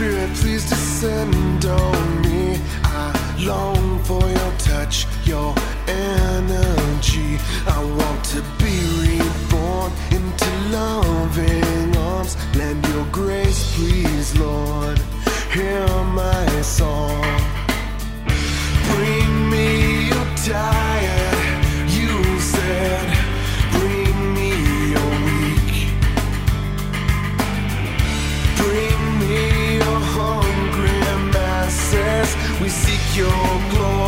Spirit, 0.00 0.30
please 0.36 0.66
descend 0.66 1.66
on 1.66 2.22
me. 2.22 2.58
I 2.84 3.36
long 3.40 4.02
for 4.04 4.22
your 4.22 4.52
touch, 4.56 5.06
your 5.26 5.54
energy. 5.86 7.36
I 7.66 7.84
want 7.98 8.24
to 8.32 8.40
be 8.60 8.74
reborn 9.04 9.92
into 10.10 10.50
loving 10.72 11.94
arms. 11.98 12.34
Lend 12.56 12.82
your 12.88 13.04
grace, 13.12 13.74
please, 13.76 14.34
Lord. 14.38 14.98
Hear 15.52 15.86
my 16.14 16.62
song. 16.62 17.22
Bring 18.88 19.50
me 19.50 20.08
your 20.08 20.36
time. 20.48 20.89
your 33.16 33.28
glory. 33.70 33.99